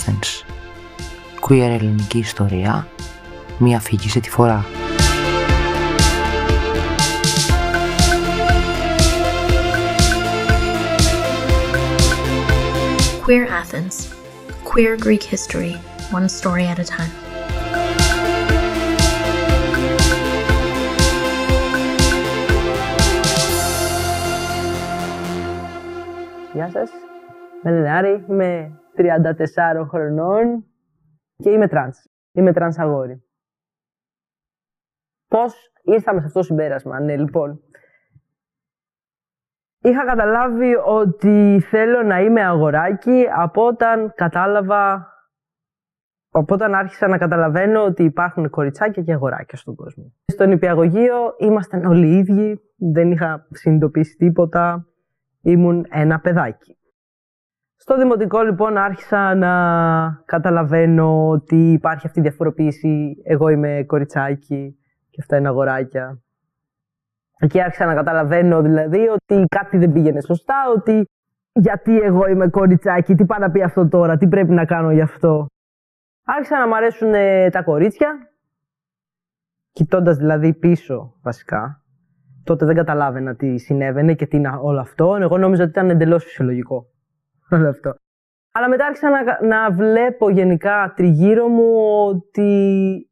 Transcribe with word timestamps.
Athens. 0.00 0.44
Queer 1.40 1.78
ελληνική 1.78 2.18
ιστορία, 2.18 2.86
μία 3.58 3.76
αφήγηση 3.76 4.20
τη 4.20 4.30
φορά. 4.30 4.64
Queer 13.26 13.46
Athens. 13.62 13.96
Queer 14.64 14.96
Greek 14.96 15.22
history, 15.22 15.74
one 16.10 16.28
story 16.28 16.64
at 16.64 16.78
a 16.78 16.84
time. 16.84 17.12
Γεια 26.54 26.70
σας. 26.72 26.90
Με 27.62 27.70
λένε 27.70 27.90
Άρη, 27.90 28.24
είμαι 28.30 28.70
34 28.96 29.86
χρονών 29.88 30.64
και 31.36 31.50
είμαι 31.50 31.68
τρανς. 31.68 31.98
Είμαι 32.32 32.52
τρανς 32.52 32.78
αγόρι. 32.78 33.24
Πώς 35.28 35.54
ήρθαμε 35.82 36.20
σε 36.20 36.26
αυτό 36.26 36.38
το 36.38 36.44
συμπέρασμα, 36.44 37.00
ναι, 37.00 37.16
λοιπόν. 37.16 37.60
Είχα 39.82 40.04
καταλάβει 40.04 40.74
ότι 40.84 41.60
θέλω 41.70 42.02
να 42.02 42.20
είμαι 42.20 42.44
αγοράκι 42.44 43.24
από 43.36 43.66
όταν 43.66 44.12
κατάλαβα, 44.14 45.12
από 46.30 46.54
όταν 46.54 46.74
άρχισα 46.74 47.08
να 47.08 47.18
καταλαβαίνω 47.18 47.84
ότι 47.84 48.04
υπάρχουν 48.04 48.50
κοριτσάκια 48.50 49.02
και 49.02 49.12
αγοράκια 49.12 49.58
στον 49.58 49.74
κόσμο. 49.74 50.12
Στο 50.26 50.50
νηπιαγωγείο 50.50 51.34
ήμασταν 51.38 51.84
όλοι 51.84 52.06
οι 52.06 52.18
ίδιοι, 52.18 52.60
δεν 52.76 53.10
είχα 53.10 53.46
συνειδητοποιήσει 53.50 54.16
τίποτα, 54.16 54.86
ήμουν 55.40 55.86
ένα 55.90 56.20
παιδάκι. 56.20 56.79
Στο 57.82 57.96
δημοτικό 57.96 58.40
λοιπόν 58.42 58.76
άρχισα 58.76 59.34
να 59.34 59.52
καταλαβαίνω 60.24 61.28
ότι 61.28 61.72
υπάρχει 61.72 62.06
αυτή 62.06 62.18
η 62.18 62.22
διαφοροποίηση, 62.22 63.16
εγώ 63.24 63.48
είμαι 63.48 63.84
κοριτσάκι 63.86 64.78
και 65.10 65.20
αυτά 65.20 65.36
είναι 65.36 65.48
αγοράκια. 65.48 66.22
Εκεί 67.38 67.60
άρχισα 67.60 67.86
να 67.86 67.94
καταλαβαίνω 67.94 68.62
δηλαδή 68.62 69.08
ότι 69.08 69.44
κάτι 69.48 69.78
δεν 69.78 69.92
πήγαινε 69.92 70.20
σωστά, 70.20 70.54
ότι 70.76 71.04
γιατί 71.52 72.00
εγώ 72.00 72.26
είμαι 72.28 72.48
κοριτσάκι, 72.48 73.14
τι 73.14 73.24
πάει 73.24 73.38
να 73.38 73.50
πει 73.50 73.62
αυτό 73.62 73.88
τώρα, 73.88 74.16
τι 74.16 74.28
πρέπει 74.28 74.52
να 74.52 74.64
κάνω 74.64 74.92
γι' 74.92 75.00
αυτό. 75.00 75.46
Άρχισα 76.24 76.58
να 76.58 76.66
μου 76.66 76.76
αρέσουν 76.76 77.14
ε, 77.14 77.50
τα 77.50 77.62
κορίτσια, 77.62 78.30
κοιτώντας 79.70 80.16
δηλαδή 80.16 80.54
πίσω 80.54 81.14
βασικά. 81.22 81.82
Τότε 82.44 82.66
δεν 82.66 82.74
καταλάβαινα 82.74 83.34
τι 83.34 83.58
συνέβαινε 83.58 84.14
και 84.14 84.26
τι 84.26 84.36
είναι 84.36 84.58
όλο 84.60 84.80
αυτό. 84.80 85.16
Εγώ 85.20 85.38
νόμιζα 85.38 85.62
ότι 85.62 85.70
ήταν 85.70 85.90
εντελώς 85.90 86.24
φυσιολογικό 86.24 86.90
όλο 87.50 87.68
αυτό. 87.68 87.94
Αλλά 88.52 88.68
μετά 88.68 88.86
άρχισα 88.86 89.10
να, 89.10 89.46
να 89.46 89.70
βλέπω 89.72 90.30
γενικά 90.30 90.92
τριγύρω 90.96 91.48
μου 91.48 91.72
ότι 92.06 93.10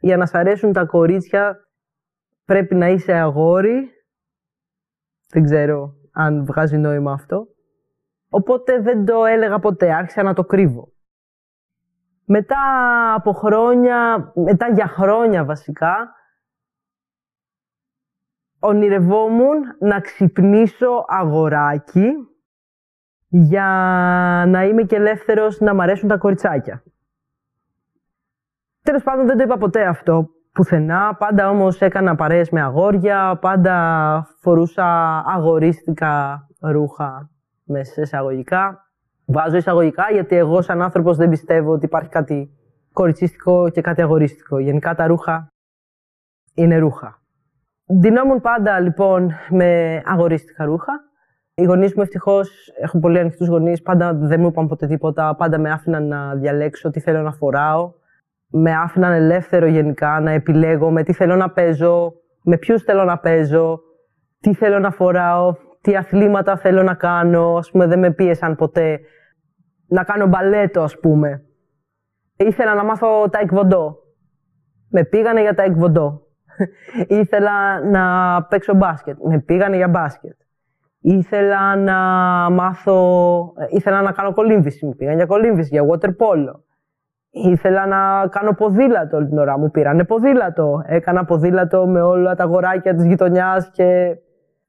για 0.00 0.16
να 0.16 0.26
σ' 0.26 0.34
αρέσουν 0.34 0.72
τα 0.72 0.84
κορίτσια 0.84 1.68
πρέπει 2.44 2.74
να 2.74 2.88
είσαι 2.88 3.12
αγόρι. 3.12 3.90
Δεν 5.28 5.44
ξέρω 5.44 5.94
αν 6.12 6.44
βγάζει 6.44 6.76
νόημα 6.76 7.12
αυτό. 7.12 7.46
Οπότε 8.28 8.80
δεν 8.80 9.04
το 9.04 9.24
έλεγα 9.24 9.58
ποτέ, 9.58 9.94
άρχισα 9.94 10.22
να 10.22 10.34
το 10.34 10.44
κρύβω. 10.44 10.92
Μετά 12.24 12.58
από 13.14 13.32
χρόνια, 13.32 14.32
μετά 14.34 14.68
για 14.68 14.86
χρόνια 14.86 15.44
βασικά, 15.44 16.14
ονειρευόμουν 18.58 19.58
να 19.78 20.00
ξυπνήσω 20.00 21.04
αγοράκι 21.08 22.12
για 23.30 23.64
να 24.46 24.64
είμαι 24.64 24.82
και 24.82 24.96
ελεύθερος 24.96 25.60
να 25.60 25.74
μ' 25.74 25.80
αρέσουν 25.80 26.08
τα 26.08 26.16
κοριτσάκια. 26.16 26.82
Τέλος 28.82 29.02
πάντων 29.02 29.26
δεν 29.26 29.36
το 29.36 29.42
είπα 29.42 29.56
ποτέ 29.56 29.86
αυτό 29.86 30.28
πουθενά, 30.52 31.14
πάντα 31.18 31.48
όμως 31.48 31.80
έκανα 31.80 32.14
παρέες 32.14 32.50
με 32.50 32.60
αγόρια, 32.60 33.38
πάντα 33.40 34.26
φορούσα 34.40 35.18
αγορίστικα 35.26 36.46
ρούχα 36.60 37.30
μέσα 37.64 37.92
σε 37.92 38.00
εισαγωγικά. 38.00 38.84
Βάζω 39.24 39.56
εισαγωγικά 39.56 40.06
γιατί 40.12 40.36
εγώ 40.36 40.62
σαν 40.62 40.82
άνθρωπος 40.82 41.16
δεν 41.16 41.28
πιστεύω 41.28 41.72
ότι 41.72 41.84
υπάρχει 41.84 42.08
κάτι 42.08 42.50
κοριτσίστικο 42.92 43.70
και 43.70 43.80
κάτι 43.80 44.02
αγορίστικο. 44.02 44.58
Γενικά 44.58 44.94
τα 44.94 45.06
ρούχα 45.06 45.46
είναι 46.54 46.78
ρούχα. 46.78 47.22
Δινόμουν 47.86 48.40
πάντα 48.40 48.80
λοιπόν 48.80 49.32
με 49.48 50.02
αγορίστικα 50.04 50.64
ρούχα. 50.64 50.92
Οι 51.60 51.64
γονείς 51.64 51.94
μου 51.94 52.02
ευτυχώς 52.02 52.72
έχουν 52.80 53.00
πολύ 53.00 53.18
ανοιχτούς 53.18 53.48
γονείς. 53.48 53.82
Πάντα 53.82 54.14
δεν 54.14 54.40
μου 54.40 54.46
είπαν 54.46 54.68
ποτέ 54.68 54.86
τίποτα. 54.86 55.34
Πάντα 55.36 55.58
με 55.58 55.70
άφηναν 55.70 56.06
να 56.06 56.34
διαλέξω 56.34 56.90
τι 56.90 57.00
θέλω 57.00 57.22
να 57.22 57.32
φοράω 57.32 57.92
με 58.50 58.72
άφηναν 58.72 59.12
ελεύθερο 59.12 59.66
γενικά 59.66 60.20
να 60.20 60.30
επιλέγω 60.30 60.90
με 60.90 61.02
τι 61.02 61.12
θέλω 61.12 61.36
να 61.36 61.50
παίζω, 61.50 62.12
με 62.42 62.56
ποιους 62.56 62.82
θέλω 62.82 63.04
να 63.04 63.18
παίζω, 63.18 63.80
τι 64.40 64.54
θέλω 64.54 64.78
να 64.78 64.90
φοράω, 64.90 65.56
τι 65.80 65.96
αθλήματα 65.96 66.56
θέλω 66.56 66.82
να 66.82 66.94
κάνω. 66.94 67.56
Ας 67.56 67.70
πούμε, 67.70 67.86
δεν 67.86 67.98
με 67.98 68.10
πίεσαν 68.10 68.56
ποτέ 68.56 69.00
να 69.86 70.04
κάνω 70.04 70.26
μπαλέτο, 70.26 70.82
ας 70.82 70.98
πούμε. 70.98 71.44
Ήθελα 72.36 72.74
να 72.74 72.84
μάθω 72.84 73.28
τα 73.28 73.38
εκβοντό. 73.38 73.98
Με 74.88 75.04
πήγανε 75.04 75.40
για 75.40 75.54
τα 75.54 75.62
εκβοντό. 75.62 76.26
Ήθελα 77.20 77.84
να 77.84 78.42
παίξω 78.42 78.74
μπάσκετ. 78.74 79.16
Με 79.22 79.38
πήγανε 79.38 79.76
για 79.76 79.88
μπάσκετ. 79.88 80.39
Ήθελα 81.00 81.76
να 81.76 81.96
μάθω... 82.50 83.52
Ήθελα 83.68 84.02
να 84.02 84.12
κάνω 84.12 84.32
κολύμβηση. 84.32 84.86
Με 84.86 84.94
πήγαν 84.94 85.16
για 85.16 85.26
κολύμβηση, 85.26 85.68
για 85.72 85.82
water 85.90 86.08
polo. 86.08 86.60
Ήθελα 87.30 87.86
να 87.86 88.28
κάνω 88.28 88.52
ποδήλατο 88.52 89.16
όλη 89.16 89.28
την 89.28 89.38
ώρα. 89.38 89.58
Μου 89.58 89.70
πήρανε 89.70 90.04
ποδήλατο. 90.04 90.82
Έκανα 90.86 91.24
ποδήλατο 91.24 91.86
με 91.86 92.02
όλα 92.02 92.34
τα 92.34 92.44
αγοράκια 92.44 92.94
της 92.94 93.06
γειτονιάς 93.06 93.70
και 93.70 94.16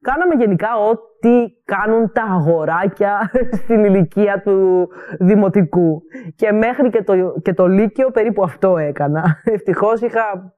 κάναμε 0.00 0.34
γενικά 0.34 0.68
ό,τι 0.90 1.44
κάνουν 1.64 2.12
τα 2.12 2.22
αγοράκια 2.22 3.30
στην 3.62 3.84
ηλικία 3.84 4.42
του 4.42 4.88
δημοτικού. 5.18 6.02
Και 6.34 6.52
μέχρι 6.52 6.90
και 6.90 7.02
το, 7.02 7.14
και 7.42 7.54
το 7.54 7.66
Λύκειο 7.66 8.10
περίπου 8.10 8.42
αυτό 8.42 8.76
έκανα. 8.78 9.36
Ευτυχώς 9.54 10.00
είχα 10.00 10.54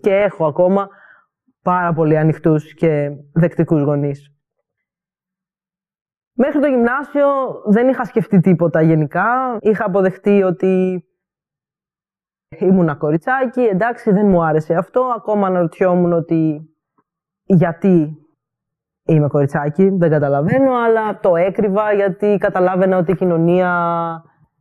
και 0.00 0.14
έχω 0.14 0.46
ακόμα 0.46 0.88
πάρα 1.62 1.92
πολύ 1.92 2.18
ανοιχτούς 2.18 2.74
και 2.74 3.10
δεκτικούς 3.32 3.82
γονείς. 3.82 4.33
Μέχρι 6.36 6.60
το 6.60 6.66
γυμνάσιο 6.66 7.26
δεν 7.64 7.88
είχα 7.88 8.04
σκεφτεί 8.04 8.40
τίποτα 8.40 8.82
γενικά. 8.82 9.56
Είχα 9.60 9.84
αποδεχτεί 9.84 10.42
ότι 10.42 11.04
Ήμουν 12.58 12.98
κοριτσάκι, 12.98 13.60
εντάξει, 13.60 14.10
δεν 14.10 14.26
μου 14.26 14.44
άρεσε 14.44 14.74
αυτό. 14.74 15.00
Ακόμα 15.16 15.46
αναρωτιόμουν 15.46 16.12
ότι 16.12 16.68
γιατί 17.44 18.18
είμαι 19.04 19.28
κοριτσάκι, 19.28 19.88
δεν 19.88 20.10
καταλαβαίνω, 20.10 20.74
αλλά 20.74 21.20
το 21.20 21.36
έκρυβα 21.36 21.92
γιατί 21.92 22.36
καταλάβαινα 22.40 22.96
ότι 22.96 23.10
η 23.12 23.16
κοινωνία 23.16 23.72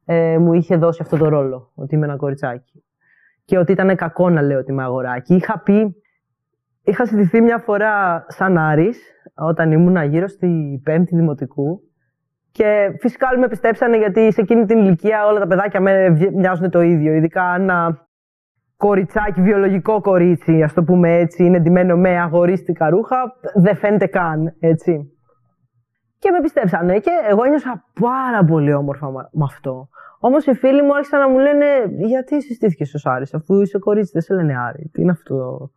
ε, 0.06 0.38
μου 0.38 0.54
είχε 0.54 0.76
δώσει 0.76 1.00
αυτό 1.02 1.18
το 1.18 1.30
ρόλο, 1.30 1.72
ότι 1.76 1.96
είμαι 1.96 2.06
ένα 2.06 2.16
κοριτσάκι. 2.16 2.84
Και 3.46 3.58
ότι 3.58 3.72
ήταν 3.72 3.96
κακό 3.96 4.30
να 4.30 4.42
λέω 4.42 4.60
ότι 4.60 4.72
είμαι 4.72 4.84
αγοράκι. 4.84 5.36
Είχα 5.36 5.60
πει, 5.60 6.03
είχα 6.84 7.06
συζητηθεί 7.06 7.42
μια 7.42 7.58
φορά 7.58 8.26
σαν 8.28 8.58
Άρης, 8.58 9.00
όταν 9.36 9.72
ήμουν 9.72 10.04
γύρω 10.04 10.28
στη 10.28 10.82
πέμπτη 10.84 11.16
δημοτικού, 11.16 11.82
και 12.52 12.96
φυσικά 13.00 13.28
όλοι 13.32 13.40
με 13.40 13.48
πιστέψανε 13.48 13.98
γιατί 13.98 14.32
σε 14.32 14.42
εκείνη 14.42 14.66
την 14.66 14.78
ηλικία 14.78 15.26
όλα 15.26 15.40
τα 15.40 15.48
παιδάκια 15.48 15.82
με 15.82 16.10
μοιάζουν 16.34 16.70
το 16.70 16.82
ίδιο. 16.82 17.14
Ειδικά 17.14 17.56
ένα 17.56 18.08
κοριτσάκι, 18.78 19.42
βιολογικό 19.42 20.02
κορίτσι, 20.02 20.64
ας 20.64 20.74
το 20.74 20.84
πούμε 20.84 21.18
έτσι, 21.18 21.46
είναι 21.46 21.60
ντυμένο 21.60 21.98
με 21.98 22.20
αγορίστικα 22.20 22.90
ρούχα, 22.90 23.34
δεν 23.54 23.76
φαίνεται 23.76 24.06
καν, 24.08 24.56
έτσι. 24.60 25.12
Και 26.20 26.32
με 26.32 26.42
πιστέψανε 26.42 27.00
και 27.00 27.12
εγώ 27.30 27.44
ένιωσα 27.44 27.84
πάρα 28.02 28.44
πολύ 28.46 28.74
όμορφα 28.74 29.12
με 29.12 29.44
αυτό. 29.44 29.88
Όμως 30.20 30.46
οι 30.46 30.54
φίλοι 30.54 30.82
μου 30.82 30.96
άρχισαν 30.96 31.20
να 31.20 31.30
μου 31.30 31.38
λένε 31.38 31.66
Γιατί 31.98 32.42
συστήθηκες 32.42 32.94
ως 32.94 33.06
Άρης, 33.06 33.34
αφού 33.34 33.62
είσαι 33.62 33.80
κορίτσι, 33.80 34.12
δεν 34.14 34.22
σε 34.22 34.34
λένε 34.34 34.58
Άρη. 34.68 34.90
Τι 34.94 35.02
είναι 35.02 35.12
αυτό; 35.12 35.70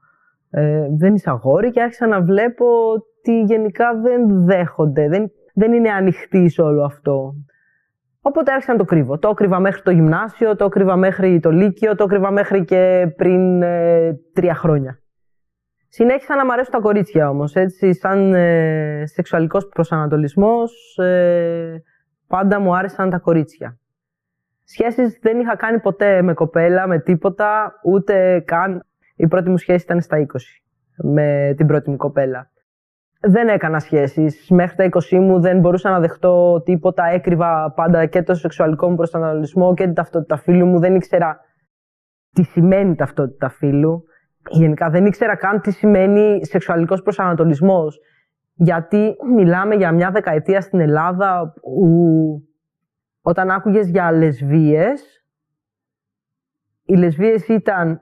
Ε, 0.58 0.87
δεν 0.99 1.14
είσαι 1.14 1.31
αγόρι 1.31 1.70
και 1.70 1.82
άρχισα 1.82 2.06
να 2.06 2.20
βλέπω 2.20 2.67
ότι 2.93 3.41
γενικά 3.41 4.00
δεν 4.00 4.44
δέχονται. 4.44 5.08
Δεν 5.08 5.31
δεν 5.58 5.73
είναι 5.73 5.91
ανοιχτή 5.91 6.49
σε 6.49 6.62
όλο 6.62 6.85
αυτό. 6.85 7.35
Οπότε 8.20 8.53
άρχισα 8.53 8.73
να 8.73 8.79
το 8.79 8.85
κρύβω. 8.85 9.19
Το 9.19 9.35
κρύβα 9.35 9.58
μέχρι 9.61 9.82
το 9.82 9.91
γυμνάσιο, 9.91 10.56
το 10.56 10.69
κρύβα 10.69 10.97
μέχρι 10.97 11.41
το 11.41 11.50
λύκειο, 11.50 11.94
το 11.94 12.06
κρύβα 12.06 12.31
μέχρι 12.31 12.64
και 12.64 13.12
πριν 13.17 13.62
ε, 13.62 14.14
τρία 14.32 14.55
χρόνια. 14.55 15.00
Συνέχισα 15.88 16.37
να 16.37 16.44
μου 16.44 16.53
αρέσουν 16.53 16.73
τα 16.73 16.81
κορίτσια 16.81 17.29
όμως, 17.29 17.55
έτσι, 17.55 17.94
σαν 17.94 18.35
ε, 18.35 19.02
σεξουαλικός 19.06 19.69
προσανατολισμός, 19.69 20.99
ε, 20.99 21.82
πάντα 22.26 22.61
μου 22.61 22.76
άρεσαν 22.76 23.11
τα 23.11 23.19
κορίτσια. 23.19 23.79
Σχέσεις 24.64 25.19
δεν 25.23 25.41
είχα 25.41 25.56
κάνει 25.56 25.81
ποτέ 25.81 26.23
με 26.23 26.35
κοπέλα, 26.35 26.87
με 26.87 26.99
τίποτα, 26.99 27.73
ούτε 27.85 28.41
καν 28.41 28.85
η 29.17 29.27
πρώτη 29.27 29.51
μου 29.51 29.57
σχέση 29.57 29.85
ήταν 29.85 30.01
στα 30.01 30.17
20, 30.19 30.25
με 30.97 31.55
την 31.57 31.67
πρώτη 31.67 31.91
μου 31.91 31.97
κοπέλα 31.97 32.51
δεν 33.21 33.49
έκανα 33.49 33.79
σχέσεις. 33.79 34.51
Μέχρι 34.51 34.77
τα 34.77 34.89
20 35.11 35.19
μου 35.19 35.41
δεν 35.41 35.61
μπορούσα 35.61 35.91
να 35.91 36.01
δεχτώ 36.01 36.63
τίποτα. 36.65 37.05
Έκρυβα 37.05 37.73
πάντα 37.73 38.07
και 38.07 38.23
το 38.23 38.35
σεξουαλικό 38.35 38.89
μου 38.91 38.97
προσανατολισμό 38.97 39.75
και 39.75 39.85
την 39.85 39.95
ταυτότητα 39.95 40.37
φίλου 40.37 40.67
μου. 40.67 40.79
Δεν 40.79 40.95
ήξερα 40.95 41.41
τι 42.33 42.43
σημαίνει 42.43 42.95
ταυτότητα 42.95 43.49
φίλου. 43.49 44.05
Γενικά 44.51 44.91
δεν 44.91 45.07
ήξερα 45.07 45.37
καν 45.37 45.61
τι 45.61 45.71
σημαίνει 45.71 46.47
σεξουαλικός 46.47 47.03
προσανατολισμός. 47.03 48.01
Γιατί 48.55 49.17
μιλάμε 49.37 49.75
για 49.75 49.93
μια 49.93 50.11
δεκαετία 50.11 50.61
στην 50.61 50.81
Ελλάδα 50.81 51.53
που 51.61 52.49
όταν 53.21 53.51
άκουγες 53.51 53.89
για 53.89 54.12
λεσβίες, 54.12 55.25
οι 56.85 56.97
λεσβίες 56.97 57.49
ήταν 57.49 58.01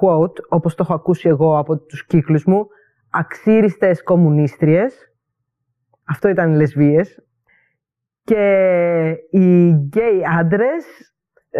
quote, 0.00 0.40
όπως 0.48 0.74
το 0.74 0.82
έχω 0.82 0.94
ακούσει 0.94 1.28
εγώ 1.28 1.58
από 1.58 1.78
τους 1.78 2.06
κύκλους 2.06 2.44
μου, 2.44 2.66
αξίριστες 3.10 4.02
κομμουνίστριες. 4.02 5.12
Αυτό 6.04 6.28
ήταν 6.28 6.52
οι 6.52 6.56
λεσβίες. 6.56 7.20
Και 8.22 8.44
οι 9.30 9.70
γκέι 9.70 10.22
άντρες, 10.38 10.84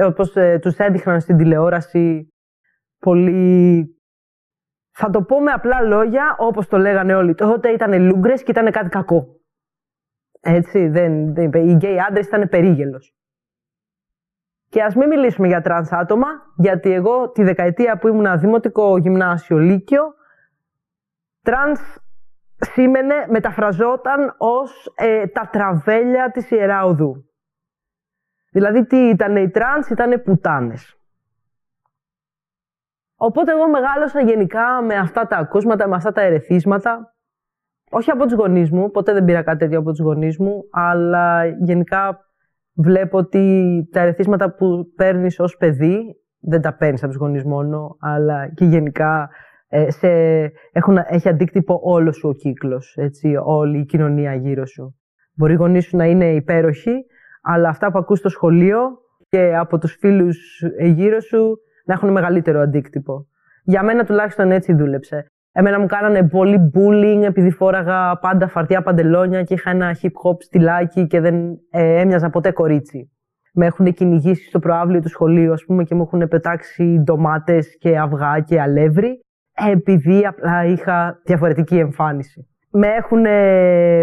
όπως 0.05 0.37
ε, 0.37 0.59
τους 0.59 0.77
έδειχναν 0.77 1.21
στην 1.21 1.37
τηλεόραση, 1.37 2.35
πολύ... 2.99 3.91
Θα 4.99 5.11
το 5.11 5.23
πω 5.23 5.41
με 5.41 5.50
απλά 5.50 5.81
λόγια, 5.81 6.37
όπως 6.38 6.67
το 6.67 6.79
λέγανε 6.79 7.15
όλοι 7.15 7.35
τότε, 7.35 7.69
ήταν 7.69 8.03
λούγκρες 8.03 8.43
και 8.43 8.50
ήταν 8.50 8.71
κάτι 8.71 8.88
κακό. 8.88 9.27
Έτσι, 10.41 10.88
δεν, 10.88 11.35
δεν, 11.35 11.53
οι 11.53 11.73
γκέι 11.73 12.00
άντρες 12.09 12.27
ήταν 12.27 12.49
περίγελος. 12.49 13.16
Και 14.76 14.82
ας 14.82 14.94
μην 14.94 15.08
μιλήσουμε 15.08 15.46
για 15.46 15.61
τρανς 15.61 15.93
άτομα, 15.93 16.26
γιατί 16.56 16.93
εγώ 16.93 17.31
τη 17.31 17.43
δεκαετία 17.43 17.99
που 17.99 18.08
ήμουν 18.08 18.38
δημοτικό 18.38 18.99
γυμνάσιο 18.99 19.58
λύκειο, 19.58 20.14
τρανς 21.43 21.81
σήμαινε, 22.56 23.14
μεταφραζόταν 23.28 24.34
ως 24.38 24.93
ε, 24.96 25.26
τα 25.26 25.49
τραβέλια 25.52 26.31
της 26.31 26.50
Ιεράς 26.50 26.85
Οδού. 26.84 27.25
Δηλαδή 28.50 28.87
τι 28.87 28.96
ήταν 28.96 29.37
οι 29.37 29.50
τρανς, 29.50 29.88
ήταν 29.88 30.23
πουτάνες. 30.23 30.99
Οπότε 33.17 33.52
εγώ 33.52 33.69
μεγάλωσα 33.69 34.20
γενικά 34.20 34.82
με 34.82 34.94
αυτά 34.94 35.26
τα 35.26 35.37
ακούσματα, 35.37 35.88
με 35.88 35.94
αυτά 35.94 36.12
τα 36.12 36.20
ερεθίσματα. 36.20 37.14
Όχι 37.90 38.11
από 38.11 38.25
τους 38.25 38.34
γονείς 38.34 38.70
μου, 38.70 38.90
ποτέ 38.90 39.12
δεν 39.12 39.25
πήρα 39.25 39.43
κάτι 39.43 39.58
τέτοιο 39.58 39.78
από 39.78 39.90
τους 39.90 40.00
γονείς 40.00 40.38
μου, 40.38 40.69
αλλά 40.70 41.46
γενικά 41.46 42.25
βλέπω 42.76 43.19
ότι 43.19 43.88
τα 43.93 44.00
ερεθίσματα 44.00 44.55
που 44.55 44.93
παίρνεις 44.96 45.40
ως 45.40 45.56
παιδί, 45.56 45.99
δεν 46.40 46.61
τα 46.61 46.76
παίρνεις 46.76 47.02
από 47.02 47.12
τους 47.12 47.20
γονείς 47.20 47.44
μόνο, 47.44 47.96
αλλά 48.00 48.49
και 48.55 48.64
γενικά 48.64 49.28
ε, 49.69 49.90
σε, 49.90 50.08
έχουν, 50.73 50.99
έχει 51.06 51.28
αντίκτυπο 51.28 51.81
όλο 51.82 52.12
σου 52.12 52.28
ο 52.28 52.32
κύκλος, 52.32 52.96
έτσι, 52.96 53.34
όλη 53.44 53.78
η 53.78 53.84
κοινωνία 53.84 54.34
γύρω 54.34 54.67
σου. 54.67 54.96
Μπορεί 55.34 55.52
οι 55.52 55.56
γονείς 55.56 55.84
σου 55.84 55.96
να 55.96 56.05
είναι 56.05 56.34
υπέροχοι, 56.34 57.05
αλλά 57.43 57.69
αυτά 57.69 57.90
που 57.90 57.99
ακούς 57.99 58.19
στο 58.19 58.28
σχολείο 58.28 58.78
και 59.28 59.56
από 59.56 59.78
τους 59.78 59.96
φίλους 60.00 60.62
γύρω 60.81 61.20
σου 61.20 61.58
να 61.84 61.94
έχουν 61.94 62.12
μεγαλύτερο 62.12 62.61
αντίκτυπο. 62.61 63.26
Για 63.62 63.82
μένα 63.82 64.05
τουλάχιστον 64.05 64.50
έτσι 64.50 64.75
δούλεψε. 64.75 65.26
Εμένα 65.58 65.81
μου 65.81 65.87
κάνανε 65.87 66.29
πολύ 66.29 66.70
bullying 66.75 67.23
επειδή 67.23 67.50
φόραγα 67.50 68.19
πάντα 68.19 68.49
φαρτιά 68.49 68.82
παντελόνια 68.82 69.43
και 69.43 69.55
είχα 69.55 69.70
ένα 69.70 69.97
hip 70.03 70.06
hop 70.25 70.37
στυλάκι 70.38 71.06
και 71.06 71.20
δεν 71.20 71.58
ε, 71.70 72.00
έμοιαζα 72.00 72.31
ποτέ 72.31 72.50
κορίτσι. 72.50 73.11
Με 73.53 73.67
έχουν 73.67 73.93
κυνηγήσει 73.93 74.49
στο 74.49 74.58
προάβλιο 74.58 75.00
του 75.00 75.08
σχολείου, 75.08 75.53
ας 75.53 75.64
πούμε, 75.64 75.85
και 75.85 75.94
μου 75.94 76.03
έχουν 76.03 76.29
πετάξει 76.29 77.00
ντομάτες 77.03 77.76
και 77.79 77.99
αυγά 77.99 78.41
και 78.41 78.61
αλεύρι, 78.61 79.25
επειδή 79.70 80.26
απλά 80.26 80.64
είχα 80.64 81.20
διαφορετική 81.25 81.79
εμφάνιση. 81.79 82.49
Με 82.70 82.87
έχουν 82.87 83.23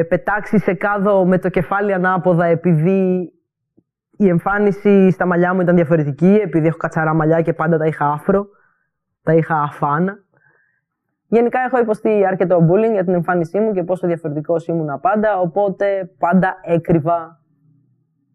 πετάξει 0.07 0.59
σε 0.59 0.73
κάδο 0.73 1.25
με 1.25 1.37
το 1.37 1.49
κεφάλι 1.49 1.93
ανάποδα, 1.93 2.45
επειδή 2.45 3.31
η 4.17 4.27
εμφάνιση 4.27 5.11
στα 5.11 5.25
μαλλιά 5.25 5.53
μου 5.53 5.61
ήταν 5.61 5.75
διαφορετική, 5.75 6.39
επειδή 6.43 6.67
έχω 6.67 6.77
κατσαρά 6.77 7.13
μαλλιά 7.13 7.41
και 7.41 7.53
πάντα 7.53 7.77
τα 7.77 7.85
είχα 7.85 8.11
άφρο, 8.11 8.45
τα 9.23 9.33
είχα 9.33 9.61
αφάνα. 9.61 10.22
Γενικά 11.33 11.59
έχω 11.59 11.79
υποστεί 11.79 12.25
αρκετό 12.25 12.67
bullying 12.69 12.91
για 12.91 13.03
την 13.03 13.13
εμφάνισή 13.13 13.59
μου 13.59 13.73
και 13.73 13.83
πόσο 13.83 14.07
διαφορετικός 14.07 14.67
ήμουν 14.67 14.99
πάντα, 14.99 15.39
οπότε 15.39 16.11
πάντα 16.17 16.55
έκρυβα 16.61 17.41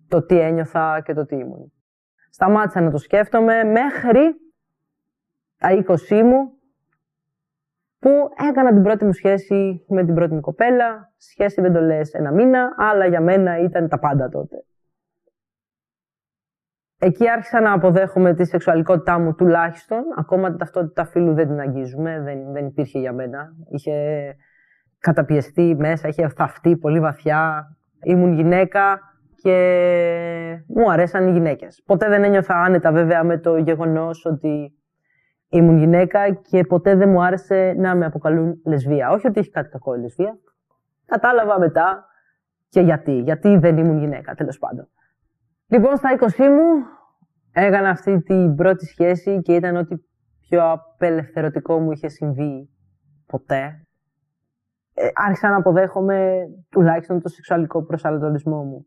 το 0.08 0.24
τι 0.24 0.40
ένιωθα 0.40 1.00
και 1.04 1.14
το 1.14 1.26
τι 1.26 1.36
ήμουν. 1.36 1.72
Σταμάτησα 2.30 2.80
να 2.80 2.90
το 2.90 2.98
σκέφτομαι 2.98 3.64
μέχρι 3.64 4.20
τα 5.58 5.68
20 6.10 6.22
μου 6.22 6.52
που 7.98 8.10
έκανα 8.48 8.72
την 8.72 8.82
πρώτη 8.82 9.04
μου 9.04 9.12
σχέση 9.12 9.84
με 9.88 10.04
την 10.04 10.14
πρώτη 10.14 10.34
μου 10.34 10.40
κοπέλα. 10.40 11.12
Σχέση 11.16 11.60
δεν 11.60 11.72
το 11.72 11.80
λες 11.80 12.12
ένα 12.12 12.32
μήνα, 12.32 12.74
αλλά 12.76 13.06
για 13.06 13.20
μένα 13.20 13.58
ήταν 13.58 13.88
τα 13.88 13.98
πάντα 13.98 14.28
τότε. 14.28 14.64
Εκεί 17.00 17.28
άρχισα 17.30 17.60
να 17.60 17.72
αποδέχομαι 17.72 18.34
τη 18.34 18.44
σεξουαλικότητά 18.46 19.18
μου 19.18 19.34
τουλάχιστον. 19.34 20.02
Ακόμα 20.16 20.48
την 20.48 20.58
ταυτότητα 20.58 21.04
φίλου 21.04 21.34
δεν 21.34 21.46
την 21.46 21.60
αγγίζουμε, 21.60 22.20
δεν, 22.20 22.52
δεν 22.52 22.66
υπήρχε 22.66 22.98
για 22.98 23.12
μένα. 23.12 23.52
Είχε 23.70 23.94
καταπιεστεί 24.98 25.76
μέσα, 25.78 26.08
είχε 26.08 26.28
θαυτεί 26.28 26.76
πολύ 26.76 27.00
βαθιά. 27.00 27.66
Ήμουν 28.02 28.32
γυναίκα 28.32 29.00
και 29.42 29.54
μου 30.68 30.90
αρέσαν 30.90 31.28
οι 31.28 31.32
γυναίκες. 31.32 31.82
Ποτέ 31.86 32.08
δεν 32.08 32.24
ένιωθα 32.24 32.54
άνετα 32.54 32.92
βέβαια 32.92 33.24
με 33.24 33.38
το 33.38 33.56
γεγονός 33.56 34.24
ότι 34.24 34.72
ήμουν 35.48 35.78
γυναίκα 35.78 36.30
και 36.30 36.64
ποτέ 36.64 36.94
δεν 36.94 37.08
μου 37.08 37.22
άρεσε 37.22 37.74
να 37.76 37.96
με 37.96 38.04
αποκαλούν 38.04 38.60
λεσβία. 38.64 39.10
Όχι 39.10 39.26
ότι 39.26 39.40
έχει 39.40 39.50
κάτι 39.50 39.68
κακό 39.68 39.94
η 39.94 40.00
λεσβία. 40.00 40.38
Κατάλαβα 41.06 41.58
μετά 41.58 42.04
και 42.68 42.80
γιατί. 42.80 43.12
Γιατί 43.12 43.56
δεν 43.56 43.76
ήμουν 43.76 43.98
γυναίκα, 43.98 44.34
τέλος 44.34 44.58
πάντων. 44.58 44.88
Λοιπόν, 45.70 45.96
στα 45.96 46.08
20 46.20 46.48
μου 46.48 46.84
έκανα 47.52 47.88
αυτή 47.90 48.22
την 48.22 48.54
πρώτη 48.54 48.86
σχέση 48.86 49.40
και 49.40 49.54
ήταν 49.54 49.76
ότι 49.76 50.08
πιο 50.40 50.70
απελευθερωτικό 50.70 51.78
μου 51.78 51.92
είχε 51.92 52.08
συμβεί 52.08 52.70
ποτέ. 53.26 53.86
Ε, 54.94 55.08
άρχισα 55.14 55.48
να 55.48 55.56
αποδέχομαι 55.56 56.46
τουλάχιστον 56.70 57.20
το 57.20 57.28
σεξουαλικό 57.28 57.84
προσανατολισμό 57.84 58.64
μου. 58.64 58.86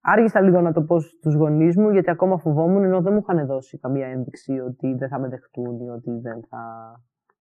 Άργησα 0.00 0.40
λίγο 0.40 0.60
να 0.60 0.72
το 0.72 0.82
πω 0.82 1.00
στους 1.00 1.34
γονείς 1.34 1.76
μου, 1.76 1.90
γιατί 1.90 2.10
ακόμα 2.10 2.38
φοβόμουν, 2.38 2.84
ενώ 2.84 3.00
δεν 3.00 3.12
μου 3.12 3.20
είχαν 3.22 3.46
δώσει 3.46 3.78
καμία 3.78 4.06
ένδειξη 4.06 4.58
ότι 4.58 4.94
δεν 4.94 5.08
θα 5.08 5.18
με 5.18 5.28
δεχτούν 5.28 5.80
ή 5.80 5.88
ότι 5.88 6.10
δεν 6.10 6.44
θα, 6.48 6.92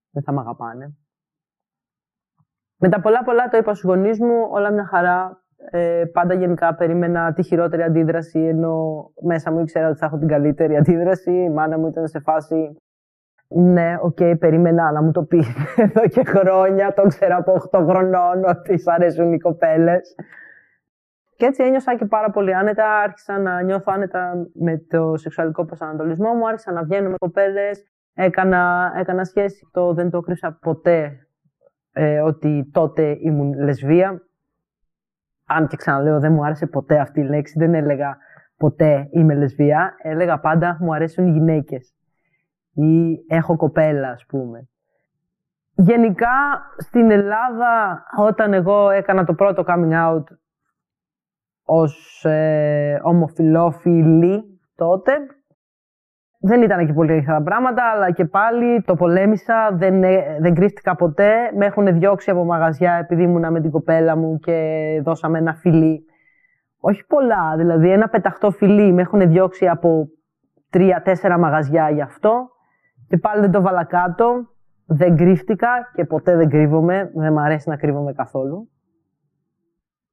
δεν 0.09 0.23
θα 0.23 0.31
με 0.31 0.39
αγαπάνε. 0.39 0.97
Με 2.77 2.89
τα 2.89 3.01
πολλά 3.01 3.23
πολλά 3.23 3.47
το 3.47 3.57
είπα 3.57 3.73
στους 3.73 3.89
γονείς 3.89 4.19
μου, 4.19 4.47
όλα 4.49 4.71
μια 4.71 4.85
χαρά. 4.85 5.42
Ε, 5.69 6.03
πάντα 6.13 6.33
γενικά 6.33 6.75
περίμενα 6.75 7.33
τη 7.33 7.43
χειρότερη 7.43 7.81
αντίδραση, 7.81 8.39
ενώ 8.39 9.05
μέσα 9.21 9.51
μου 9.51 9.59
ήξερα 9.59 9.89
ότι 9.89 9.97
θα 9.97 10.05
έχω 10.05 10.17
την 10.17 10.27
καλύτερη 10.27 10.75
αντίδραση. 10.75 11.31
Η 11.31 11.49
μάνα 11.49 11.77
μου 11.77 11.87
ήταν 11.87 12.07
σε 12.07 12.19
φάση. 12.19 12.77
Ναι, 13.47 13.95
OK, 14.01 14.17
okay, 14.19 14.35
περίμενα 14.39 14.91
να 14.91 15.01
μου 15.01 15.11
το 15.11 15.23
πει 15.23 15.43
εδώ 15.85 16.07
και 16.07 16.23
χρόνια. 16.23 16.93
Το 16.93 17.01
ξέρω 17.07 17.35
από 17.37 17.69
8 17.71 17.85
χρονών 17.89 18.43
ότι 18.45 18.77
σ' 18.77 18.87
αρέσουν 18.87 19.33
οι 19.33 19.39
κοπέλες. 19.39 20.15
Και 21.35 21.45
έτσι 21.45 21.63
ένιωσα 21.63 21.95
και 21.95 22.05
πάρα 22.05 22.29
πολύ 22.29 22.55
άνετα. 22.55 22.99
Άρχισα 22.99 23.39
να 23.39 23.61
νιώθω 23.61 23.91
άνετα 23.95 24.47
με 24.53 24.77
το 24.77 25.17
σεξουαλικό 25.17 25.65
προσανατολισμό 25.65 26.33
μου. 26.33 26.47
Άρχισα 26.47 26.71
να 26.71 26.83
βγαίνω 26.83 27.09
με 27.09 27.15
κοπέλες. 27.17 27.83
Έκανα, 28.13 28.93
έκανα 28.97 29.23
σχέση. 29.23 29.69
Το, 29.71 29.93
δεν 29.93 30.09
το 30.09 30.19
κρύψα 30.19 30.57
ποτέ 30.61 31.27
ε, 31.91 32.21
ότι 32.21 32.69
τότε 32.73 33.17
ήμουν 33.19 33.53
λεσβία 33.53 34.21
αν 35.45 35.67
και 35.67 35.75
ξαναλέω 35.75 36.19
δεν 36.19 36.33
μου 36.33 36.45
άρεσε 36.45 36.67
ποτέ 36.67 36.99
αυτή 36.99 37.19
η 37.19 37.23
λέξη, 37.23 37.59
δεν 37.59 37.73
έλεγα 37.73 38.17
ποτέ 38.57 39.07
είμαι 39.11 39.33
λεσβία, 39.33 39.95
έλεγα 40.01 40.39
πάντα 40.39 40.77
μου 40.79 40.93
αρέσουν 40.93 41.27
οι 41.27 41.31
γυναίκες 41.31 41.95
ή 42.73 43.15
έχω 43.27 43.55
κοπέλα 43.55 44.09
ας 44.09 44.25
πούμε. 44.25 44.67
Γενικά 45.75 46.61
στην 46.77 47.11
Ελλάδα 47.11 48.03
όταν 48.17 48.53
εγώ 48.53 48.89
έκανα 48.89 49.23
το 49.23 49.33
πρώτο 49.33 49.63
coming 49.67 50.09
out 50.09 50.23
ως 51.63 52.25
ε, 52.25 52.99
ομοφιλόφιλη 53.03 54.59
τότε 54.75 55.11
δεν 56.45 56.61
ήταν 56.61 56.85
και 56.85 56.93
πολύ 56.93 57.13
ρίχα 57.13 57.33
τα 57.33 57.43
πράγματα, 57.43 57.83
αλλά 57.93 58.11
και 58.11 58.25
πάλι 58.25 58.81
το 58.81 58.95
πολέμησα, 58.95 59.69
δεν, 59.73 60.03
ε, 60.03 60.37
δεν 60.39 60.53
κρύφτηκα 60.53 60.95
ποτέ. 60.95 61.33
Με 61.57 61.65
έχουν 61.65 61.99
διώξει 61.99 62.31
από 62.31 62.43
μαγαζιά 62.43 62.93
επειδή 62.93 63.23
ήμουνα 63.23 63.51
με 63.51 63.61
την 63.61 63.71
κοπέλα 63.71 64.15
μου 64.15 64.39
και 64.39 65.01
δώσαμε 65.03 65.37
ένα 65.37 65.53
φιλί. 65.53 66.05
Όχι 66.79 67.05
πολλά, 67.05 67.55
δηλαδή 67.57 67.91
ένα 67.91 68.07
πεταχτό 68.07 68.51
φιλί 68.51 68.93
με 68.93 69.01
έχουν 69.01 69.29
διώξει 69.29 69.67
από 69.67 70.07
τρία-τέσσερα 70.69 71.37
μαγαζιά 71.37 71.89
γι' 71.89 72.01
αυτό. 72.01 72.49
Και 73.07 73.17
πάλι 73.17 73.41
δεν 73.41 73.51
το 73.51 73.61
βάλα 73.61 73.83
κάτω, 73.83 74.47
δεν 74.85 75.17
κρύφτηκα 75.17 75.91
και 75.93 76.05
ποτέ 76.05 76.35
δεν 76.35 76.49
κρύβομαι, 76.49 77.11
δεν 77.13 77.33
μου 77.33 77.39
αρέσει 77.39 77.69
να 77.69 77.77
κρύβομαι 77.77 78.13
καθόλου. 78.13 78.69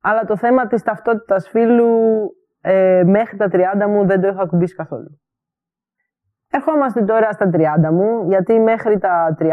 Αλλά 0.01 0.25
το 0.25 0.37
θέμα 0.37 0.67
της 0.67 0.83
ταυτότητας 0.83 1.49
φίλου 1.49 1.91
ε, 2.61 3.03
μέχρι 3.07 3.37
τα 3.37 3.49
30 3.53 3.87
μου 3.89 4.07
δεν 4.07 4.21
το 4.21 4.29
είχα 4.29 4.43
ακουμπήσει 4.43 4.75
καθόλου. 4.75 5.21
Ερχόμαστε 6.53 7.03
τώρα 7.03 7.33
στα 7.33 7.51
30 7.53 7.91
μου, 7.93 8.29
γιατί 8.29 8.59
μέχρι 8.59 8.99
τα 8.99 9.37
30 9.41 9.47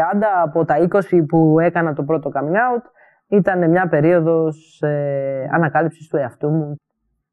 από 0.44 0.64
τα 0.64 0.76
20 1.10 1.24
που 1.28 1.58
έκανα 1.60 1.92
το 1.92 2.02
πρώτο 2.02 2.30
coming 2.34 2.76
out 2.76 2.82
ήταν 3.28 3.70
μια 3.70 3.88
περίοδος 3.88 4.80
ε, 4.82 5.48
ανακάλυψης 5.52 6.08
του 6.08 6.16
εαυτού 6.16 6.50
μου. 6.50 6.76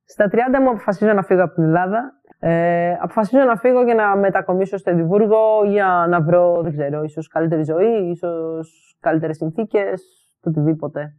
Στα 0.05 0.29
30 0.31 0.37
μου 0.61 0.69
αποφασίζω 0.69 1.13
να 1.13 1.23
φύγω 1.23 1.43
από 1.43 1.53
την 1.53 1.63
Ελλάδα. 1.63 2.13
Ε, 2.39 2.93
αποφασίζω 3.01 3.43
να 3.43 3.55
φύγω 3.55 3.85
και 3.85 3.93
να 3.93 4.15
μετακομίσω 4.15 4.77
στο 4.77 4.89
Εδιμβούργο 4.89 5.63
για 5.65 6.05
να 6.09 6.21
βρω, 6.21 6.61
δεν 6.61 6.71
ξέρω, 6.71 7.03
ίσως 7.03 7.27
καλύτερη 7.27 7.63
ζωή, 7.63 8.09
ίσως 8.09 8.97
καλύτερες 8.99 9.37
συνθήκες, 9.37 10.03
το 10.41 10.49
οτιδήποτε. 10.49 11.15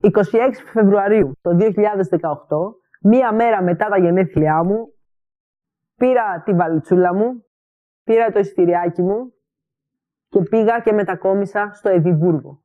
26 0.00 0.10
Φεβρουαρίου 0.72 1.38
το 1.40 1.50
2018, 1.58 1.68
μία 3.02 3.32
μέρα 3.32 3.62
μετά 3.62 3.88
τα 3.88 3.98
γενέθλιά 3.98 4.64
μου, 4.64 4.91
πήρα 6.02 6.42
τη 6.44 6.54
βαλιτσούλα 6.54 7.14
μου, 7.14 7.44
πήρα 8.04 8.30
το 8.30 8.38
εισιτηριάκι 8.38 9.02
μου 9.02 9.32
και 10.28 10.42
πήγα 10.42 10.80
και 10.80 10.92
μετακόμισα 10.92 11.70
στο 11.72 11.88
Εδιμβούργο. 11.88 12.62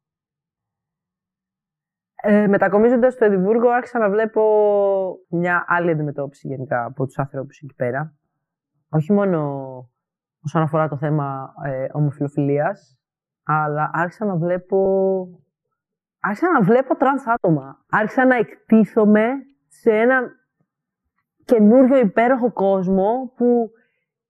Ε, 2.15 2.48
μετακομίζοντας 2.48 3.13
στο 3.13 3.25
Εδιμβούργο 3.25 3.70
άρχισα 3.70 4.00
να 4.00 4.10
βλέπω 4.10 4.41
μια 5.29 5.65
άλλη 5.67 5.91
αντιμετώπιση 5.91 6.48
γενικά 6.48 6.86
από 6.86 7.06
τους 7.06 7.17
άνθρωπους 7.17 7.62
εκεί 7.62 7.74
πέρα. 7.75 8.17
Όχι 8.89 9.13
μόνο 9.13 9.39
όσον 10.44 10.62
αφορά 10.62 10.88
το 10.88 10.98
θέμα 10.98 11.53
ε, 11.65 11.88
ομοφυλοφιλίας, 11.91 13.00
αλλά 13.44 13.89
άρχισα 13.94 14.25
να 14.25 14.36
βλέπω 14.36 14.79
άρχισα 16.20 16.51
να 16.51 16.62
βλέπω 16.62 16.96
τρανς 16.96 17.27
άτομα. 17.27 17.86
Άρχισα 17.89 18.25
να 18.25 18.36
εκτίθομαι 18.36 19.29
σε 19.67 19.91
έναν 19.91 20.37
καινούριο 21.48 21.98
υπέροχο 21.98 22.51
κόσμο 22.51 23.32
που 23.36 23.72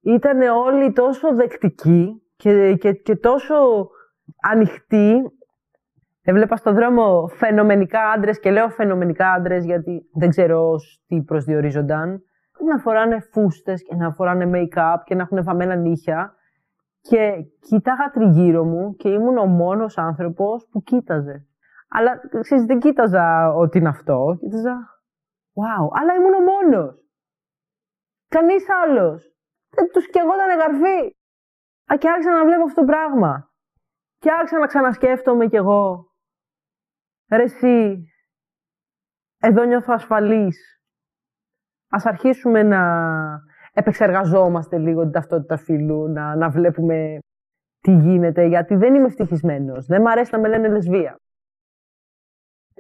ήταν 0.02 0.42
όλοι 0.42 0.94
τόσο 0.94 1.36
δεκτικοί 1.36 2.22
και, 2.36 2.76
και, 2.76 2.94
και 2.94 3.16
τόσο 3.16 3.56
ανοιχτοί. 4.42 5.22
Έβλεπα 6.22 6.56
στον 6.56 6.74
δρόμο 6.74 7.28
φαινομενικά 7.28 8.00
άντρες 8.00 8.40
και 8.40 8.52
λέω 8.52 8.70
φαινομενικά 8.70 9.32
άντρες 9.32 9.66
γιατί 9.66 10.10
δεν 10.14 10.30
ξέρω 10.30 10.76
τι 11.08 11.22
προσδιορίζονταν. 11.22 12.22
Να 12.66 12.78
φοράνε 12.78 13.20
φούστες 13.20 13.84
και 13.84 13.96
να 13.96 14.12
φοράνε 14.12 14.50
make-up 14.54 14.98
και 15.04 15.16
να 15.16 15.22
έχουν 15.22 15.44
βαμμένα 15.44 15.76
νύχια. 15.76 16.36
Και 17.02 17.34
κοίταγα 17.60 18.10
τριγύρω 18.14 18.64
μου 18.64 18.96
και 18.96 19.10
ήμουν 19.10 19.38
ο 19.38 19.46
μόνος 19.46 19.98
άνθρωπος 19.98 20.68
που 20.72 20.82
κοίταζε. 20.82 21.46
Αλλά 21.90 22.12
ξέρεις, 22.42 22.66
δεν 22.66 22.80
κοίταζα 22.80 23.54
ότι 23.54 23.78
είναι 23.78 23.90
αυτό. 23.90 24.38
Κοίταζα, 24.40 24.76
wow, 25.54 25.88
αλλά 26.00 26.14
ήμουν 26.14 26.34
ο 26.34 26.44
μόνος. 26.52 27.07
Κανείς 28.28 28.70
άλλος. 28.70 29.36
Δεν 29.70 29.92
τους 29.92 30.10
κι 30.10 30.20
εγώ 30.20 30.34
ήταν 30.34 30.60
γαρφή. 30.60 31.16
Α, 31.94 31.98
και 31.98 32.10
άρχισα 32.10 32.32
να 32.32 32.46
βλέπω 32.46 32.64
αυτό 32.64 32.82
το 32.82 32.88
πράγμα. 32.88 33.52
Και 34.18 34.32
άρχισα 34.32 34.60
να 34.60 34.68
ξανασκέφτομαι 34.68 35.48
κι 35.48 35.56
εγώ. 35.56 36.12
Ρε 37.32 37.44
εσύ, 37.44 38.04
εδώ 39.40 39.64
νιώθω 39.64 39.94
ασφαλής. 39.94 40.82
Ας 41.90 42.06
αρχίσουμε 42.06 42.64
να 42.64 42.82
επεξεργαζόμαστε 43.74 44.78
λίγο 44.78 45.02
την 45.02 45.12
ταυτότητα 45.12 45.58
φίλου, 45.58 46.08
να, 46.08 46.36
να 46.36 46.50
βλέπουμε 46.50 47.18
τι 47.80 47.92
γίνεται, 47.92 48.46
γιατί 48.46 48.76
δεν 48.76 48.96
είμαι 48.96 49.06
ευτυχισμένος. 49.06 49.86
Δεν 49.86 50.02
μ' 50.02 50.08
αρέσει 50.08 50.32
να 50.34 50.40
με 50.40 50.48
λένε 50.48 50.68
λεσβία 50.68 51.20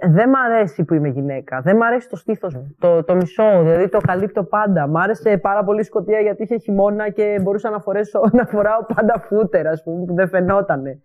δεν 0.01 0.29
μ' 0.29 0.35
αρέσει 0.35 0.83
που 0.83 0.93
είμαι 0.93 1.07
γυναίκα. 1.07 1.61
Δεν 1.61 1.75
μ' 1.75 1.81
αρέσει 1.81 2.09
το 2.09 2.15
στήθος 2.15 2.55
μου. 2.55 2.75
Το, 2.79 3.03
το 3.03 3.15
μισό, 3.15 3.61
δηλαδή 3.61 3.89
το 3.89 3.99
καλύπτω 3.99 4.43
πάντα. 4.43 4.87
Μ' 4.87 4.97
άρεσε 4.97 5.37
πάρα 5.37 5.63
πολύ 5.63 5.79
η 5.79 5.83
σκοτία 5.83 6.19
γιατί 6.19 6.43
είχε 6.43 6.57
χειμώνα 6.57 7.09
και 7.09 7.39
μπορούσα 7.41 7.69
να, 7.69 7.79
φορέσω, 7.79 8.21
να 8.37 8.45
φοράω 8.45 8.85
πάντα 8.95 9.19
φούτερ, 9.19 9.67
ας 9.67 9.83
πούμε, 9.83 10.05
που 10.05 10.13
δεν 10.13 10.27
φαινότανε. 10.27 11.01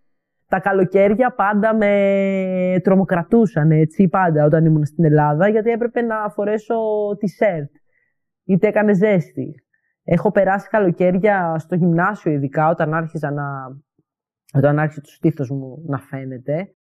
Τα 0.49 0.61
καλοκαίρια 0.61 1.35
πάντα 1.35 1.75
με 1.75 2.81
τρομοκρατούσαν, 2.83 3.71
έτσι, 3.71 4.09
πάντα 4.09 4.45
όταν 4.45 4.65
ήμουν 4.65 4.85
στην 4.85 5.05
Ελλάδα, 5.05 5.49
γιατί 5.49 5.71
έπρεπε 5.71 6.01
να 6.01 6.29
φορέσω 6.29 6.77
τη 7.19 7.29
σερτ. 7.29 7.71
Είτε 8.45 8.67
έκανε 8.67 8.95
ζέστη. 8.95 9.55
Έχω 10.05 10.31
περάσει 10.31 10.69
καλοκαίρια 10.69 11.55
στο 11.59 11.75
γυμνάσιο, 11.75 12.33
ειδικά 12.33 12.69
όταν 12.69 12.95
άρχιζα 12.95 13.31
να. 13.31 13.45
Όταν 14.55 14.79
άρχισε 14.79 15.01
το 15.01 15.11
στήθος 15.11 15.51
μου 15.51 15.83
να 15.87 15.99
φαίνεται, 15.99 16.75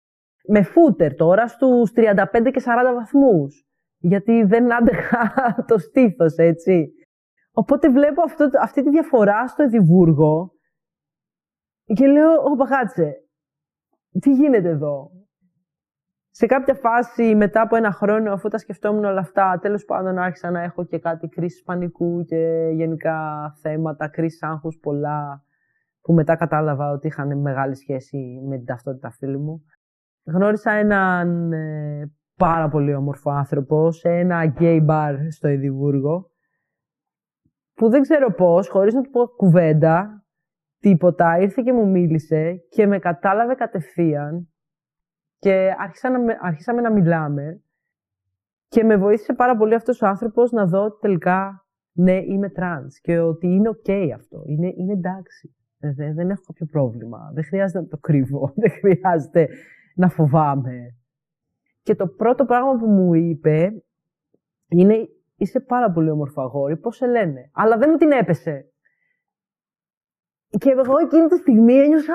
με 0.47 0.63
φούτερ 0.63 1.15
τώρα 1.15 1.47
στους 1.47 1.91
35 1.95 2.51
και 2.51 2.61
40 2.65 2.93
βαθμούς. 2.95 3.65
Γιατί 3.97 4.43
δεν 4.43 4.73
άντεχα 4.73 5.33
το 5.67 5.77
στήθος, 5.77 6.35
έτσι. 6.35 6.91
Οπότε 7.51 7.89
βλέπω 7.89 8.21
αυτό, 8.21 8.49
αυτή 8.61 8.83
τη 8.83 8.89
διαφορά 8.89 9.47
στο 9.47 9.63
Εδιμβούργο 9.63 10.51
και 11.93 12.07
λέω, 12.07 12.31
ω 12.31 12.65
κάτσε, 12.65 13.13
τι 14.19 14.33
γίνεται 14.33 14.69
εδώ; 14.69 15.11
Σε 16.29 16.45
κάποια 16.45 16.73
φάση, 16.73 17.35
μετά 17.35 17.61
από 17.61 17.75
ένα 17.75 17.91
χρόνο, 17.91 18.33
αφού 18.33 18.47
τα 18.47 18.57
σκεφτόμουν 18.57 19.05
όλα 19.05 19.19
αυτά, 19.19 19.59
τέλος 19.61 19.85
πάντων 19.85 20.17
άρχισα 20.17 20.51
να 20.51 20.61
έχω 20.61 20.85
και 20.85 20.99
κάτι 20.99 21.27
κρίση 21.27 21.63
πανικού 21.63 22.23
και 22.23 22.69
γενικά 22.73 23.51
θέματα, 23.61 24.07
κρίση 24.07 24.45
άγχους 24.45 24.77
πολλά, 24.81 25.43
που 26.01 26.13
μετά 26.13 26.35
κατάλαβα 26.35 26.91
ότι 26.91 27.07
είχαν 27.07 27.41
μεγάλη 27.41 27.75
σχέση 27.75 28.41
με 28.47 28.55
την 28.57 28.65
ταυτότητα 28.65 29.11
φίλου 29.11 29.39
μου 29.39 29.65
γνώρισα 30.23 30.71
έναν 30.71 31.51
ε, 31.51 32.11
πάρα 32.35 32.69
πολύ 32.69 32.93
όμορφο 32.93 33.31
άνθρωπο 33.31 33.91
σε 33.91 34.09
ένα 34.09 34.53
gay 34.59 34.85
bar 34.89 35.15
στο 35.29 35.47
Εδιμβούργο 35.47 36.31
που 37.73 37.89
δεν 37.89 38.01
ξέρω 38.01 38.33
πώς, 38.33 38.69
χωρίς 38.69 38.93
να 38.93 39.01
του 39.01 39.09
πω 39.09 39.25
κουβέντα, 39.25 40.25
τίποτα, 40.79 41.37
ήρθε 41.39 41.61
και 41.61 41.73
μου 41.73 41.89
μίλησε 41.89 42.65
και 42.69 42.87
με 42.87 42.99
κατάλαβε 42.99 43.53
κατευθείαν 43.53 44.49
και 45.37 45.75
να, 46.01 46.37
αρχίσαμε 46.41 46.81
να 46.81 46.91
μιλάμε 46.91 47.63
και 48.67 48.83
με 48.83 48.97
βοήθησε 48.97 49.33
πάρα 49.33 49.57
πολύ 49.57 49.73
αυτός 49.73 50.01
ο 50.01 50.07
άνθρωπος 50.07 50.51
να 50.51 50.65
δω 50.65 50.83
ότι 50.83 50.99
τελικά 50.99 51.65
ναι, 51.91 52.21
είμαι 52.25 52.49
τρανς 52.49 52.99
και 52.99 53.19
ότι 53.19 53.47
είναι 53.47 53.69
ok 53.69 54.09
αυτό, 54.15 54.43
είναι, 54.45 54.73
είναι 54.75 54.93
εντάξει. 54.93 55.55
Δεν, 55.77 56.15
δεν 56.15 56.29
έχω 56.29 56.41
κάποιο 56.45 56.65
πρόβλημα, 56.65 57.31
δεν 57.33 57.43
χρειάζεται 57.43 57.79
να 57.79 57.87
το 57.87 57.97
κρύβω, 57.97 58.53
δεν 58.61 58.71
χρειάζεται 58.71 59.47
να 59.95 60.09
φοβάμαι. 60.09 60.95
Και 61.83 61.95
το 61.95 62.07
πρώτο 62.07 62.45
πράγμα 62.45 62.75
που 62.77 62.87
μου 62.87 63.13
είπε 63.13 63.83
είναι 64.67 65.09
είσαι 65.35 65.59
πάρα 65.59 65.91
πολύ 65.91 66.09
όμορφο 66.09 66.41
αγόρι, 66.41 66.77
πώς 66.77 66.95
σε 66.95 67.07
λένε; 67.07 67.49
Αλλά 67.53 67.77
δεν 67.77 67.89
μου 67.91 67.97
την 67.97 68.11
έπεσε. 68.11 68.71
Και 70.47 70.69
εγώ 70.69 70.97
εκείνη 70.97 71.27
τη 71.27 71.37
στιγμή 71.37 71.73
ένιωσα 71.73 72.13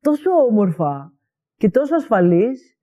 τόσο 0.00 0.30
όμορφα 0.30 1.12
και 1.56 1.70
τόσο 1.70 1.94
ασφαλής 1.94 2.78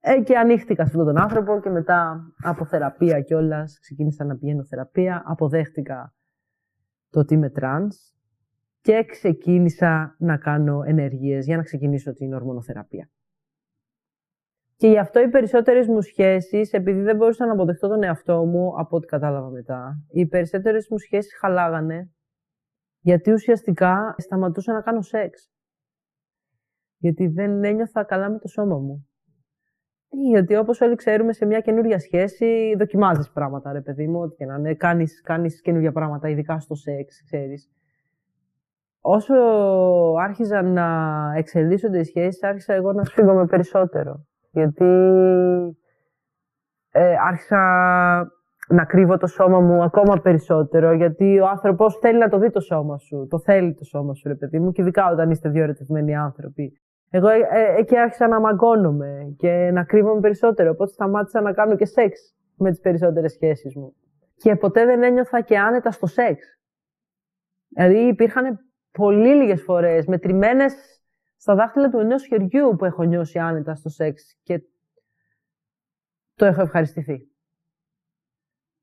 ε, 0.00 0.20
και 0.22 0.38
ανοίχτηκα 0.38 0.84
σε 0.86 0.90
αυτόν 0.90 1.04
τον 1.04 1.22
άνθρωπο 1.22 1.60
και 1.60 1.68
μετά 1.68 2.20
από 2.42 2.64
θεραπεία 2.64 3.20
κιόλας, 3.20 3.78
ξεκίνησα 3.80 4.24
να 4.24 4.36
πηγαίνω 4.36 4.64
θεραπεία, 4.64 5.22
αποδέχτηκα 5.26 6.14
το 7.10 7.20
ότι 7.20 7.34
είμαι 7.34 7.50
τρανς 7.50 7.96
και 8.80 9.04
ξεκίνησα 9.04 10.16
να 10.18 10.36
κάνω 10.36 10.82
ενέργειες 10.86 11.44
για 11.44 11.56
να 11.56 11.62
ξεκινήσω 11.62 12.12
την 12.12 12.34
ορμονοθεραπεία. 12.34 13.10
Και 14.76 14.88
γι' 14.88 14.98
αυτό 14.98 15.20
οι 15.20 15.28
περισσότερες 15.28 15.86
μου 15.86 16.00
σχέσεις, 16.00 16.72
επειδή 16.72 17.00
δεν 17.00 17.16
μπορούσα 17.16 17.46
να 17.46 17.52
αποδεχτώ 17.52 17.88
τον 17.88 18.02
εαυτό 18.02 18.44
μου, 18.44 18.72
από 18.78 18.96
ό,τι 18.96 19.06
κατάλαβα 19.06 19.48
μετά, 19.48 20.04
οι 20.08 20.26
περισσότερες 20.26 20.88
μου 20.90 20.98
σχέσεις 20.98 21.38
χαλάγανε, 21.38 22.10
γιατί 23.00 23.32
ουσιαστικά 23.32 24.14
σταματούσα 24.18 24.72
να 24.72 24.80
κάνω 24.80 25.02
σεξ. 25.02 25.50
Γιατί 26.98 27.26
δεν 27.26 27.64
ένιωθα 27.64 28.04
καλά 28.04 28.30
με 28.30 28.38
το 28.38 28.48
σώμα 28.48 28.78
μου. 28.78 29.08
Γιατί 30.30 30.56
όπως 30.56 30.80
όλοι 30.80 30.94
ξέρουμε, 30.94 31.32
σε 31.32 31.46
μια 31.46 31.60
καινούρια 31.60 31.98
σχέση 31.98 32.74
δοκιμάζεις 32.78 33.30
πράγματα, 33.30 33.72
ρε 33.72 33.80
παιδί 33.80 34.08
μου, 34.08 34.20
ό,τι 34.20 34.34
και 34.34 34.44
να 34.44 34.54
είναι. 34.54 34.74
Κάνεις 34.74 35.20
κάνεις 35.20 35.60
καινούργια 35.60 35.92
πράγματα, 35.92 36.28
ειδικά 36.28 36.58
στο 36.58 36.74
σεξ, 36.74 37.22
ξέρεις. 37.24 37.70
Όσο 39.00 39.34
άρχιζαν 40.18 40.72
να 40.72 40.88
εξελίσσονται 41.36 41.98
οι 41.98 42.04
σχέσεις, 42.04 42.42
άρχισα 42.42 42.74
εγώ 42.74 42.92
να 42.92 43.04
σφίγγομαι 43.04 43.46
περισσότερο 43.46 44.26
γιατί 44.60 44.84
ε, 46.90 47.14
άρχισα 47.26 47.60
να 48.68 48.84
κρύβω 48.84 49.16
το 49.16 49.26
σώμα 49.26 49.60
μου 49.60 49.82
ακόμα 49.82 50.20
περισσότερο, 50.20 50.92
γιατί 50.92 51.40
ο 51.40 51.46
άνθρωπος 51.46 51.98
θέλει 51.98 52.18
να 52.18 52.28
το 52.28 52.38
δει 52.38 52.50
το 52.50 52.60
σώμα 52.60 52.98
σου. 52.98 53.26
Το 53.30 53.38
θέλει 53.38 53.74
το 53.74 53.84
σώμα 53.84 54.14
σου, 54.14 54.28
ρε 54.28 54.34
παιδί 54.34 54.58
μου, 54.58 54.72
και 54.72 54.82
ειδικά 54.82 55.10
όταν 55.10 55.30
είστε 55.30 55.48
δύο 55.48 55.62
ερωτευμένοι 55.62 56.16
άνθρωποι. 56.16 56.80
Εγώ 57.10 57.28
ε, 57.28 57.38
ε, 57.50 57.74
εκεί 57.78 57.98
άρχισα 57.98 58.28
να 58.28 58.40
μαγκώνομαι 58.40 59.34
και 59.38 59.70
να 59.72 59.84
κρύβομαι 59.84 60.20
περισσότερο, 60.20 60.70
οπότε 60.70 60.90
σταμάτησα 60.90 61.40
να 61.40 61.52
κάνω 61.52 61.76
και 61.76 61.86
σεξ 61.86 62.34
με 62.56 62.70
τις 62.70 62.80
περισσότερες 62.80 63.32
σχέσεις 63.32 63.76
μου. 63.76 63.94
Και 64.36 64.56
ποτέ 64.56 64.84
δεν 64.84 65.02
ένιωθα 65.02 65.40
και 65.40 65.58
άνετα 65.58 65.90
στο 65.90 66.06
σεξ. 66.06 66.58
Δηλαδή 67.68 67.98
υπήρχαν 67.98 68.58
πολύ 68.92 69.34
λίγες 69.34 69.62
φορές, 69.62 70.06
μετρημένες 70.06 70.95
στα 71.36 71.54
δάχτυλα 71.54 71.90
του 71.90 71.98
ενός 71.98 72.26
χεριού 72.26 72.76
που 72.78 72.84
έχω 72.84 73.02
νιώσει 73.02 73.38
άνετα 73.38 73.74
στο 73.74 73.88
σεξ 73.88 74.36
και 74.42 74.62
το 76.34 76.44
έχω 76.44 76.60
ευχαριστηθεί. 76.60 77.30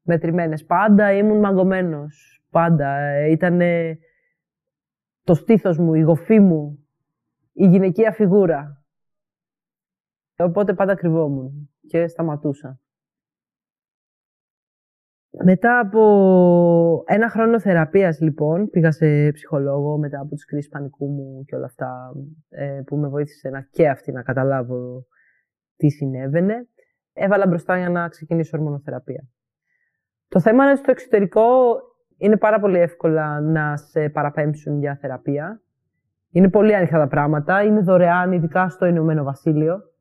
Μετρημένες. 0.02 0.66
Πάντα 0.66 1.14
ήμουν 1.14 1.40
μαγκωμένος. 1.40 2.44
Πάντα. 2.50 3.20
Ήταν 3.28 3.60
το 5.24 5.34
στήθος 5.34 5.78
μου, 5.78 5.94
η 5.94 6.02
γοφή 6.02 6.40
μου, 6.40 6.88
η 7.52 7.68
γυναικεία 7.68 8.12
φιγούρα. 8.12 8.86
Οπότε 10.38 10.74
πάντα 10.74 10.96
κρυβόμουν 10.96 11.70
και 11.88 12.08
σταματούσα. 12.08 12.83
Μετά 15.42 15.80
από 15.80 17.04
ένα 17.06 17.30
χρόνο 17.30 17.60
θεραπείας, 17.60 18.20
λοιπόν, 18.20 18.70
πήγα 18.70 18.92
σε 18.92 19.32
ψυχολόγο 19.32 19.98
μετά 19.98 20.20
από 20.20 20.36
τις 20.36 20.46
κρίσεις 20.46 20.70
πανικού 20.70 21.10
μου 21.10 21.44
και 21.46 21.56
όλα 21.56 21.66
αυτά 21.66 22.12
ε, 22.50 22.82
που 22.86 22.98
με 22.98 23.08
βοήθησε 23.08 23.50
να 23.50 23.62
και 23.62 23.90
αυτή 23.90 24.12
να 24.12 24.22
καταλάβω 24.22 25.06
τι 25.76 25.90
συνέβαινε. 25.90 26.68
Έβαλα 27.14 27.48
μπροστά 27.48 27.78
για 27.78 27.90
να 27.90 28.08
ξεκινήσω 28.08 28.58
ορμονοθεραπεία. 28.58 29.28
Το 30.28 30.40
θέμα 30.40 30.66
είναι 30.66 30.76
στο 30.76 30.92
εξωτερικό 30.92 31.44
είναι 32.18 32.38
πάρα 32.38 32.60
πολύ 32.60 32.80
εύκολα 32.80 33.42
να 33.42 33.78
σε 33.78 34.10
παραπέμψουν 34.10 34.80
για 34.80 34.98
θεραπεία. 35.02 35.62
Είναι 36.30 36.50
πολύ 36.50 36.76
ανοιχτά 36.76 36.98
τα 36.98 37.08
πράγματα. 37.08 37.64
Είναι 37.64 37.80
δωρεάν, 37.80 38.32
ειδικά 38.32 38.70
στο 38.70 38.86
Ηνωμένο 38.86 39.24
Βασίλειο. 39.24 39.93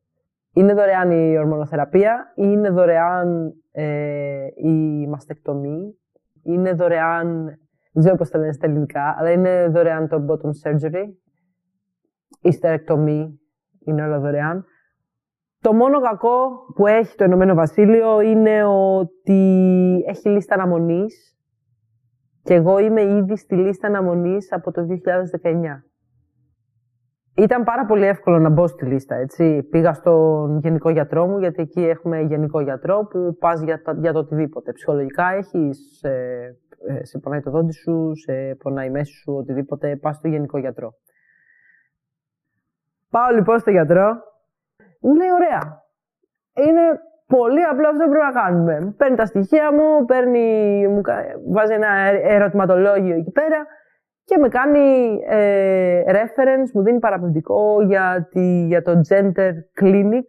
Είναι 0.55 0.75
δωρεάν 0.75 1.11
η 1.11 1.39
ορμονοθεραπεία, 1.39 2.33
είναι 2.35 2.71
δωρεάν 2.71 3.53
ε, 3.71 4.47
η 4.55 5.07
μαστεκτομή, 5.09 5.99
είναι 6.43 6.73
δωρεάν, 6.73 7.45
δεν 7.93 8.03
ξέρω 8.03 8.17
πώς 8.17 8.31
τα 8.31 8.39
λένε 8.39 8.53
στα 8.53 8.67
ελληνικά, 8.67 9.15
αλλά 9.19 9.31
είναι 9.31 9.69
δωρεάν 9.69 10.09
το 10.09 10.25
bottom 10.29 10.71
surgery, 10.71 11.05
η 12.41 12.53
στερεκτομή, 12.53 13.41
είναι 13.85 14.03
όλα 14.03 14.19
δωρεάν. 14.19 14.65
Το 15.61 15.73
μόνο 15.73 16.01
κακό 16.01 16.39
που 16.75 16.87
έχει 16.87 17.17
το 17.17 17.25
Ηνωμένο 17.25 17.55
Βασίλειο 17.55 18.21
είναι 18.21 18.65
ότι 18.65 19.43
έχει 20.07 20.29
λίστα 20.29 20.55
αναμονής 20.55 21.37
και 22.43 22.55
εγώ 22.55 22.79
είμαι 22.79 23.03
ήδη 23.03 23.37
στη 23.37 23.57
λίστα 23.57 23.87
αναμονής 23.87 24.53
από 24.53 24.73
το 24.73 24.83
2019. 24.83 25.92
Ήταν 27.35 27.65
πάρα 27.65 27.85
πολύ 27.85 28.07
εύκολο 28.07 28.39
να 28.39 28.49
μπω 28.49 28.67
στη 28.67 28.85
λίστα, 28.85 29.15
έτσι. 29.15 29.63
Πήγα 29.63 29.93
στον 29.93 30.59
γενικό 30.59 30.91
γιατρό 30.91 31.27
μου, 31.27 31.39
γιατί 31.39 31.63
εκεί 31.63 31.81
έχουμε 31.81 32.21
γενικό 32.21 32.61
γιατρό 32.61 33.07
που 33.11 33.37
πας 33.39 33.61
για, 33.61 33.83
για 33.97 34.13
το 34.13 34.19
οτιδήποτε. 34.19 34.73
Ψυχολογικά 34.73 35.33
έχεις, 35.33 36.03
ε, 36.03 36.57
ε, 36.89 37.05
σε 37.05 37.19
πονάει 37.19 37.41
το 37.41 37.51
δόντι 37.51 37.73
σου, 37.73 38.11
σε 38.15 38.55
πονάει 38.63 38.87
η 38.87 38.91
μέση 38.91 39.13
σου, 39.13 39.33
οτιδήποτε, 39.33 39.97
πας 39.97 40.17
στο 40.17 40.29
γενικό 40.29 40.59
γιατρό. 40.59 40.95
Πάω 43.11 43.31
λοιπόν 43.35 43.59
στο 43.59 43.71
γιατρό, 43.71 44.23
μου 45.01 45.15
λέει 45.15 45.31
ωραία. 45.31 45.83
Είναι 46.55 46.81
πολύ 47.27 47.63
απλό 47.63 47.89
αυτό 47.89 48.05
που 48.05 48.11
πρέπει 48.11 48.35
να 48.35 48.41
κάνουμε. 48.41 48.95
Παίρνει 48.97 49.17
τα 49.17 49.27
στοιχεία 49.27 49.73
μου, 49.73 50.05
παίρνει, 50.05 50.87
μου 50.89 51.01
βάζει 51.53 51.73
ένα 51.73 51.91
ερωτηματολόγιο 52.23 53.15
εκεί 53.15 53.31
πέρα 53.31 53.67
και 54.25 54.39
με 54.39 54.49
κάνει 54.49 55.19
ε, 55.27 56.03
reference, 56.07 56.71
μου 56.75 56.83
δίνει 56.83 56.99
παραπληκτικό 56.99 57.83
για, 57.83 58.29
τη, 58.31 58.65
για 58.67 58.83
το 58.83 59.01
Gender 59.09 59.53
Clinic 59.81 60.27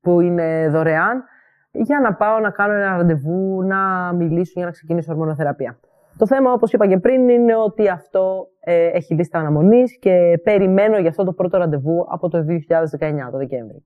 που 0.00 0.20
είναι 0.20 0.68
δωρεάν 0.68 1.24
για 1.72 2.00
να 2.00 2.14
πάω 2.14 2.38
να 2.38 2.50
κάνω 2.50 2.72
ένα 2.72 2.96
ραντεβού, 2.96 3.62
να 3.62 4.12
μιλήσω 4.12 4.52
για 4.54 4.64
να 4.64 4.70
ξεκινήσω 4.70 5.12
ορμονοθεραπεία. 5.12 5.78
Το 6.16 6.26
θέμα, 6.26 6.52
όπως 6.52 6.72
είπα 6.72 6.86
και 6.86 6.98
πριν, 6.98 7.28
είναι 7.28 7.56
ότι 7.56 7.88
αυτό 7.88 8.48
ε, 8.60 8.86
έχει 8.86 9.14
λίστα 9.14 9.38
αναμονής 9.38 9.98
και 9.98 10.40
περιμένω 10.42 10.98
για 10.98 11.08
αυτό 11.08 11.24
το 11.24 11.32
πρώτο 11.32 11.58
ραντεβού 11.58 12.06
από 12.08 12.28
το 12.28 12.38
2019, 12.38 13.30
το 13.30 13.36
Δεκέμβρη. 13.36 13.84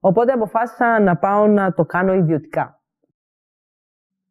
Οπότε 0.00 0.32
αποφάσισα 0.32 1.00
να 1.00 1.16
πάω 1.16 1.46
να 1.46 1.72
το 1.72 1.84
κάνω 1.84 2.14
ιδιωτικά. 2.14 2.80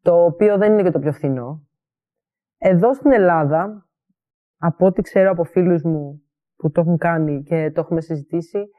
Το 0.01 0.23
οποίο 0.23 0.57
δεν 0.57 0.71
είναι 0.71 0.83
και 0.83 0.91
το 0.91 0.99
πιο 0.99 1.11
φθηνό. 1.11 1.67
Εδώ 2.57 2.93
στην 2.93 3.11
Ελλάδα, 3.11 3.85
από 4.63 4.85
ό,τι 4.85 5.01
ξέρω 5.01 5.31
από 5.31 5.43
φίλους 5.43 5.83
μου 5.83 6.21
που 6.55 6.71
το 6.71 6.81
έχουν 6.81 6.97
κάνει 6.97 7.43
και 7.43 7.71
το 7.71 7.81
έχουμε 7.81 8.01
συζητήσει, 8.01 8.69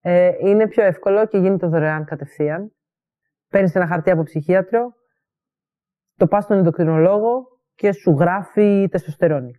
ε, 0.00 0.32
είναι 0.38 0.68
πιο 0.68 0.84
εύκολο 0.84 1.26
και 1.26 1.38
γίνεται 1.38 1.66
δωρεάν 1.66 2.04
κατευθείαν. 2.04 2.72
Παίρνεις 3.48 3.74
ένα 3.74 3.86
χαρτί 3.86 4.10
από 4.10 4.22
ψυχίατρο, 4.22 4.94
το 6.16 6.26
πας 6.26 6.44
στον 6.44 6.56
ενδοκρινολόγο 6.56 7.44
και 7.74 7.92
σου 7.92 8.10
γράφει 8.10 8.88
τεστοστερόνη. 8.90 9.52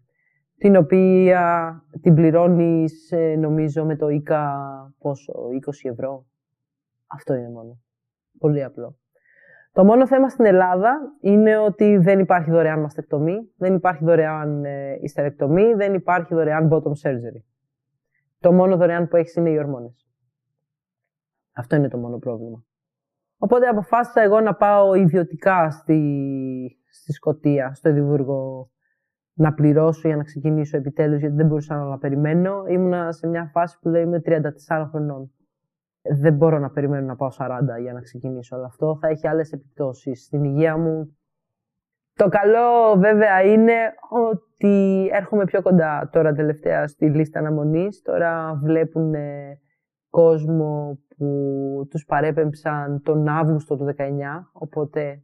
Την 0.57 0.75
οποία 0.75 1.73
την 2.01 2.13
πληρώνεις, 2.13 3.11
ε, 3.11 3.35
νομίζω, 3.35 3.85
με 3.85 3.95
το 3.95 4.09
ΙΚΑ, 4.09 4.53
πόσο, 4.99 5.33
20 5.51 5.89
ευρώ. 5.89 6.25
Αυτό 7.07 7.33
είναι 7.33 7.49
μόνο. 7.49 7.79
Πολύ 8.37 8.63
απλό. 8.63 8.97
Το 9.75 9.83
μόνο 9.83 10.07
θέμα 10.07 10.29
στην 10.29 10.45
Ελλάδα 10.45 10.99
είναι 11.19 11.57
ότι 11.57 11.97
δεν 11.97 12.19
υπάρχει 12.19 12.51
δωρεάν 12.51 12.79
μαστεκτομή, 12.79 13.51
δεν 13.57 13.75
υπάρχει 13.75 14.03
δωρεάν 14.03 14.65
ε, 14.65 14.97
ιστερεκτομή, 15.01 15.73
δεν 15.73 15.93
υπάρχει 15.93 16.33
δωρεάν 16.33 16.69
bottom 16.71 16.91
surgery. 17.03 17.41
Το 18.39 18.51
μόνο 18.51 18.77
δωρεάν 18.77 19.07
που 19.07 19.15
έχεις 19.15 19.35
είναι 19.35 19.49
οι 19.49 19.57
ορμόνες. 19.57 20.07
Αυτό 21.53 21.75
είναι 21.75 21.87
το 21.87 21.97
μόνο 21.97 22.17
πρόβλημα. 22.17 22.65
Οπότε 23.37 23.67
αποφάσισα 23.67 24.21
εγώ 24.21 24.39
να 24.39 24.55
πάω 24.55 24.93
ιδιωτικά 24.93 25.71
στη, 25.71 26.79
στη 26.89 27.11
Σκοτία, 27.11 27.73
στο 27.73 27.89
Εδιμβούργο, 27.89 28.69
να 29.33 29.53
πληρώσω 29.53 30.07
για 30.07 30.17
να 30.17 30.23
ξεκινήσω 30.23 30.77
επιτέλους, 30.77 31.19
γιατί 31.19 31.35
δεν 31.35 31.47
μπορούσα 31.47 31.75
να 31.75 31.97
περιμένω. 31.97 32.65
Ήμουνα 32.67 33.11
σε 33.11 33.27
μια 33.27 33.49
φάση 33.53 33.79
που 33.81 33.89
λέει 33.89 34.03
είμαι 34.03 34.21
34 34.25 34.87
χρονών 34.89 35.31
δεν 36.19 36.33
μπορώ 36.33 36.59
να 36.59 36.69
περιμένω 36.69 37.05
να 37.05 37.15
πάω 37.15 37.29
40 37.37 37.81
για 37.81 37.93
να 37.93 38.01
ξεκινήσω. 38.01 38.55
Αλλά 38.55 38.65
αυτό 38.65 38.97
θα 39.01 39.07
έχει 39.07 39.27
άλλες 39.27 39.51
επιπτώσεις 39.51 40.23
στην 40.25 40.43
υγεία 40.43 40.77
μου. 40.77 41.17
Το 42.13 42.27
καλό 42.27 42.95
βέβαια 42.97 43.41
είναι 43.41 43.73
ότι 44.09 45.09
έρχομαι 45.13 45.43
πιο 45.43 45.61
κοντά 45.61 46.09
τώρα 46.11 46.33
τελευταία 46.33 46.87
στη 46.87 47.09
λίστα 47.09 47.39
αναμονής. 47.39 48.01
Τώρα 48.01 48.59
βλέπουν 48.63 49.13
κόσμο 50.09 50.99
που 51.17 51.27
τους 51.89 52.05
παρέπεμψαν 52.05 53.01
τον 53.01 53.27
Αύγουστο 53.27 53.75
του 53.77 53.85
19, 53.97 54.01
οπότε 54.53 55.23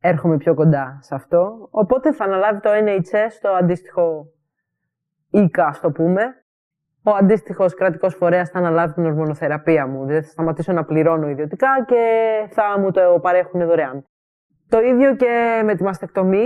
έρχομαι 0.00 0.36
πιο 0.36 0.54
κοντά 0.54 0.98
σε 1.00 1.14
αυτό. 1.14 1.68
Οπότε 1.70 2.12
θα 2.12 2.24
αναλάβει 2.24 2.60
το 2.60 2.70
NHS, 2.70 3.32
το 3.40 3.48
αντίστοιχο 3.48 4.26
ΙΚΑ, 5.30 5.78
το 5.82 5.90
πούμε, 5.90 6.22
ο 7.02 7.10
αντίστοιχος 7.10 7.74
κρατικός 7.74 8.14
φορέας 8.14 8.50
θα 8.50 8.58
αναλάβει 8.58 8.92
την 8.94 9.04
ορμονοθεραπεία 9.04 9.86
μου. 9.86 10.06
Δηλαδή 10.06 10.24
θα 10.24 10.30
σταματήσω 10.30 10.72
να 10.72 10.84
πληρώνω 10.84 11.28
ιδιωτικά 11.28 11.84
και 11.84 12.04
θα 12.50 12.78
μου 12.78 12.90
το 12.90 13.18
παρέχουν 13.22 13.66
δωρεάν. 13.66 14.06
Το 14.68 14.80
ίδιο 14.80 15.16
και 15.16 15.62
με 15.64 15.74
τη 15.74 15.82
μαστεκτομή 15.82 16.44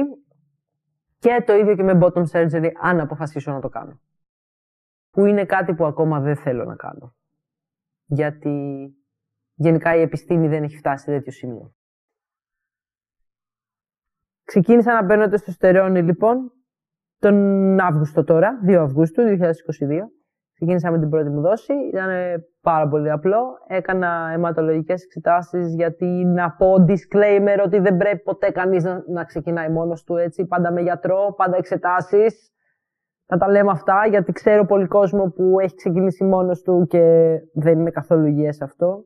και 1.19 1.43
το 1.47 1.55
ίδιο 1.55 1.77
και 1.77 1.83
με 1.83 1.99
bottom 2.03 2.25
surgery, 2.33 2.71
αν 2.81 3.01
αποφασίσω 3.01 3.53
να 3.53 3.61
το 3.61 3.69
κάνω. 3.69 4.01
Που 5.11 5.25
είναι 5.25 5.45
κάτι 5.45 5.75
που 5.75 5.85
ακόμα 5.85 6.21
δεν 6.21 6.37
θέλω 6.37 6.65
να 6.65 6.77
κάνω. 6.77 7.15
Γιατί 8.05 8.87
γενικά 9.55 9.97
η 9.97 10.01
επιστήμη 10.01 10.49
δεν 10.49 10.63
έχει 10.63 10.77
φτάσει 10.77 11.05
σε 11.05 11.11
τέτοιο 11.11 11.33
σημείο. 11.33 11.75
Ξεκίνησα 14.45 14.93
να 14.93 15.07
παίρνω 15.07 15.29
το 15.29 15.39
στερεόνι 15.39 16.03
λοιπόν 16.03 16.53
τον 17.19 17.81
Αύγουστο 17.81 18.25
τώρα, 18.25 18.61
2 18.67 18.73
Αυγούστου 18.73 19.23
2022. 19.23 20.16
Ξεκίνησα 20.57 20.91
με 20.91 20.99
την 20.99 21.09
πρώτη 21.09 21.29
μου 21.29 21.41
δόση. 21.41 21.73
Ήταν 21.73 22.09
πάρα 22.61 22.89
πολύ 22.89 23.11
απλό. 23.11 23.59
Έκανα 23.67 24.31
αιματολογικές 24.33 25.03
εξετάσεις 25.05 25.75
γιατί 25.75 26.07
να 26.25 26.51
πω 26.51 26.75
disclaimer 26.89 27.63
ότι 27.65 27.79
δεν 27.79 27.97
πρέπει 27.97 28.23
ποτέ 28.23 28.51
κανείς 28.51 28.85
να, 28.85 29.03
να 29.07 29.25
ξεκινάει 29.25 29.69
μόνος 29.69 30.05
του 30.05 30.17
έτσι. 30.17 30.47
Πάντα 30.47 30.73
με 30.73 30.81
γιατρό, 30.81 31.35
πάντα 31.37 31.57
εξετάσεις. 31.57 32.51
Θα 33.27 33.37
τα 33.37 33.51
λέμε 33.51 33.71
αυτά 33.71 34.07
γιατί 34.09 34.33
ξέρω 34.33 34.65
πολύ 34.65 34.87
κόσμο 34.87 35.31
που 35.31 35.61
έχει 35.61 35.75
ξεκινήσει 35.75 36.25
μόνος 36.25 36.63
του 36.63 36.87
και 36.89 37.35
δεν 37.53 37.79
είναι 37.79 37.91
καθόλου 37.91 38.27
υγιές 38.27 38.61
αυτό. 38.61 39.05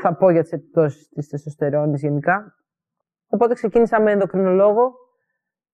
Θα 0.00 0.16
πω 0.16 0.30
για 0.30 0.42
τις 0.42 0.52
επιπτώσεις 0.52 1.08
της 1.08 1.28
τεστοστερόνης 1.28 2.00
γενικά. 2.02 2.54
Οπότε 3.28 3.54
ξεκίνησα 3.54 4.00
με 4.00 4.12
ενδοκρινολόγο. 4.12 4.92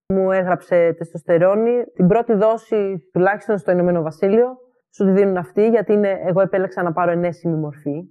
Μου 0.09 0.33
έγραψε 0.33 0.95
τεστοστερόνη. 0.99 1.85
Την 1.95 2.07
πρώτη 2.07 2.35
δόση, 2.35 3.09
τουλάχιστον 3.13 3.59
στο 3.59 3.71
Ηνωμένο 3.71 4.03
Βασίλειο, 4.03 4.57
σου 4.97 5.05
τη 5.05 5.11
δίνουν 5.11 5.37
αυτοί, 5.37 5.69
γιατί 5.69 5.93
είναι, 5.93 6.21
εγώ 6.25 6.41
επέλεξα 6.41 6.83
να 6.83 6.93
πάρω 6.93 7.11
ενέσιμη 7.11 7.57
μορφή. 7.57 8.03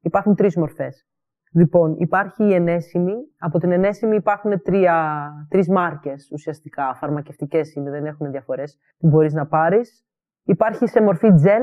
Υπάρχουν 0.00 0.34
τρεις 0.34 0.56
μορφές. 0.56 1.06
Λοιπόν, 1.54 1.94
υπάρχει 1.98 2.44
η 2.44 2.54
ενέσιμη. 2.54 3.14
Από 3.38 3.58
την 3.58 3.72
ενέσιμη 3.72 4.16
υπάρχουν 4.16 4.62
τρία, 4.62 5.28
τρεις 5.48 5.68
μάρκες 5.68 6.30
ουσιαστικά, 6.32 6.94
φαρμακευτικές 6.94 7.74
είναι, 7.74 7.90
δεν 7.90 8.06
έχουν 8.06 8.30
διαφορές, 8.30 8.78
που 8.98 9.08
μπορείς 9.08 9.32
να 9.32 9.46
πάρεις. 9.46 10.04
Υπάρχει 10.44 10.86
σε 10.86 11.02
μορφή 11.02 11.28
gel, 11.44 11.62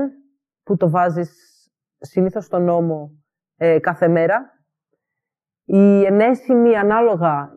που 0.64 0.78
το 0.78 0.90
βάζεις 0.90 1.32
συνήθως 2.00 2.46
στον 2.46 2.64
νόμο 2.64 3.12
ε, 3.58 3.80
κάθε 3.80 4.08
μέρα. 4.08 4.52
Η 5.66 6.06
ενέσιμη 6.06 6.76
ανάλογα 6.76 7.50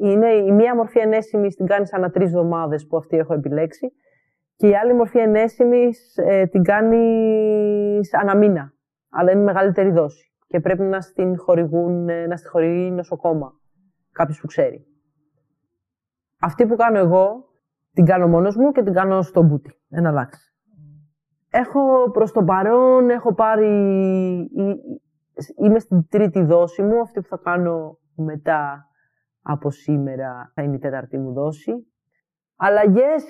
είναι 0.00 0.32
η 0.32 0.52
μία 0.52 0.74
μορφή 0.74 0.98
ενέσιμη 0.98 1.48
την 1.48 1.66
κάνεις 1.66 1.92
ανά 1.92 2.10
τρεις 2.10 2.26
εβδομάδες 2.26 2.86
που 2.86 2.96
αυτή 2.96 3.16
έχω 3.16 3.34
επιλέξει. 3.34 3.92
Και 4.60 4.68
η 4.68 4.76
άλλη 4.76 4.94
μορφή 4.94 5.18
ενέσιμης 5.18 6.16
ε, 6.16 6.46
την 6.46 6.62
κάνεις 6.62 8.14
αναμήνα, 8.14 8.72
αλλά 9.10 9.32
είναι 9.32 9.42
μεγαλύτερη 9.42 9.90
δόση. 9.90 10.32
Και 10.46 10.60
πρέπει 10.60 10.82
να 10.82 11.00
στην 11.00 11.38
χορηγούν, 11.38 12.08
ε, 12.08 12.26
να 12.26 12.36
στη 12.36 12.48
χορηγεί 12.48 12.90
νοσοκόμα, 12.90 13.52
κάποιος 14.12 14.40
που 14.40 14.46
ξέρει. 14.46 14.86
Αυτή 16.40 16.66
που 16.66 16.76
κάνω 16.76 16.98
εγώ, 16.98 17.44
την 17.92 18.04
κάνω 18.04 18.28
μόνος 18.28 18.56
μου 18.56 18.72
και 18.72 18.82
την 18.82 18.92
κάνω 18.92 19.22
στο 19.22 19.42
μπούτι. 19.42 19.72
Ένα 19.88 20.08
αλλάξει. 20.08 20.54
Έχω 21.50 22.10
προς 22.10 22.32
το 22.32 22.44
παρόν, 22.44 23.10
έχω 23.10 23.34
πάρει... 23.34 23.66
Είμαι 25.56 25.78
στην 25.78 26.08
τρίτη 26.08 26.44
δόση 26.44 26.82
μου, 26.82 27.00
αυτή 27.00 27.20
που 27.20 27.28
θα 27.28 27.40
κάνω 27.42 27.98
μετά 28.14 28.86
από 29.42 29.70
σήμερα 29.70 30.52
θα 30.54 30.62
είναι 30.62 30.76
η 30.76 30.78
τέταρτη 30.78 31.18
μου 31.18 31.32
δόση. 31.32 31.72
Αλλαγές 32.56 33.24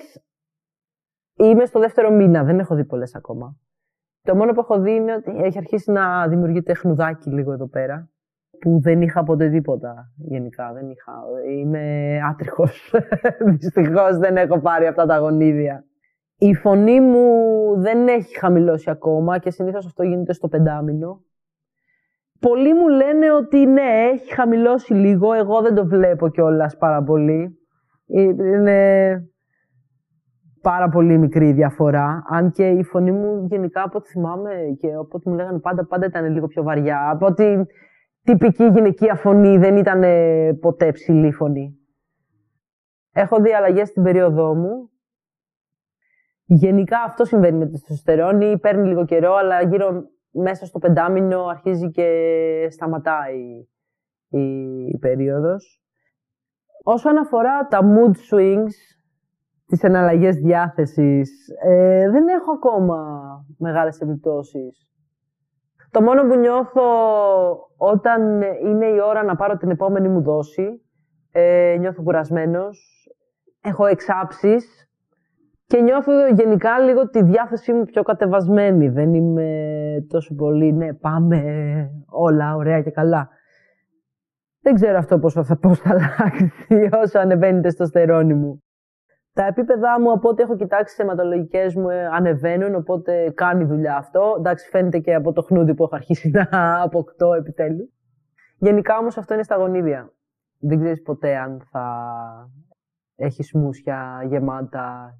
είμαι 1.33 1.65
στο 1.65 1.79
δεύτερο 1.79 2.11
μήνα, 2.11 2.43
δεν 2.43 2.59
έχω 2.59 2.75
δει 2.75 2.85
πολλές 2.85 3.15
ακόμα. 3.15 3.55
Το 4.21 4.35
μόνο 4.35 4.51
που 4.51 4.59
έχω 4.59 4.79
δει 4.79 4.91
είναι 4.91 5.13
ότι 5.13 5.31
έχει 5.43 5.57
αρχίσει 5.57 5.91
να 5.91 6.27
δημιουργείται 6.27 6.73
χνουδάκι 6.73 7.29
λίγο 7.29 7.51
εδώ 7.51 7.67
πέρα 7.67 8.09
που 8.59 8.79
δεν 8.81 9.01
είχα 9.01 9.23
ποτέ 9.23 9.49
τίποτα 9.49 10.11
γενικά. 10.17 10.73
Δεν 10.73 10.89
είχα. 10.89 11.13
Είμαι 11.49 12.17
άτριχος. 12.29 12.93
Δυστυχώς 13.59 14.17
δεν 14.17 14.37
έχω 14.37 14.59
πάρει 14.59 14.87
αυτά 14.87 15.05
τα 15.05 15.17
γονίδια. 15.17 15.85
Η 16.37 16.53
φωνή 16.53 17.01
μου 17.01 17.25
δεν 17.77 18.07
έχει 18.07 18.37
χαμηλώσει 18.37 18.89
ακόμα 18.89 19.37
και 19.37 19.51
συνήθως 19.51 19.85
αυτό 19.85 20.03
γίνεται 20.03 20.33
στο 20.33 20.47
πεντάμινο. 20.47 21.21
Πολλοί 22.39 22.73
μου 22.73 22.87
λένε 22.87 23.31
ότι 23.31 23.65
ναι, 23.65 24.09
έχει 24.13 24.33
χαμηλώσει 24.33 24.93
λίγο. 24.93 25.33
Εγώ 25.33 25.61
δεν 25.61 25.75
το 25.75 25.85
βλέπω 25.85 26.29
κιόλας 26.29 26.77
πάρα 26.77 27.03
πολύ. 27.03 27.59
Είναι 28.05 29.30
πάρα 30.61 30.89
πολύ 30.89 31.17
μικρή 31.17 31.51
διαφορά. 31.51 32.23
Αν 32.27 32.51
και 32.51 32.67
η 32.67 32.83
φωνή 32.83 33.11
μου 33.11 33.45
γενικά 33.49 33.83
από 33.83 33.97
ό,τι 33.97 34.09
θυμάμαι 34.09 34.53
και 34.79 34.93
από 34.93 35.09
ό,τι 35.11 35.29
μου 35.29 35.35
λέγανε 35.35 35.59
πάντα, 35.59 35.85
πάντα 35.85 36.05
ήταν 36.05 36.31
λίγο 36.33 36.47
πιο 36.47 36.63
βαριά. 36.63 37.09
Από 37.09 37.25
ότι 37.25 37.67
τυπική 38.23 38.65
γυναικεία 38.65 39.15
φωνή, 39.15 39.57
δεν 39.57 39.77
ήταν 39.77 40.03
ποτέ 40.59 40.91
ψηλή 40.91 41.31
φωνή. 41.31 41.75
Έχω 43.13 43.41
δει 43.41 43.53
αλλαγές 43.53 43.87
στην 43.87 44.03
περίοδό 44.03 44.55
μου. 44.55 44.89
Γενικά 46.45 47.01
αυτό 47.05 47.25
συμβαίνει 47.25 47.57
με 47.57 47.65
τη 47.65 47.71
τεστοστερόνη. 47.71 48.59
Παίρνει 48.59 48.87
λίγο 48.87 49.05
καιρό, 49.05 49.33
αλλά 49.33 49.61
γύρω 49.61 50.03
μέσα 50.31 50.65
στο 50.65 50.79
πεντάμινο 50.79 51.45
αρχίζει 51.45 51.91
και 51.91 52.07
σταματάει 52.71 53.67
η, 54.27 54.41
η 54.85 54.97
περίοδος. 54.99 55.81
Όσον 56.83 57.17
αφορά 57.17 57.67
τα 57.67 57.79
mood 57.81 58.35
swings, 58.35 58.73
τις 59.71 59.83
εναλλαγές 59.83 60.35
διάθεσης, 60.35 61.31
ε, 61.63 62.09
δεν 62.09 62.27
έχω 62.27 62.51
ακόμα 62.51 62.97
μεγάλες 63.57 63.99
επιπτώσεις. 63.99 64.87
Το 65.91 66.01
μόνο 66.01 66.27
που 66.27 66.35
νιώθω 66.35 66.81
όταν 67.77 68.41
είναι 68.41 68.85
η 68.85 68.99
ώρα 69.05 69.23
να 69.23 69.35
πάρω 69.35 69.57
την 69.57 69.69
επόμενη 69.69 70.07
μου 70.07 70.21
δόση, 70.21 70.81
ε, 71.31 71.75
νιώθω 71.79 72.03
κουρασμένος, 72.03 73.07
έχω 73.61 73.85
εξάψεις 73.85 74.89
και 75.65 75.81
νιώθω 75.81 76.11
γενικά 76.27 76.79
λίγο 76.79 77.09
τη 77.09 77.23
διάθεσή 77.23 77.73
μου 77.73 77.83
πιο 77.83 78.03
κατεβασμένη. 78.03 78.89
Δεν 78.89 79.13
είμαι 79.13 79.47
τόσο 80.07 80.35
πολύ, 80.35 80.73
ναι, 80.73 80.93
πάμε 80.93 81.41
όλα 82.09 82.55
ωραία 82.55 82.81
και 82.81 82.91
καλά. 82.91 83.29
Δεν 84.61 84.73
ξέρω 84.73 84.97
αυτό 84.97 85.19
πώς 85.19 85.33
θα, 85.33 85.57
πώς 85.61 85.79
θα 85.79 85.89
αλλάξει 85.89 86.51
όσο 87.03 87.19
ανεβαίνει 87.19 87.73
το 87.73 87.85
στερόνι 87.85 88.33
μου. 88.33 88.63
Τα 89.33 89.45
επίπεδά 89.45 90.01
μου 90.01 90.11
από 90.11 90.29
ό,τι 90.29 90.41
έχω 90.41 90.55
κοιτάξει 90.55 90.95
τι 90.95 91.03
αιματολογικέ 91.03 91.65
μου 91.75 91.89
ε, 91.89 92.05
ανεβαίνουν, 92.05 92.75
οπότε 92.75 93.31
κάνει 93.35 93.65
δουλειά 93.65 93.97
αυτό. 93.97 94.35
Εντάξει, 94.37 94.69
φαίνεται 94.69 94.99
και 94.99 95.13
από 95.13 95.33
το 95.33 95.41
χνούδι 95.41 95.73
που 95.73 95.83
έχω 95.83 95.95
αρχίσει 95.95 96.29
να 96.29 96.81
αποκτώ 96.81 97.33
επιτέλους. 97.33 97.89
Γενικά 98.57 98.97
όμως 98.97 99.17
αυτό 99.17 99.33
είναι 99.33 99.43
στα 99.43 99.55
γονίδια. 99.55 100.13
Δεν 100.59 100.79
ξέρεις 100.79 101.01
ποτέ 101.01 101.37
αν 101.37 101.61
θα 101.71 102.15
έχεις 103.15 103.47
σμούσια 103.47 104.23
γεμάτα 104.27 105.19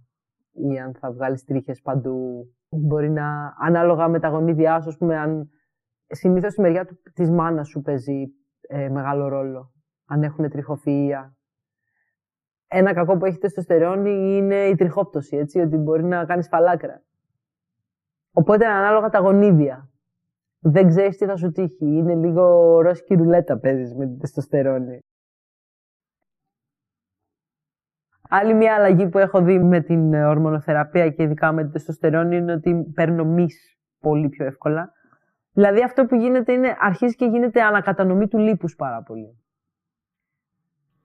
ή 0.52 0.80
αν 0.80 0.96
θα 1.00 1.12
βγάλεις 1.12 1.44
τρίχες 1.44 1.82
παντού. 1.82 2.46
Μπορεί 2.70 3.10
να, 3.10 3.56
ανάλογα 3.60 4.08
με 4.08 4.20
τα 4.20 4.28
γονίδια 4.28 4.82
σου, 4.82 4.90
ας 4.90 4.98
πούμε, 4.98 5.18
αν 5.18 5.50
συνήθως 6.08 6.56
η 6.56 6.62
μεριά 6.62 6.88
της 7.14 7.30
μάνας 7.30 7.68
σου 7.68 7.82
παίζει 7.82 8.28
ε, 8.62 8.90
μεγάλο 8.90 9.28
ρόλο. 9.28 9.72
Αν 10.06 10.24
έχουν 10.24 10.46
τριχοφυΐα 10.46 11.32
ένα 12.74 12.94
κακό 12.94 13.18
που 13.18 13.26
έχει 13.26 13.38
τεστοστερόνη 13.38 14.38
είναι 14.38 14.66
η 14.66 14.76
τριχόπτωση, 14.76 15.38
έτσι, 15.38 15.60
ότι 15.60 15.78
μπορεί 15.78 16.04
να 16.04 16.26
κάνεις 16.26 16.48
φαλάκρα. 16.48 17.02
Οπότε 18.32 18.66
ανάλογα 18.66 19.10
τα 19.10 19.20
γονίδια. 19.20 19.90
Δεν 20.60 20.88
ξέρεις 20.88 21.18
τι 21.18 21.26
θα 21.26 21.36
σου 21.36 21.52
τύχει. 21.52 21.86
Είναι 21.86 22.16
λίγο 22.16 22.44
ρόσκι 22.82 23.14
ρουλέτα 23.14 23.60
παίζεις 23.60 23.96
με 23.96 24.06
την 24.06 24.20
τεστοστερόνη. 24.20 25.00
Άλλη 28.30 28.54
μια 28.54 28.76
αλλαγή 28.76 29.10
που 29.10 29.18
έχω 29.18 29.42
δει 29.42 29.60
με 29.60 29.82
την 29.82 30.14
ορμονοθεραπεία 30.14 31.10
και 31.10 31.24
ειδικά 31.24 31.52
με 31.52 31.62
την 31.62 31.72
τεστοστερόνη 31.72 32.36
είναι 32.36 32.54
ότι 32.54 32.92
παίρνω 32.94 33.26
μυς 33.26 33.78
πολύ 34.00 34.30
πιο 34.30 34.46
εύκολα. 34.46 34.92
Δηλαδή 35.52 35.84
αυτό 35.84 36.06
που 36.06 36.16
γίνεται 36.16 36.54
είναι, 36.54 36.76
αρχίζει 36.80 37.16
και 37.16 37.26
γίνεται 37.26 37.62
ανακατανομή 37.62 38.28
του 38.28 38.38
λίπους 38.38 38.76
πάρα 38.76 39.04
πολύ. 39.04 39.41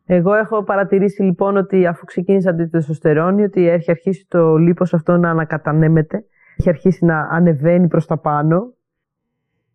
Εγώ 0.07 0.35
έχω 0.35 0.63
παρατηρήσει 0.63 1.23
λοιπόν 1.23 1.57
ότι 1.57 1.87
αφού 1.87 2.05
ξεκίνησα 2.05 2.55
την 2.55 2.71
τεστοστερόνη, 2.71 3.43
ότι 3.43 3.69
έχει 3.69 3.91
αρχίσει 3.91 4.27
το 4.29 4.57
λίπος 4.57 4.95
αυτό 4.95 5.17
να 5.17 5.31
ανακατανέμεται, 5.31 6.25
έχει 6.57 6.69
αρχίσει 6.69 7.05
να 7.05 7.21
ανεβαίνει 7.21 7.89
προς 7.89 8.07
τα 8.07 8.19
πάνω. 8.19 8.75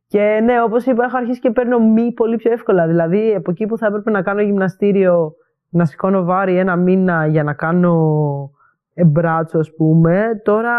Και 0.07 0.39
ναι, 0.43 0.61
όπως 0.61 0.85
είπα, 0.85 1.03
έχω 1.03 1.17
αρχίσει 1.17 1.39
και 1.39 1.51
παίρνω 1.51 1.79
μη 1.79 2.13
πολύ 2.13 2.35
πιο 2.35 2.51
εύκολα. 2.51 2.87
Δηλαδή, 2.87 3.35
από 3.35 3.51
εκεί 3.51 3.65
που 3.65 3.77
θα 3.77 3.87
έπρεπε 3.87 4.11
να 4.11 4.21
κάνω 4.21 4.41
γυμναστήριο, 4.41 5.33
να 5.69 5.85
σηκώνω 5.85 6.23
βάρη 6.23 6.57
ένα 6.57 6.75
μήνα 6.75 7.27
για 7.27 7.43
να 7.43 7.53
κάνω 7.53 7.95
μπράτσο, 9.05 9.59
ας 9.59 9.73
πούμε, 9.75 10.41
τώρα 10.43 10.73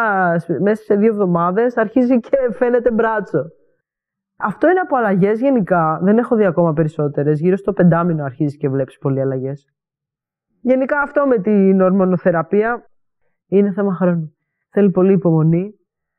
μέσα 0.60 0.82
σε 0.82 0.94
δύο 0.94 1.08
εβδομάδες 1.08 1.76
αρχίζει 1.76 2.20
και 2.20 2.36
φαίνεται 2.50 2.90
μπράτσο. 2.90 3.50
Αυτό 4.44 4.70
είναι 4.70 4.80
από 4.80 4.96
αλλαγές 4.96 5.40
γενικά. 5.40 5.98
Δεν 6.02 6.18
έχω 6.18 6.36
δει 6.36 6.44
ακόμα 6.44 6.72
περισσότερες. 6.72 7.40
Γύρω 7.40 7.56
στο 7.56 7.72
πεντάμινο 7.72 8.24
αρχίζεις 8.24 8.58
και 8.58 8.68
βλέπεις 8.68 8.98
πολλοί 8.98 9.20
αλλαγές. 9.20 9.72
Γενικά 10.60 11.00
αυτό 11.00 11.26
με 11.26 11.38
την 11.38 11.80
ορμονοθεραπεία 11.80 12.86
είναι 13.46 13.72
θέμα 13.72 13.94
χρόνου. 13.94 14.36
Θέλει 14.70 14.90
πολύ 14.90 15.12
υπομονή. 15.12 15.74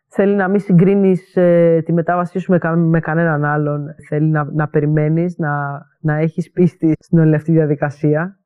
Θέλει 0.08 0.36
να 0.36 0.48
μην 0.48 0.60
συγκρίνεις 0.60 1.36
ε, 1.36 1.82
τη 1.86 1.94
μετάβασή 1.94 2.40
σου 2.40 2.52
με, 2.52 2.76
με 2.76 3.00
κανέναν 3.00 3.46
άλλον. 3.46 3.86
Θέλει 4.08 4.28
να, 4.28 4.44
να 4.44 4.68
περιμένεις, 4.68 5.38
να, 5.38 5.82
να 6.00 6.14
έχεις 6.16 6.52
πίστη 6.52 6.94
στην 7.00 7.20
όλη 7.20 7.36
αυτή 7.36 7.52
διαδικασία. 7.52 8.40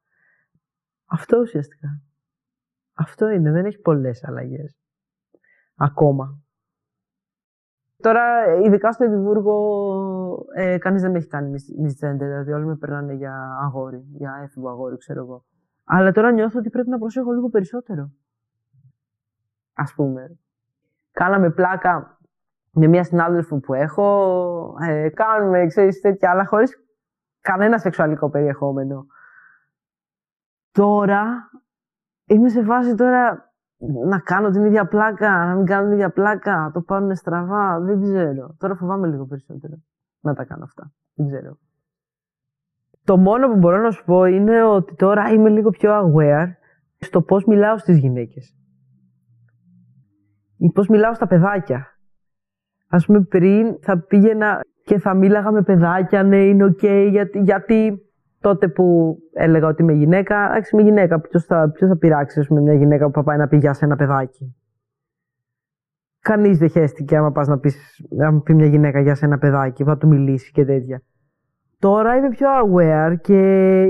Αυτό 1.05 1.37
ουσιαστικά. 1.37 2.01
Αυτό 2.93 3.29
είναι. 3.29 3.51
Δεν 3.51 3.65
έχει 3.65 3.79
πολλές 3.79 4.23
αλλαγές. 4.23 4.77
Ακόμα. 5.75 6.41
Τώρα, 8.01 8.55
ειδικά 8.63 8.91
στο 8.91 9.03
Εδιμβούργο, 9.03 10.45
ε, 10.55 10.77
κανείς 10.77 11.01
δεν 11.01 11.11
με 11.11 11.17
έχει 11.17 11.27
κάνει 11.27 11.49
μισθέντε. 11.77 12.25
Δηλαδή, 12.25 12.51
όλοι 12.51 12.65
με 12.65 12.75
περνάνε 12.75 13.13
για 13.13 13.57
αγόρι, 13.61 14.05
για 14.11 14.39
έφηβο 14.43 14.69
αγόρι, 14.69 14.97
ξέρω 14.97 15.19
εγώ. 15.19 15.45
Αλλά 15.83 16.11
τώρα 16.11 16.31
νιώθω 16.31 16.59
ότι 16.59 16.69
πρέπει 16.69 16.89
να 16.89 16.97
προσέχω 16.97 17.31
λίγο 17.31 17.49
περισσότερο. 17.49 18.11
Α 19.73 19.93
πούμε. 19.95 20.37
Κάναμε 21.11 21.49
πλάκα 21.49 22.19
με 22.71 22.87
μια 22.87 23.03
συνάδελφο 23.03 23.59
που 23.59 23.73
έχω. 23.73 24.75
Ε, 24.81 25.09
κάνουμε, 25.09 25.65
ξέρεις, 25.65 26.01
τέτοια, 26.01 26.31
αλλά 26.31 26.45
χωρίς 26.45 26.83
κανένα 27.41 27.77
σεξουαλικό 27.77 28.29
περιεχόμενο. 28.29 29.05
Τώρα 30.71 31.49
είμαι 32.25 32.49
σε 32.49 32.63
φάση 32.63 32.95
τώρα 32.95 33.46
να 34.07 34.19
κάνω 34.19 34.49
την 34.49 34.65
ίδια 34.65 34.87
πλάκα, 34.87 35.45
να 35.45 35.55
μην 35.55 35.65
κάνω 35.65 35.83
την 35.83 35.93
ίδια 35.93 36.09
πλάκα, 36.09 36.55
να 36.55 36.71
το 36.71 36.81
πάρουν 36.81 37.15
στραβά, 37.15 37.79
δεν 37.79 38.01
ξέρω. 38.01 38.55
Τώρα 38.57 38.75
φοβάμαι 38.75 39.07
λίγο 39.07 39.25
περισσότερο 39.25 39.73
να 40.19 40.33
τα 40.33 40.43
κάνω 40.43 40.63
αυτά. 40.63 40.91
Δεν 41.13 41.27
ξέρω. 41.27 41.57
Το 43.03 43.17
μόνο 43.17 43.47
που 43.47 43.57
μπορώ 43.57 43.81
να 43.81 43.91
σου 43.91 44.03
πω 44.05 44.25
είναι 44.25 44.63
ότι 44.63 44.95
τώρα 44.95 45.29
είμαι 45.29 45.49
λίγο 45.49 45.69
πιο 45.69 45.91
aware 45.91 46.47
στο 46.97 47.21
πώς 47.21 47.45
μιλάω 47.45 47.77
στις 47.77 47.97
γυναίκες. 47.97 48.55
Ή 50.57 50.71
πώς 50.71 50.87
μιλάω 50.87 51.13
στα 51.13 51.27
παιδάκια. 51.27 51.85
Ας 52.89 53.05
πούμε 53.05 53.21
πριν 53.21 53.77
θα 53.81 53.99
πήγαινα 53.99 54.61
και 54.83 54.99
θα 54.99 55.13
μίλαγα 55.13 55.51
με 55.51 55.61
παιδάκια, 55.61 56.23
ναι 56.23 56.43
είναι 56.43 56.63
οκ, 56.63 56.83
γιατί, 57.09 57.39
γιατί 57.39 58.06
τότε 58.47 58.67
που 58.67 59.17
έλεγα 59.33 59.67
ότι 59.67 59.81
είμαι 59.81 59.93
γυναίκα, 59.93 60.49
εντάξει 60.49 60.75
είμαι 60.75 60.83
γυναίκα. 60.83 61.19
Ποιος 61.19 61.45
θα, 61.45 61.71
ποιος 61.71 61.89
θα 61.89 61.97
πειράξει 61.97 62.45
με 62.49 62.61
μια 62.61 62.73
γυναίκα 62.73 63.09
που 63.09 63.23
πάει 63.23 63.37
να 63.37 63.47
πει 63.47 63.59
σε 63.71 63.85
ένα 63.85 63.95
παιδάκι. 63.95 64.55
Κανείς 66.19 66.57
δεν 66.57 66.69
χέστηκε 66.69 67.17
άμα 67.17 67.31
πας 67.31 67.47
να, 67.47 67.59
πεις, 67.59 68.05
να 68.09 68.41
πει 68.41 68.53
μια 68.53 68.65
γυναίκα 68.65 68.99
για 68.99 69.15
σε 69.15 69.25
ένα 69.25 69.37
παιδάκι, 69.37 69.83
που 69.83 69.89
θα 69.89 69.97
του 69.97 70.07
μιλήσει 70.07 70.51
και 70.51 70.65
τέτοια. 70.65 71.01
Τώρα 71.79 72.15
είμαι 72.15 72.29
πιο 72.29 72.47
aware 72.63 73.15
και 73.21 73.39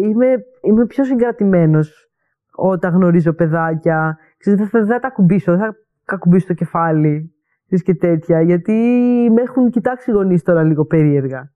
είμαι, 0.03 0.27
είμαι 0.61 0.85
πιο 0.85 1.03
συγκρατημένος 1.03 2.11
όταν 2.55 2.93
γνωρίζω 2.93 3.33
παιδάκια. 3.33 4.17
Ξέρετε, 4.37 4.69
δεν 4.71 4.87
θα, 4.87 4.99
τα 4.99 5.07
ακουμπήσω, 5.07 5.51
δεν 5.51 5.61
θα 5.61 5.75
κακουμπήσω 6.05 6.47
το 6.47 6.53
κεφάλι 6.53 7.31
και 7.83 7.95
τέτοια, 7.95 8.41
γιατί 8.41 8.73
με 9.33 9.41
έχουν 9.41 9.69
κοιτάξει 9.69 10.11
οι 10.11 10.13
γονείς 10.13 10.43
τώρα 10.43 10.63
λίγο 10.63 10.85
περίεργα. 10.85 11.51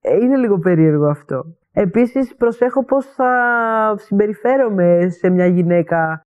Ε, 0.00 0.16
είναι 0.16 0.36
λίγο 0.36 0.58
περίεργο 0.58 1.06
αυτό. 1.06 1.44
Επίσης 1.72 2.34
προσέχω 2.36 2.84
πώς 2.84 3.06
θα 3.06 3.32
συμπεριφέρομαι 3.98 5.08
σε 5.08 5.28
μια 5.28 5.46
γυναίκα 5.46 6.22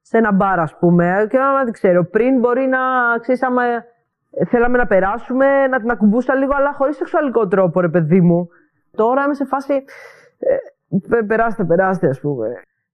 σε 0.00 0.18
ένα 0.18 0.32
μπαρ 0.32 0.58
ας 0.60 0.76
πούμε 0.78 1.26
και 1.30 1.38
να 1.38 1.64
δεν 1.64 1.72
ξέρω. 1.72 2.04
Πριν 2.04 2.38
μπορεί 2.38 2.66
να, 2.66 2.78
ξέρεις, 3.20 3.42
άμα 3.42 3.62
θέλαμε 4.46 4.76
να 4.78 4.86
περάσουμε, 4.86 5.66
να 5.66 5.80
την 5.80 5.90
ακουμπούσα 5.90 6.34
λίγο 6.34 6.52
αλλά 6.54 6.72
χωρίς 6.72 6.96
σεξουαλικό 6.96 7.46
τρόπο 7.46 7.80
ρε 7.80 7.88
παιδί 7.88 8.20
μου. 8.20 8.48
Τώρα 8.90 9.24
είμαι 9.24 9.34
σε 9.34 9.44
φάση, 9.44 9.84
ε, 10.38 11.22
περάστε, 11.26 11.64
περάστε 11.64 12.08
ας 12.08 12.20
πούμε. 12.20 12.48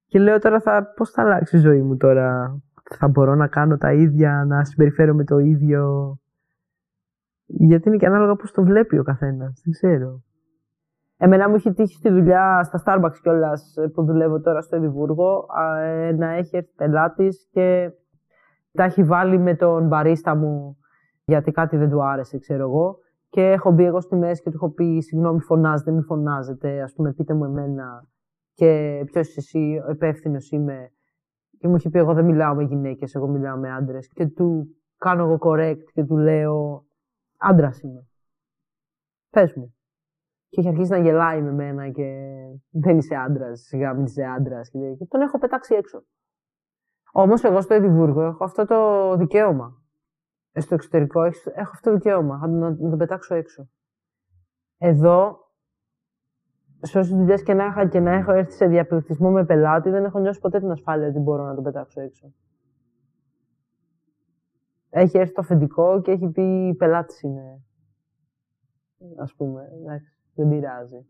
Και 0.06 0.18
λέω 0.18 0.38
τώρα 0.38 0.60
θα, 0.60 0.92
πώς 0.96 1.10
θα 1.10 1.22
αλλάξει 1.22 1.56
η 1.56 1.60
ζωή 1.60 1.82
μου 1.82 1.96
τώρα. 1.96 2.58
Θα 2.98 3.08
μπορώ 3.08 3.34
να 3.34 3.46
κάνω 3.46 3.76
τα 3.76 3.92
ίδια, 3.92 4.44
να 4.46 4.64
συμπεριφέρομαι 4.64 5.24
το 5.24 5.38
ίδιο. 5.38 6.14
Γιατί 7.52 7.88
είναι 7.88 7.96
και 7.96 8.06
ανάλογα 8.06 8.36
πώς 8.36 8.52
το 8.52 8.62
βλέπει 8.62 8.98
ο 8.98 9.02
καθένας. 9.02 9.62
Δεν 9.64 9.72
ξέρω. 9.72 10.22
Εμένα 11.16 11.48
μου 11.48 11.54
έχει 11.54 11.72
τύχει 11.72 11.94
στη 11.94 12.10
δουλειά 12.10 12.62
στα 12.62 12.82
Starbucks 12.84 13.18
κιόλας 13.22 13.74
που 13.94 14.04
δουλεύω 14.04 14.40
τώρα 14.40 14.60
στο 14.60 14.76
Εδιμβούργο 14.76 15.46
ε, 15.82 16.12
να 16.12 16.30
έχει 16.30 16.56
έρθει 16.56 16.72
πελάτης 16.76 17.48
και 17.50 17.90
τα 18.72 18.84
έχει 18.84 19.02
βάλει 19.02 19.38
με 19.38 19.54
τον 19.54 19.86
μπαρίστα 19.86 20.34
μου 20.34 20.76
γιατί 21.24 21.50
κάτι 21.50 21.76
δεν 21.76 21.90
του 21.90 22.04
άρεσε, 22.04 22.38
ξέρω 22.38 22.62
εγώ. 22.62 22.98
Και 23.28 23.40
έχω 23.40 23.70
μπει 23.70 23.84
εγώ 23.84 24.00
στη 24.00 24.16
μέση 24.16 24.42
και 24.42 24.50
του 24.50 24.56
έχω 24.56 24.70
πει: 24.70 25.00
Συγγνώμη, 25.00 25.40
φωνάζετε, 25.40 25.90
μην 25.90 26.04
φωνάζετε. 26.04 26.82
Α 26.82 26.90
πούμε, 26.94 27.12
πείτε 27.12 27.34
μου 27.34 27.44
εμένα 27.44 28.04
και 28.54 29.02
ποιος 29.04 29.28
είσαι 29.28 29.38
εσύ, 29.38 29.82
ο 29.88 29.90
υπεύθυνο 29.90 30.36
είμαι. 30.50 30.90
Και 31.58 31.68
μου 31.68 31.76
είχε 31.76 31.90
πει: 31.90 31.98
Εγώ 31.98 32.14
δεν 32.14 32.24
μιλάω 32.24 32.54
με 32.54 32.62
γυναίκες, 32.62 33.14
εγώ 33.14 33.28
μιλάω 33.28 33.56
με 33.56 33.70
άντρες. 33.72 34.08
Και 34.08 34.26
του 34.26 34.66
κάνω 34.98 35.24
εγώ 35.24 35.38
correct 35.40 35.84
και 35.92 36.04
του 36.04 36.16
λέω: 36.16 36.84
Άντρα 37.40 37.72
είμαι. 37.82 38.06
Πες 39.30 39.54
μου. 39.54 39.74
Και 40.48 40.60
έχει 40.60 40.68
αρχίσει 40.68 40.90
να 40.90 40.98
γελάει 40.98 41.42
με 41.42 41.52
μένα 41.52 41.90
και 41.90 42.34
δεν 42.70 42.98
είσαι 42.98 43.14
άντρας, 43.14 43.60
σιγά 43.60 43.94
μην 43.94 44.04
είσαι 44.04 44.24
άντρας. 44.24 44.70
Και 44.70 45.06
τον 45.08 45.20
έχω 45.20 45.38
πετάξει 45.38 45.74
έξω. 45.74 46.02
Όμως 47.12 47.44
εγώ 47.44 47.60
στο 47.60 47.74
Εδιμβούργο 47.74 48.22
έχω 48.22 48.44
αυτό 48.44 48.64
το 48.64 49.16
δικαίωμα. 49.16 49.82
Στο 50.52 50.74
εξωτερικό 50.74 51.24
έχω 51.24 51.70
αυτό 51.72 51.90
το 51.90 51.96
δικαίωμα. 51.96 52.46
Να, 52.46 52.70
να 52.70 52.76
τον 52.76 52.98
πετάξω 52.98 53.34
έξω. 53.34 53.68
Εδώ, 54.78 55.38
σε 56.80 56.98
όσες 56.98 57.16
δουλειές 57.16 57.42
και 57.42 57.54
να 57.54 57.64
είχα 57.66 57.88
και 57.88 58.00
να 58.00 58.12
έχω 58.12 58.32
έρθει 58.32 58.52
σε 58.52 58.66
διαπληκτισμό 58.66 59.30
με 59.30 59.44
πελάτη, 59.44 59.90
δεν 59.90 60.04
έχω 60.04 60.18
νιώσει 60.18 60.40
ποτέ 60.40 60.58
την 60.58 60.70
ασφάλεια 60.70 61.08
ότι 61.08 61.18
μπορώ 61.18 61.44
να 61.44 61.54
τον 61.54 61.64
πετάξω 61.64 62.00
έξω. 62.00 62.32
Έχει 64.90 65.18
έρθει 65.18 65.32
το 65.32 65.40
αφεντικό 65.40 66.00
και 66.00 66.10
έχει 66.10 66.28
πει 66.28 66.74
πελάτη 66.78 67.26
είναι. 67.26 67.62
Α 69.16 69.36
πούμε. 69.36 69.68
Εντάξει 69.80 70.20
δεν 70.40 70.48
πειράζει. 70.48 71.06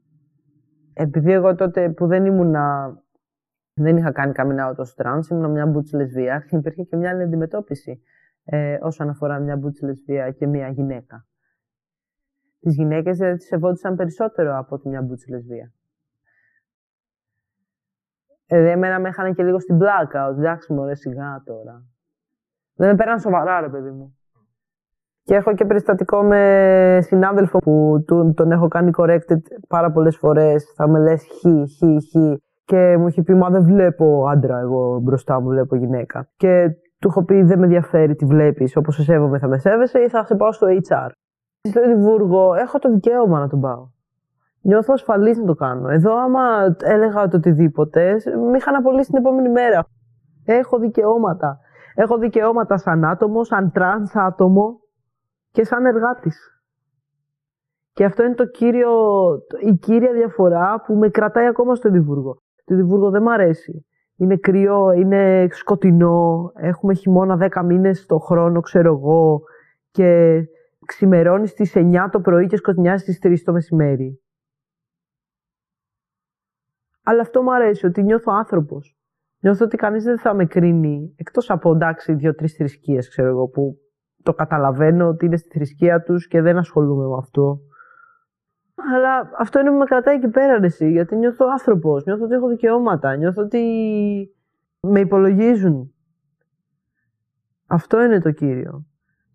Επειδή 0.92 1.32
εγώ 1.32 1.54
τότε 1.54 1.90
που 1.90 2.06
δεν 2.06 2.24
ήμουνα, 2.24 2.96
δεν 3.74 3.96
είχα 3.96 4.12
κάνει 4.12 4.32
καμινά 4.32 4.70
out 4.70 4.76
ως 4.76 4.94
trans, 4.96 5.30
ήμουν 5.30 5.50
μια 5.50 5.66
μπούτς 5.66 5.92
λεσβία, 5.92 6.44
υπήρχε 6.50 6.82
και 6.82 6.96
μια 6.96 7.10
άλλη 7.10 7.22
αντιμετώπιση 7.22 8.02
ε, 8.44 8.78
όσον 8.80 9.08
αφορά 9.08 9.38
μια 9.38 9.56
μπούτς 9.56 9.80
λεσβία 9.80 10.30
και 10.30 10.46
μια 10.46 10.68
γυναίκα. 10.68 11.26
Τις 12.60 12.74
γυναίκες 12.74 13.18
δηλαδή 13.18 13.36
τις 13.36 13.46
σεβόντουσαν 13.46 13.96
περισσότερο 13.96 14.58
από 14.58 14.74
ότι 14.74 14.88
μια 14.88 15.02
μπούτς 15.02 15.28
λεσβία. 15.28 15.72
Ε, 18.46 18.70
εμένα 18.70 19.00
με 19.00 19.08
είχαν 19.08 19.34
και 19.34 19.42
λίγο 19.42 19.60
στην 19.60 19.78
πλάκα, 19.78 20.26
ότι 20.26 20.38
εντάξει 20.38 20.72
μωρέ 20.72 20.94
σιγά 20.94 21.42
τώρα. 21.44 21.84
Δεν 22.80 22.88
με 22.88 22.94
πέραν 22.94 23.20
σοβαρά 23.20 23.60
ρε 23.60 23.68
παιδί 23.68 23.90
μου. 23.90 24.18
Και 25.22 25.34
έχω 25.34 25.54
και 25.54 25.64
περιστατικό 25.64 26.22
με 26.22 26.98
συνάδελφο 27.02 27.58
που 27.58 28.04
τον 28.34 28.50
έχω 28.50 28.68
κάνει 28.68 28.90
corrected 28.96 29.40
πάρα 29.68 29.90
πολλές 29.90 30.16
φορές. 30.16 30.72
Θα 30.76 30.88
με 30.88 30.98
λες 30.98 31.22
χ, 31.22 31.40
χ, 31.46 31.78
χ. 32.10 32.38
Και 32.64 32.96
μου 32.98 33.06
έχει 33.06 33.22
πει, 33.22 33.34
μα 33.34 33.50
δεν 33.50 33.62
βλέπω 33.62 34.26
άντρα 34.28 34.58
εγώ 34.58 35.00
μπροστά 35.02 35.40
μου, 35.40 35.48
βλέπω 35.48 35.76
γυναίκα. 35.76 36.28
Και 36.36 36.68
του 36.98 37.08
έχω 37.08 37.24
πει, 37.24 37.42
δεν 37.42 37.58
με 37.58 37.64
ενδιαφέρει 37.64 38.14
τι 38.14 38.24
βλέπεις, 38.24 38.76
όπως 38.76 38.94
σε 38.94 39.02
σέβομαι 39.02 39.38
θα 39.38 39.48
με 39.48 39.58
σέβεσαι 39.58 39.98
ή 39.98 40.08
θα 40.08 40.24
σε 40.24 40.34
πάω 40.34 40.52
στο 40.52 40.66
HR. 40.66 41.10
Στο 41.68 41.80
Εδιμβούργο 41.80 42.54
έχω 42.54 42.78
το 42.78 42.90
δικαίωμα 42.90 43.38
να 43.38 43.48
τον 43.48 43.60
πάω. 43.60 43.88
Νιώθω 44.60 44.92
ασφαλής 44.92 45.38
να 45.38 45.44
το 45.44 45.54
κάνω. 45.54 45.88
Εδώ 45.88 46.14
άμα 46.16 46.76
έλεγα 46.82 47.28
το 47.28 47.36
οτιδήποτε, 47.36 48.16
με 48.50 48.56
είχαν 48.56 48.74
απολύσει 48.74 49.10
την 49.10 49.18
επόμενη 49.18 49.48
μέρα. 49.48 49.84
Έχω 50.44 50.78
δικαιώματα. 50.78 51.58
Έχω 52.02 52.18
δικαιώματα 52.18 52.76
σαν 52.76 53.04
άτομο, 53.04 53.44
σαν 53.44 53.72
τρανς 53.72 54.14
άτομο 54.14 54.80
και 55.50 55.64
σαν 55.64 55.84
εργάτης. 55.84 56.62
Και 57.92 58.04
αυτό 58.04 58.24
είναι 58.24 58.34
το 58.34 58.46
κύριο, 58.46 58.92
η 59.60 59.74
κύρια 59.74 60.12
διαφορά 60.12 60.82
που 60.86 60.94
με 60.94 61.08
κρατάει 61.08 61.46
ακόμα 61.46 61.74
στο 61.74 61.88
Εδιμβούργο. 61.88 62.34
Το 62.64 62.74
Εδιμβούργο 62.74 63.10
δεν 63.10 63.22
μ' 63.22 63.28
αρέσει. 63.28 63.86
Είναι 64.16 64.36
κρύο, 64.36 64.92
είναι 64.92 65.48
σκοτεινό, 65.50 66.52
έχουμε 66.54 66.94
χειμώνα 66.94 67.36
10 67.36 67.62
μήνες 67.64 68.06
το 68.06 68.18
χρόνο, 68.18 68.60
ξέρω 68.60 68.92
εγώ, 68.92 69.42
και 69.90 70.40
ξημερώνεις 70.86 71.50
στις 71.50 71.72
9 71.76 72.08
το 72.10 72.20
πρωί 72.20 72.46
και 72.46 72.56
σκοτεινιάζεις 72.56 73.02
στις 73.02 73.18
3 73.18 73.44
το 73.44 73.52
μεσημέρι. 73.52 74.22
Αλλά 77.02 77.20
αυτό 77.20 77.42
μου 77.42 77.54
αρέσει, 77.54 77.86
ότι 77.86 78.02
νιώθω 78.02 78.32
άνθρωπος. 78.32 78.99
Νιώθω 79.40 79.64
ότι 79.64 79.76
κανείς 79.76 80.05
δεν 80.05 80.18
θα 80.18 80.35
με 80.35 80.46
κρίνει, 80.46 81.14
εκτός 81.16 81.50
από 81.50 81.72
εντάξει 81.72 82.12
δύο-τρεις 82.12 82.53
θρησκείες, 82.55 83.09
ξέρω 83.09 83.29
εγώ, 83.29 83.46
που 83.48 83.79
το 84.22 84.35
καταλαβαίνω 84.35 85.09
ότι 85.09 85.26
είναι 85.26 85.37
στη 85.37 85.48
θρησκεία 85.48 86.03
τους 86.03 86.26
και 86.29 86.40
δεν 86.40 86.57
ασχολούμαι 86.57 87.07
με 87.07 87.16
αυτό. 87.18 87.61
Αλλά 88.96 89.31
αυτό 89.38 89.61
είναι 89.61 89.70
που 89.70 89.76
με 89.76 89.85
κρατάει 89.85 90.16
εκεί 90.16 90.29
πέρα, 90.29 90.64
εσύ, 90.64 90.90
γιατί 90.90 91.16
νιώθω 91.16 91.46
άνθρωπος, 91.50 92.05
νιώθω 92.05 92.24
ότι 92.24 92.35
έχω 92.35 92.48
δικαιώματα, 92.48 93.16
νιώθω 93.16 93.42
ότι 93.42 93.61
με 94.81 95.00
υπολογίζουν. 95.00 95.94
Αυτό 97.66 98.03
είναι 98.03 98.20
το 98.20 98.31
κύριο. 98.31 98.87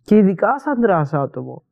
Και 0.02 0.18
ειδικά 0.18 0.60
σαν 0.60 0.82
τρανς 0.82 1.14
άτομο. 1.14 1.64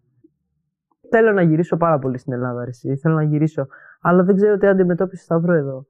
Θέλω 1.10 1.32
να 1.32 1.41
γυρίσω 1.41 1.78
πάρα 1.78 2.00
πολύ 2.00 2.17
στην 2.17 2.34
Ελλάδα, 2.34 2.63
εσύ. 2.63 2.96
Θέλω 2.96 3.15
να 3.15 3.24
γυρίσω. 3.24 3.67
Αλλά 4.02 4.24
δεν 4.24 4.36
ξέρω 4.36 4.58
τι 4.58 4.67
αντιμετώπιση 4.67 5.26
θα 5.26 5.39
βρω 5.39 5.54
εδώ. 5.54 5.86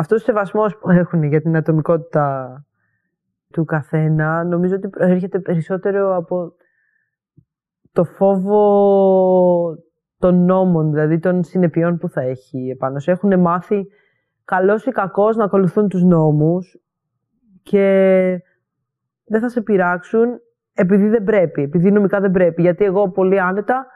Αυτός 0.00 0.20
ο 0.20 0.24
σεβασμός 0.24 0.78
που 0.78 0.90
έχουν 0.90 1.22
για 1.22 1.40
την 1.40 1.56
ατομικότητα 1.56 2.66
του 3.52 3.64
καθένα, 3.64 4.44
νομίζω 4.44 4.74
ότι 4.74 4.88
έρχεται 4.98 5.38
περισσότερο 5.38 6.16
από 6.16 6.52
το 7.92 8.04
φόβο 8.04 8.58
των 10.18 10.44
νόμων, 10.44 10.90
δηλαδή 10.90 11.18
των 11.18 11.44
συνεπειών 11.44 11.98
που 11.98 12.08
θα 12.08 12.20
έχει 12.20 12.68
επάνω 12.68 12.98
σου. 12.98 13.10
Έχουν 13.10 13.40
μάθει 13.40 13.86
καλώς 14.44 14.86
ή 14.86 14.90
κακώς 14.90 15.36
να 15.36 15.44
ακολουθούν 15.44 15.88
τους 15.88 16.02
νόμους 16.02 16.80
και 17.62 17.86
δεν 19.24 19.40
θα 19.40 19.48
σε 19.48 19.60
πειράξουν 19.60 20.28
επειδή 20.72 21.08
δεν 21.08 21.24
πρέπει, 21.24 21.62
επειδή 21.62 21.90
νομικά 21.90 22.20
δεν 22.20 22.30
πρέπει. 22.30 22.62
Γιατί 22.62 22.84
εγώ 22.84 23.10
πολύ 23.10 23.40
άνετα, 23.40 23.86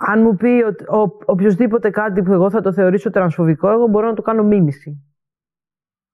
αν 0.00 0.22
μου 0.22 0.34
πει 0.34 0.62
ότι 0.66 0.84
ο, 0.84 1.18
οποιοδήποτε 1.24 1.90
κάτι 1.90 2.22
που 2.22 2.32
εγώ 2.32 2.50
θα 2.50 2.60
το 2.60 2.72
θεωρήσω 2.72 3.10
τρανσφοβικό, 3.10 3.68
εγώ 3.68 3.86
μπορώ 3.86 4.06
να 4.06 4.14
του 4.14 4.22
κάνω 4.22 4.42
μίμηση. 4.42 5.02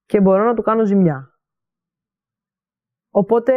Και 0.05 0.21
μπορώ 0.21 0.43
να 0.43 0.53
του 0.53 0.61
κάνω 0.61 0.85
ζημιά. 0.85 1.39
Οπότε 3.09 3.53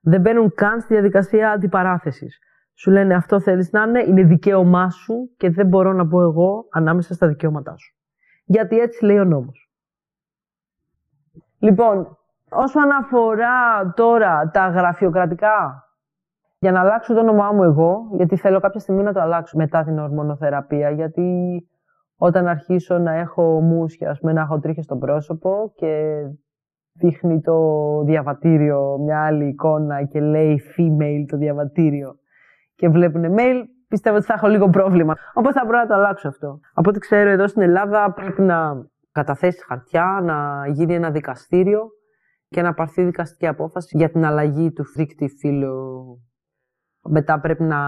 δεν 0.00 0.20
μπαίνουν 0.20 0.54
καν 0.54 0.80
στη 0.80 0.94
διαδικασία 0.94 1.50
αντιπαράθεσης. 1.50 2.38
Σου 2.74 2.90
λένε 2.90 3.14
αυτό 3.14 3.40
θέλεις 3.40 3.70
να 3.70 3.82
είναι, 3.82 4.02
είναι 4.02 4.22
δικαίωμά 4.22 4.90
σου 4.90 5.34
και 5.36 5.50
δεν 5.50 5.66
μπορώ 5.66 5.92
να 5.92 6.06
πω 6.06 6.22
εγώ 6.22 6.66
ανάμεσα 6.70 7.14
στα 7.14 7.28
δικαιώματά 7.28 7.76
σου. 7.76 7.94
Γιατί 8.44 8.78
έτσι 8.78 9.04
λέει 9.04 9.18
ο 9.18 9.24
νόμος. 9.24 9.72
Λοιπόν, 11.58 12.18
όσον 12.50 12.90
αφορά 12.90 13.92
τώρα 13.96 14.50
τα 14.50 14.68
γραφειοκρατικά, 14.68 15.83
για 16.64 16.72
να 16.72 16.80
αλλάξω 16.80 17.14
το 17.14 17.20
όνομά 17.20 17.52
μου 17.52 17.62
εγώ, 17.62 18.08
γιατί 18.16 18.36
θέλω 18.36 18.60
κάποια 18.60 18.80
στιγμή 18.80 19.02
να 19.02 19.12
το 19.12 19.20
αλλάξω 19.20 19.56
μετά 19.56 19.84
την 19.84 19.98
ορμονοθεραπεία, 19.98 20.90
γιατί 20.90 21.58
όταν 22.16 22.46
αρχίσω 22.46 22.98
να 22.98 23.12
έχω 23.12 23.60
μουσια, 23.60 24.10
ας 24.10 24.20
πούμε, 24.20 24.32
να 24.32 24.40
έχω 24.40 24.58
τρίχες 24.58 24.84
στο 24.84 24.96
πρόσωπο 24.96 25.72
και 25.74 26.22
δείχνει 26.92 27.40
το 27.40 27.58
διαβατήριο 28.04 28.98
μια 28.98 29.24
άλλη 29.24 29.48
εικόνα 29.48 30.04
και 30.04 30.20
λέει 30.20 30.60
female 30.76 31.24
το 31.28 31.36
διαβατήριο 31.36 32.14
και 32.74 32.88
βλέπουν 32.88 33.34
mail, 33.38 33.62
πιστεύω 33.88 34.16
ότι 34.16 34.24
θα 34.24 34.34
έχω 34.34 34.48
λίγο 34.48 34.68
πρόβλημα. 34.68 35.14
Οπότε 35.34 35.58
θα 35.58 35.66
πρέπει 35.66 35.82
να 35.82 35.86
το 35.86 35.94
αλλάξω 35.94 36.28
αυτό. 36.28 36.60
Από 36.74 36.90
ό,τι 36.90 36.98
ξέρω 36.98 37.30
εδώ 37.30 37.48
στην 37.48 37.62
Ελλάδα 37.62 38.12
πρέπει 38.12 38.42
να 38.42 38.86
καταθέσεις 39.12 39.64
χαρτιά, 39.64 40.20
να 40.22 40.66
γίνει 40.66 40.94
ένα 40.94 41.10
δικαστήριο 41.10 41.88
και 42.48 42.62
να 42.62 42.74
πάρθει 42.74 43.02
δικαστική 43.02 43.46
απόφαση 43.46 43.96
για 43.96 44.10
την 44.10 44.24
αλλαγή 44.24 44.72
του 44.72 44.84
φρίκτη 44.84 45.28
φύλου. 45.28 46.18
Μετά 47.08 47.40
πρέπει 47.40 47.62
να 47.62 47.78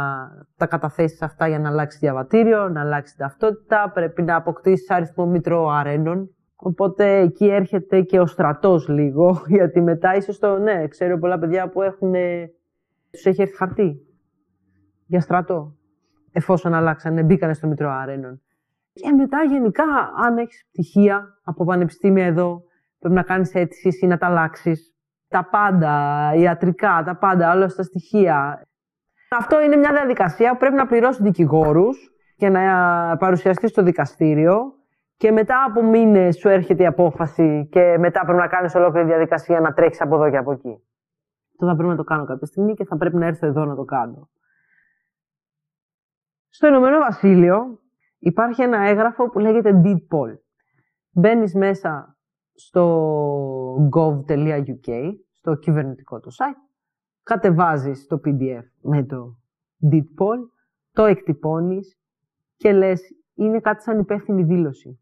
τα 0.57 0.67
καταθέσεις 0.67 1.23
αυτά 1.23 1.49
για 1.49 1.59
να 1.59 1.69
αλλάξει 1.69 1.99
διαβατήριο, 1.99 2.69
να 2.69 2.81
αλλάξει 2.81 3.17
ταυτότητα. 3.17 3.91
Πρέπει 3.95 4.23
να 4.23 4.37
αποκτήσεις 4.37 4.91
αριθμό 4.91 5.27
μητρώου 5.27 5.71
αρένων 5.71 6.31
Οπότε 6.57 7.19
εκεί 7.19 7.47
έρχεται 7.47 8.01
και 8.01 8.21
ο 8.21 8.27
στρατός 8.27 8.89
λίγο, 8.89 9.43
γιατί 9.57 9.81
μετά 9.81 10.15
ίσως 10.15 10.39
το, 10.39 10.59
ναι, 10.59 10.89
ξέρω 10.89 11.19
πολλά 11.19 11.39
παιδιά 11.39 11.69
που 11.69 11.83
έχουν, 11.83 12.13
τους 13.11 13.25
έχει 13.25 13.43
έρθει 13.43 13.57
χαρτί 13.57 14.01
για 15.07 15.21
στρατό, 15.21 15.77
εφόσον 16.33 16.75
αλλάξανε, 16.75 17.23
μπήκανε 17.23 17.55
στο 17.55 17.67
Μητρό 17.67 17.91
Άρενων. 17.91 18.41
Και 18.93 19.13
μετά 19.13 19.43
γενικά, 19.43 19.85
αν 20.27 20.39
έχεις 20.39 20.67
πτυχία 20.71 21.39
από 21.43 21.65
πανεπιστήμια 21.65 22.25
εδώ, 22.27 22.63
πρέπει 22.99 23.15
να 23.15 23.23
κάνεις 23.23 23.55
αίτηση 23.55 23.99
ή 24.03 24.07
να 24.07 24.19
τα 24.19 24.27
αλλάξεις. 24.27 24.95
Τα 25.29 25.49
πάντα, 25.51 26.33
ιατρικά, 26.35 27.03
τα 27.05 27.17
πάντα, 27.17 27.53
όλα 27.53 27.69
στα 27.69 27.83
στοιχεία. 27.83 28.67
Αυτό 29.31 29.63
είναι 29.63 29.77
μια 29.77 29.93
διαδικασία 29.93 30.51
που 30.51 30.57
πρέπει 30.57 30.75
να 30.75 30.87
πληρώσει 30.87 31.23
δικηγόρους 31.23 32.11
και 32.37 32.49
να 32.49 33.17
παρουσιαστεί 33.17 33.69
στο 33.69 33.83
δικαστήριο 33.83 34.75
και 35.17 35.33
μετά 35.33 35.65
από 35.65 35.83
μήνες 35.83 36.37
σου 36.37 36.49
έρχεται 36.49 36.83
η 36.83 36.87
απόφαση 36.87 37.69
και 37.71 37.99
μετά 37.99 38.21
πρέπει 38.25 38.39
να 38.39 38.47
κάνεις 38.47 38.75
ολόκληρη 38.75 39.07
διαδικασία 39.07 39.61
να 39.61 39.73
τρέχεις 39.73 40.01
από 40.01 40.15
εδώ 40.15 40.31
και 40.31 40.37
από 40.37 40.53
εκεί. 40.53 40.83
Αυτό 41.53 41.67
θα 41.67 41.75
πρέπει 41.75 41.91
να 41.91 41.97
το 41.97 42.05
κάνω 42.05 42.25
κάποια 42.25 42.47
στιγμή 42.47 42.75
και 42.75 42.85
θα 42.85 42.97
πρέπει 42.97 43.17
να 43.17 43.27
έρθω 43.27 43.47
εδώ 43.47 43.65
να 43.65 43.75
το 43.75 43.85
κάνω. 43.85 44.31
Στο 46.49 46.67
Ηνωμένο 46.67 46.99
Βασίλειο 46.99 47.81
υπάρχει 48.19 48.63
ένα 48.63 48.89
έγγραφο 48.89 49.31
που 49.31 49.39
λέγεται 49.39 49.81
Deed 49.85 50.17
Poll. 50.17 50.39
Μπαίνεις 51.11 51.55
μέσα 51.55 52.17
στο 52.55 53.89
gov.uk, 53.97 55.13
στο 55.33 55.55
κυβερνητικό 55.55 56.21
του 56.21 56.31
site, 56.31 56.66
κατεβάζεις 57.27 58.07
το 58.07 58.21
PDF 58.25 58.65
με 58.81 59.05
το 59.05 59.39
Deed 59.91 60.23
Poll, 60.23 60.39
το 60.93 61.05
εκτυπώνεις 61.05 61.99
και 62.57 62.73
λες 62.73 63.01
είναι 63.35 63.61
κάτι 63.61 63.83
σαν 63.83 63.99
υπεύθυνη 63.99 64.43
δήλωση 64.43 65.01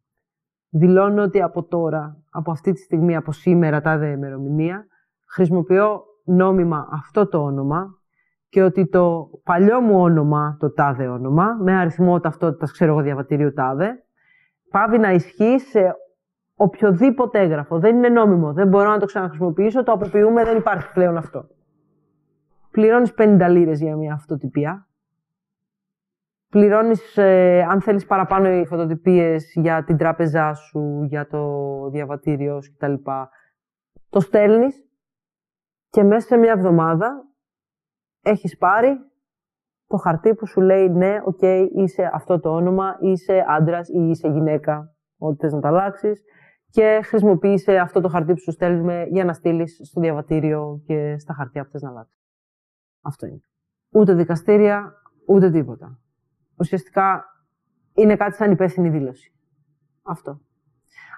δηλώνω 0.74 1.22
ότι 1.22 1.42
από 1.42 1.64
τώρα, 1.64 2.16
από 2.30 2.50
αυτή 2.50 2.72
τη 2.72 2.80
στιγμή, 2.80 3.16
από 3.16 3.32
σήμερα, 3.32 3.80
τάδε 3.80 4.10
ημερομηνία, 4.10 4.87
χρησιμοποιώ 5.26 6.02
νόμιμα 6.24 6.88
αυτό 6.92 7.28
το 7.28 7.42
όνομα 7.42 7.98
και 8.48 8.62
ότι 8.62 8.88
το 8.88 9.30
παλιό 9.44 9.80
μου 9.80 10.00
όνομα, 10.00 10.56
το 10.60 10.72
τάδε 10.72 11.08
όνομα, 11.08 11.56
με 11.60 11.76
αριθμό 11.76 12.20
ταυτότητας, 12.20 12.72
ξέρω 12.72 12.92
εγώ, 12.92 13.02
διαβατηρίου 13.02 13.52
τάδε, 13.52 14.04
πάβει 14.70 14.98
να 14.98 15.12
ισχύει 15.12 15.58
σε 15.58 15.94
οποιοδήποτε 16.54 17.38
έγγραφο. 17.38 17.78
Δεν 17.78 17.96
είναι 17.96 18.08
νόμιμο, 18.08 18.52
δεν 18.52 18.68
μπορώ 18.68 18.90
να 18.90 18.98
το 18.98 19.06
ξαναχρησιμοποιήσω, 19.06 19.82
το 19.82 19.92
αποποιούμε, 19.92 20.44
δεν 20.44 20.56
υπάρχει 20.56 20.92
πλέον 20.92 21.16
αυτό. 21.16 21.48
Πληρώνεις 22.74 23.14
50 23.18 23.46
λίρες 23.50 23.80
για 23.80 23.96
μια 23.96 24.12
αυτοτυπία, 24.12 24.88
πληρώνεις, 26.48 27.16
ε, 27.16 27.62
αν 27.70 27.80
θέλεις 27.80 28.06
παραπάνω 28.06 28.48
οι 28.48 28.66
φωτοτυπίες 28.66 29.52
για 29.54 29.84
την 29.84 29.96
τράπεζά 29.96 30.54
σου, 30.54 31.02
για 31.04 31.26
το 31.26 31.40
διαβατήριό 31.90 32.60
σου 32.60 32.72
κτλ. 32.72 32.94
Το 34.08 34.20
στέλνεις 34.20 34.84
και 35.88 36.02
μέσα 36.02 36.26
σε 36.26 36.37
μια 36.37 36.52
εβδομάδα 36.52 37.24
έχεις 38.22 38.56
πάρει 38.56 38.98
το 39.87 39.96
χαρτί 39.96 40.34
που 40.34 40.46
σου 40.46 40.60
λέει 40.60 40.88
ναι, 40.88 41.18
οκ, 41.24 41.42
είσαι 41.74 42.10
αυτό 42.12 42.40
το 42.40 42.50
όνομα, 42.50 42.96
είσαι 43.00 43.44
άντρας 43.48 43.88
ή 43.88 44.08
είσαι 44.08 44.28
γυναίκα, 44.28 44.94
ό,τι 45.18 45.37
θες 45.37 45.52
να 45.52 45.60
τα 45.60 45.68
αλλάξεις. 45.68 46.22
Και 46.70 47.00
χρησιμοποίησε 47.04 47.76
αυτό 47.76 48.00
το 48.00 48.08
χαρτί 48.08 48.32
που 48.32 48.40
σου 48.40 48.52
στέλνουμε 48.52 49.06
για 49.10 49.24
να 49.24 49.32
στείλεις 49.32 49.80
στο 49.82 50.00
διαβατήριο 50.00 50.82
και 50.87 51.18
στα 51.18 51.34
χαρτιά 51.34 51.64
που 51.64 51.70
θες 51.70 51.82
να 51.82 51.90
αλλάξεις. 51.90 52.23
Αυτό 53.04 53.26
είναι. 53.26 53.42
Ούτε 53.90 54.14
δικαστήρια, 54.14 54.92
ούτε 55.26 55.50
τίποτα 55.50 55.98
ουσιαστικά 56.56 57.24
είναι 57.94 58.16
κάτι 58.16 58.36
σαν 58.36 58.50
υπεύθυνη 58.50 58.88
δήλωση. 58.88 59.32
Αυτό. 60.02 60.40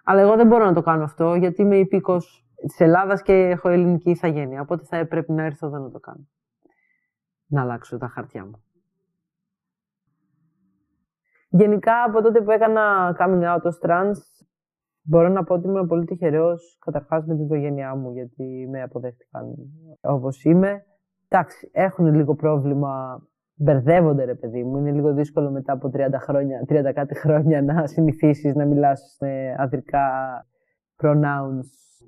Αλλά 0.04 0.20
εγώ 0.20 0.36
δεν 0.36 0.46
μπορώ 0.46 0.64
να 0.64 0.74
το 0.74 0.82
κάνω 0.82 1.04
αυτό, 1.04 1.34
γιατί 1.34 1.62
είμαι 1.62 1.78
υπήκος 1.78 2.46
της 2.66 2.80
Ελλάδας 2.80 3.22
και 3.22 3.32
έχω 3.32 3.68
ελληνική 3.68 4.10
ηθαγένεια. 4.10 4.60
Οπότε 4.60 4.84
θα 4.84 4.96
έπρεπε 4.96 5.32
να 5.32 5.44
έρθω 5.44 5.66
εδώ 5.66 5.78
να 5.78 5.90
το 5.90 5.98
κάνω. 5.98 6.28
Να 7.46 7.60
αλλάξω 7.60 7.98
τα 7.98 8.08
χαρτιά 8.08 8.44
μου. 8.44 8.60
Γενικά, 11.48 12.02
από 12.02 12.22
τότε 12.22 12.40
που 12.40 12.50
έκανα 12.50 13.16
coming 13.18 13.54
out 13.54 13.62
ως 13.62 13.78
trans, 13.82 14.14
μπορώ 15.02 15.28
να 15.28 15.44
πω 15.44 15.54
ότι 15.54 15.66
είμαι 15.66 15.86
πολύ 15.86 16.04
τυχερός, 16.04 16.78
καταρχάς 16.80 17.26
με 17.26 17.34
την 17.34 17.44
οικογένειά 17.44 17.94
μου, 17.94 18.12
γιατί 18.12 18.66
με 18.70 18.82
αποδέχτηκαν 18.82 19.54
όπως 20.00 20.44
είμαι. 20.44 20.84
Εντάξει, 21.28 21.70
έχουν 21.72 22.14
λίγο 22.14 22.34
πρόβλημα 22.34 23.22
μπερδεύονται 23.54 24.24
ρε 24.24 24.34
παιδί 24.34 24.64
μου. 24.64 24.76
Είναι 24.76 24.90
λίγο 24.92 25.14
δύσκολο 25.14 25.50
μετά 25.50 25.72
από 25.72 25.90
30 25.94 25.98
χρόνια, 26.18 26.64
30 26.68 26.92
κάτι 26.94 27.14
χρόνια 27.14 27.62
να 27.62 27.86
συνηθίσεις 27.86 28.54
να 28.54 28.64
μιλάς 28.64 29.16
με 29.20 29.54
αδρικά 29.58 30.08
pronouns 31.02 31.66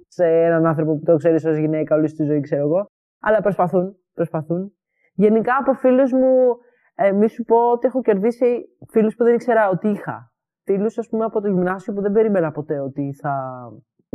σε 0.08 0.26
έναν 0.26 0.66
άνθρωπο 0.66 0.96
που 0.96 1.04
το 1.04 1.16
ξέρεις 1.16 1.44
ως 1.44 1.56
γυναίκα 1.56 1.96
όλη 1.96 2.12
τη 2.12 2.24
ζωή, 2.24 2.40
ξέρω 2.40 2.62
εγώ. 2.62 2.86
Αλλά 3.20 3.40
προσπαθούν, 3.40 3.96
προσπαθούν. 4.14 4.72
Γενικά 5.14 5.56
από 5.60 5.72
φίλους 5.74 6.12
μου, 6.12 6.56
ε, 6.94 7.12
μη 7.12 7.28
σου 7.28 7.44
πω 7.44 7.56
ότι 7.72 7.86
έχω 7.86 8.00
κερδίσει 8.00 8.64
φίλους 8.88 9.14
που 9.14 9.24
δεν 9.24 9.34
ήξερα 9.34 9.68
ότι 9.68 9.88
είχα. 9.88 10.32
Φίλους, 10.64 10.98
ας 10.98 11.08
πούμε, 11.08 11.24
από 11.24 11.40
το 11.40 11.48
γυμνάσιο 11.48 11.92
που 11.92 12.00
δεν 12.00 12.12
περίμενα 12.12 12.50
ποτέ 12.50 12.80
ότι 12.80 13.14
θα 13.20 13.34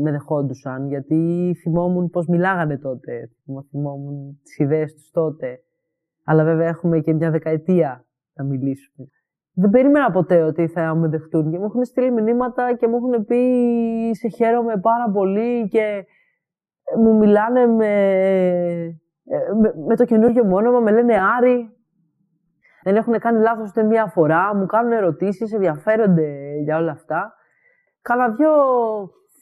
με 0.02 0.12
δεχόντουσαν, 0.12 0.88
γιατί 0.88 1.52
θυμόμουν 1.62 2.10
πώς 2.10 2.28
μιλάγανε 2.28 2.78
τότε. 2.78 3.30
Θυμόμουν 3.70 4.40
τις 4.44 4.58
ιδέες 4.58 4.94
τους 4.94 5.12
τότε. 5.12 5.60
Αλλά 6.26 6.44
βέβαια 6.44 6.68
έχουμε 6.68 7.00
και 7.00 7.14
μια 7.14 7.32
δεκαετία 7.32 8.06
να 8.34 8.44
μιλήσουμε. 8.44 9.08
Δεν 9.56 9.70
περίμενα 9.70 10.12
ποτέ 10.12 10.42
ότι 10.42 10.68
θα 10.68 10.96
με 10.96 11.08
δεχτούν 11.08 11.52
και 11.52 11.58
μου 11.58 11.66
έχουν 11.66 11.84
στείλει 11.84 12.12
μηνύματα 12.12 12.76
και 12.76 12.88
μου 12.88 12.96
έχουν 12.96 13.26
πει 13.26 13.42
σε 14.14 14.28
χαίρομαι 14.28 14.78
πάρα 14.78 15.12
πολύ 15.14 15.68
και 15.68 16.06
μου 16.98 17.16
μιλάνε 17.16 17.68
με, 17.68 17.94
με, 19.88 19.96
το 19.96 20.06
καινούργιο 20.06 20.44
μου 20.44 20.56
όνομα, 20.56 20.80
με 20.80 20.92
λένε 20.92 21.16
Άρη. 21.38 21.78
Δεν 22.84 22.96
έχουν 22.96 23.20
κάνει 23.20 23.40
λάθος 23.40 23.70
ούτε 23.70 23.84
μία 23.84 24.08
φορά, 24.08 24.56
μου 24.56 24.66
κάνουν 24.66 24.92
ερωτήσεις, 24.92 25.54
ενδιαφέρονται 25.54 26.54
για 26.64 26.78
όλα 26.78 26.92
αυτά. 26.92 27.34
Κάνα 28.02 28.30
δυο 28.30 28.52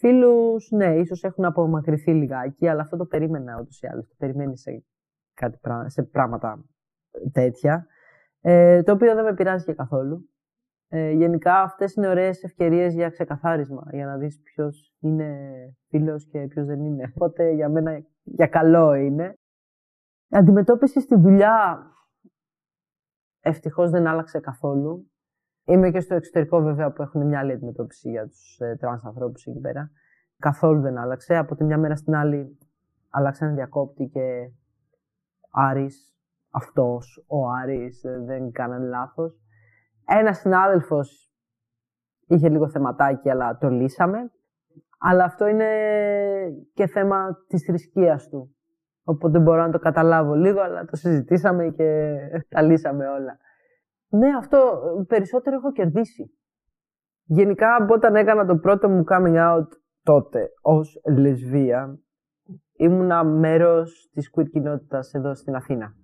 φίλους, 0.01 0.71
ναι, 0.71 0.95
ίσως 0.95 1.23
έχουν 1.23 1.45
απομακρυνθεί 1.45 2.11
λιγάκι, 2.11 2.67
αλλά 2.67 2.81
αυτό 2.81 2.97
το 2.97 3.05
περίμενα 3.05 3.59
ούτως 3.61 3.81
ή 3.81 3.87
άλλως. 3.87 4.07
Το 4.07 4.15
περιμένει 4.17 4.57
σε, 4.57 4.83
κάτι, 5.33 5.59
σε 5.85 6.03
πράγματα 6.03 6.65
τέτοια, 7.31 7.87
ε, 8.41 8.83
το 8.83 8.91
οποίο 8.91 9.15
δεν 9.15 9.23
με 9.23 9.33
πειράζει 9.33 9.65
και 9.65 9.73
καθόλου. 9.73 10.29
Ε, 10.87 11.11
γενικά 11.11 11.61
αυτές 11.61 11.93
είναι 11.93 12.07
ωραίες 12.07 12.43
ευκαιρίες 12.43 12.93
για 12.93 13.09
ξεκαθάρισμα, 13.09 13.83
για 13.91 14.05
να 14.05 14.17
δεις 14.17 14.41
ποιος 14.41 14.95
είναι 14.99 15.37
φίλος 15.87 16.27
και 16.27 16.39
ποιος 16.47 16.65
δεν 16.65 16.85
είναι. 16.85 17.11
Οπότε 17.15 17.51
για 17.51 17.69
μένα 17.69 18.03
για 18.23 18.47
καλό 18.47 18.93
είναι. 18.93 19.33
Αντιμετώπιση 20.29 21.01
στη 21.01 21.15
δουλειά 21.15 21.85
ευτυχώς 23.39 23.89
δεν 23.89 24.07
άλλαξε 24.07 24.39
καθόλου. 24.39 25.11
Είμαι 25.71 25.91
και 25.91 25.99
στο 25.99 26.15
εξωτερικό 26.15 26.62
βέβαια 26.62 26.91
που 26.91 27.01
έχουν 27.01 27.27
μια 27.27 27.39
άλλη 27.39 27.51
αντιμετώπιση 27.51 28.10
για 28.10 28.27
τους 28.27 28.60
ε, 28.60 28.75
τρανς 28.79 29.03
ανθρώπους 29.03 29.45
εκεί 29.45 29.60
πέρα. 29.60 29.91
Καθόλου 30.39 30.81
δεν 30.81 30.97
άλλαξε. 30.97 31.36
Από 31.36 31.55
τη 31.55 31.63
μια 31.63 31.77
μέρα 31.77 31.95
στην 31.95 32.15
άλλη 32.15 32.57
άλλαξαν 33.10 33.55
διακόπτη 33.55 34.10
και 34.13 34.51
Άρης 35.51 36.15
αυτός 36.49 37.25
ο 37.27 37.49
Άρης, 37.49 38.03
ε, 38.03 38.23
δεν 38.25 38.51
κάνανε 38.51 38.88
λάθος. 38.88 39.41
Ένας 40.05 40.38
συνάδελφος 40.38 41.31
είχε 42.27 42.49
λίγο 42.49 42.69
θεματάκι, 42.69 43.29
αλλά 43.29 43.57
το 43.57 43.69
λύσαμε. 43.69 44.31
Αλλά 44.99 45.23
αυτό 45.23 45.47
είναι 45.47 45.69
και 46.73 46.88
θέμα 46.88 47.38
της 47.47 47.63
θρησκείας 47.63 48.29
του. 48.29 48.55
Οπότε 49.03 49.39
μπορώ 49.39 49.62
να 49.62 49.71
το 49.71 49.79
καταλάβω 49.79 50.34
λίγο, 50.34 50.62
αλλά 50.62 50.86
το 50.86 50.95
συζητήσαμε 50.95 51.69
και 51.69 52.17
τα 52.53 52.62
λύσαμε 52.62 53.07
όλα. 53.07 53.38
Ναι, 54.12 54.28
αυτό 54.38 54.82
περισσότερο 55.08 55.56
έχω 55.56 55.71
κερδίσει. 55.71 56.32
Γενικά, 57.24 57.76
από 57.76 57.93
όταν 57.93 58.15
έκανα 58.15 58.45
το 58.45 58.56
πρώτο 58.56 58.89
μου 58.89 59.04
coming 59.08 59.36
out 59.36 59.67
τότε 60.04 60.50
ως 60.62 61.02
λεσβία, 61.17 62.00
ήμουνα 62.78 63.24
μέρος 63.24 64.10
της 64.13 64.32
queer 64.36 64.50
κοινότητας 64.50 65.13
εδώ 65.13 65.36
στην 65.36 65.56
Αθήνα. 65.56 65.95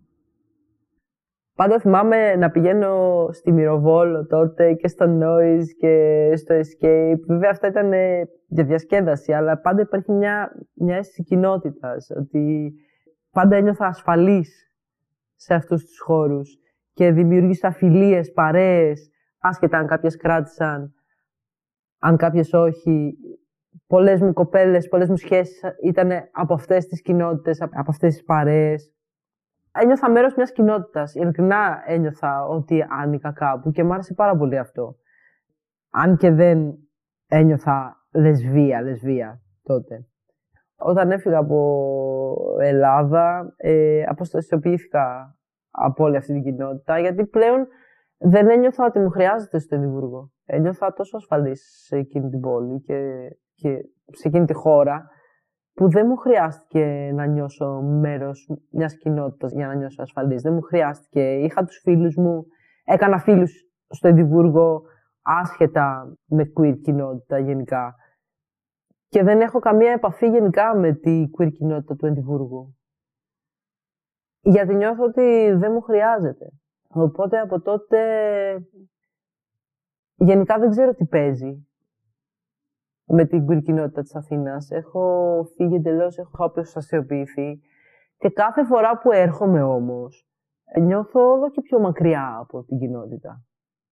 Πάντα 1.56 1.80
θυμάμαι 1.80 2.36
να 2.36 2.50
πηγαίνω 2.50 3.28
στη 3.32 3.52
Μυροβόλο 3.52 4.26
τότε 4.26 4.74
και 4.74 4.88
στο 4.88 5.06
Noise 5.22 5.66
και 5.80 6.32
στο 6.36 6.56
Escape. 6.56 7.20
Βέβαια 7.28 7.50
αυτά 7.50 7.68
ήταν 7.68 7.94
ε, 7.94 8.30
για 8.48 8.64
διασκέδαση, 8.64 9.34
αλλά 9.34 9.58
πάντα 9.58 9.82
υπάρχει 9.82 10.12
μια, 10.12 10.52
μια 10.74 10.96
αίσθηση 10.96 11.24
κοινότητας. 11.24 12.10
Ότι 12.18 12.74
πάντα 13.32 13.56
ένιωθα 13.56 13.86
ασφαλής 13.86 14.72
σε 15.36 15.54
αυτούς 15.54 15.86
τους 15.86 16.00
χώρους 16.00 16.60
και 16.98 17.12
δημιούργησα 17.12 17.72
φιλίες, 17.72 18.32
παρέες, 18.32 19.10
άσχετα 19.40 19.78
αν 19.78 19.88
κάποιες 19.88 20.18
κράτησαν, 20.18 20.94
αν 22.00 22.18
κάποιες 22.18 22.54
όχι. 22.54 23.14
Πολλές 23.88 24.22
μου 24.22 24.34
κοπέλες, 24.34 24.88
πολλές 24.88 25.10
μου 25.10 25.16
σχέσεις 25.16 25.62
ήταν 25.84 26.12
από 26.32 26.54
αυτές 26.54 26.86
τις 26.86 27.02
κοινότητες, 27.02 27.62
από 27.62 27.92
αυτές 27.92 28.14
τις 28.14 28.24
παρέες 28.24 28.92
ένιωθα 29.82 30.12
μέρος 30.12 30.36
μιας 30.36 30.52
κοινότητας. 30.52 31.16
Ειλικρινά 31.16 31.84
ένιωθα 31.86 32.46
ότι 32.46 32.86
άνοιγα 32.90 33.32
κάπου 33.32 33.72
και 33.72 33.84
μου 33.84 33.94
άρεσε 33.94 34.14
πάρα 34.14 34.38
πολύ 34.38 34.58
αυτό. 34.58 34.96
Αν 35.90 36.18
και 36.18 36.32
δεν 36.32 36.78
ένιωθα 37.28 37.96
λεσβία, 38.12 38.82
λεσβία 38.82 39.42
τότε. 39.64 40.06
Όταν 40.76 41.12
έφυγα 41.12 41.38
από 41.38 42.58
Ελλάδα, 42.62 43.54
ε, 43.58 44.04
αποστασιοποιήθηκα 44.04 45.37
από 45.80 46.04
όλη 46.04 46.18
αυτή 46.18 46.34
την 46.34 46.44
κοινότητα, 46.44 47.00
γιατί 47.00 47.26
πλέον 47.26 47.68
δεν 48.18 48.50
ένιωθα 48.50 48.86
ότι 48.86 49.00
μου 49.00 49.10
χρειάζεται 49.10 49.60
στο 49.60 49.76
Εδιμβούργο. 49.76 50.32
Ένιωθα 50.46 50.94
τόσο 50.94 51.18
ασφαλής 51.18 51.84
σε 51.86 51.98
εκείνη 51.98 52.30
την 52.30 52.40
πόλη 52.40 52.82
και, 52.82 53.28
και 53.54 53.70
σε 54.12 54.28
εκείνη 54.28 54.46
τη 54.46 54.54
χώρα 54.54 55.10
που 55.74 55.90
δεν 55.90 56.06
μου 56.08 56.16
χρειάστηκε 56.16 57.12
να 57.14 57.26
νιώσω 57.26 57.82
μέρος 57.82 58.50
μιας 58.72 58.98
κοινότητας 58.98 59.52
για 59.52 59.68
να 59.68 59.76
νιώσω 59.76 60.02
ασφαλής. 60.02 60.42
Δεν 60.42 60.54
μου 60.54 60.62
χρειάστηκε. 60.62 61.34
Είχα 61.34 61.66
τους 61.66 61.80
φίλους 61.84 62.16
μου, 62.16 62.46
έκανα 62.84 63.20
φίλους 63.20 63.52
στο 63.90 64.08
Εδιμβούργο 64.08 64.82
άσχετα 65.22 66.18
με 66.26 66.52
queer 66.60 66.78
κοινότητα 66.82 67.40
γενικά. 67.40 67.96
Και 69.08 69.24
δεν 69.24 69.42
έχω 69.42 69.60
καμία 69.60 69.92
επαφή 69.92 70.30
γενικά 70.30 70.76
με 70.76 70.94
τη 70.94 71.24
queer 71.40 71.52
κοινότητα 71.52 71.96
του 71.96 72.06
Εδιμβούργου. 72.06 72.77
Γιατί 74.50 74.76
νιώθω 74.76 75.04
ότι 75.04 75.52
δεν 75.52 75.72
μου 75.72 75.82
χρειάζεται. 75.82 76.52
Οπότε 76.88 77.40
από 77.40 77.62
τότε 77.62 78.00
γενικά 80.16 80.60
δεν 80.60 80.70
ξέρω 80.70 80.94
τι 80.94 81.06
παίζει 81.06 81.68
με 83.06 83.26
την 83.26 83.46
queer 83.50 83.62
κοινότητα 83.64 84.02
της 84.02 84.16
Αθήνας. 84.16 84.72
Έχω 84.72 85.44
φύγει 85.56 85.76
εντελώς, 85.76 86.18
έχω 86.18 86.46
απεστασιοποιηθεί 86.46 87.62
και 88.18 88.30
κάθε 88.30 88.66
φορά 88.66 88.98
που 88.98 89.12
έρχομαι 89.12 89.62
όμως 89.62 90.28
νιώθω 90.80 91.32
όλο 91.32 91.50
και 91.50 91.62
πιο 91.62 91.80
μακριά 91.80 92.38
από 92.40 92.64
την 92.64 92.78
κοινότητα 92.78 93.44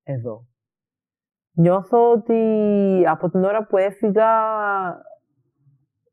εδώ. 0.04 0.46
Νιώθω 1.52 2.12
ότι 2.12 2.44
από 3.08 3.30
την 3.30 3.44
ώρα 3.44 3.66
που 3.66 3.78
έφυγα 3.78 4.30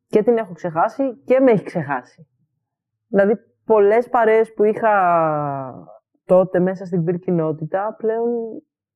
και 0.06 0.22
την 0.22 0.36
έχω 0.36 0.52
ξεχάσει 0.52 1.16
και 1.24 1.40
με 1.40 1.50
έχει 1.50 1.64
ξεχάσει. 1.64 2.28
Δηλαδή, 3.06 3.51
πολλές 3.64 4.08
παρέες 4.08 4.52
που 4.52 4.64
είχα 4.64 4.92
τότε 6.24 6.60
μέσα 6.60 6.84
στην 6.84 7.04
queer 7.06 7.18
κοινότητα, 7.18 7.94
πλέον 7.98 8.28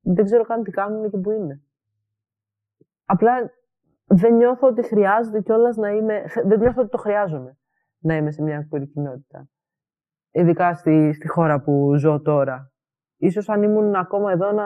δεν 0.01 0.25
ξέρω 0.25 0.43
καν 0.45 0.63
τι 0.63 0.71
κάνουν 0.71 1.11
και 1.11 1.19
που 1.19 1.31
είναι. 1.31 1.63
Απλά 3.05 3.51
δεν 4.05 4.35
νιώθω 4.35 4.69
ότι 4.69 4.83
χρειάζεται 4.83 5.41
κιόλας 5.41 5.77
να 5.77 5.91
είμαι. 5.91 6.25
Δεν 6.45 6.59
νιώθω 6.59 6.81
ότι 6.81 6.91
το 6.91 6.99
χρειάζομαι 6.99 7.59
να 7.99 8.17
είμαι 8.17 8.31
σε 8.31 8.43
μια 8.43 8.69
queer 8.73 8.83
κοινότητα. 8.93 9.49
Ειδικά 10.31 10.75
στη, 10.75 11.13
στη 11.13 11.29
χώρα 11.29 11.61
που 11.61 11.95
ζω 11.97 12.21
τώρα. 12.21 12.73
Ίσως 13.17 13.49
αν 13.49 13.63
ήμουν 13.63 13.95
ακόμα 13.95 14.33
εδώ 14.33 14.53
να 14.53 14.65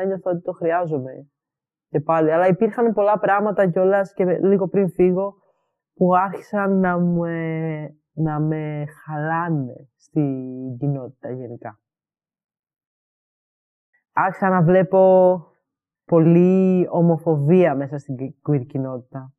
ένιωθω 0.00 0.30
ότι 0.30 0.42
το 0.42 0.52
χρειάζομαι 0.52 1.30
και 1.88 2.00
πάλι. 2.00 2.32
Αλλά 2.32 2.46
υπήρχαν 2.46 2.92
πολλά 2.92 3.18
πράγματα 3.18 3.70
κιόλας 3.70 4.12
και 4.12 4.24
λίγο 4.24 4.68
πριν 4.68 4.90
φύγω 4.90 5.34
που 5.94 6.16
άρχισαν 6.16 6.78
να, 6.80 6.98
να 8.12 8.40
με 8.40 8.84
χαλάνε 9.04 9.88
στην 9.96 10.76
κοινότητα 10.78 11.30
γενικά. 11.30 11.80
Άρχισα 14.12 14.48
να 14.48 14.62
βλέπω 14.62 15.36
πολύ 16.04 16.86
ομοφοβία 16.90 17.74
μέσα 17.74 17.98
στην 17.98 18.16
queer 18.48 18.66
κοινότητα. 18.66 19.32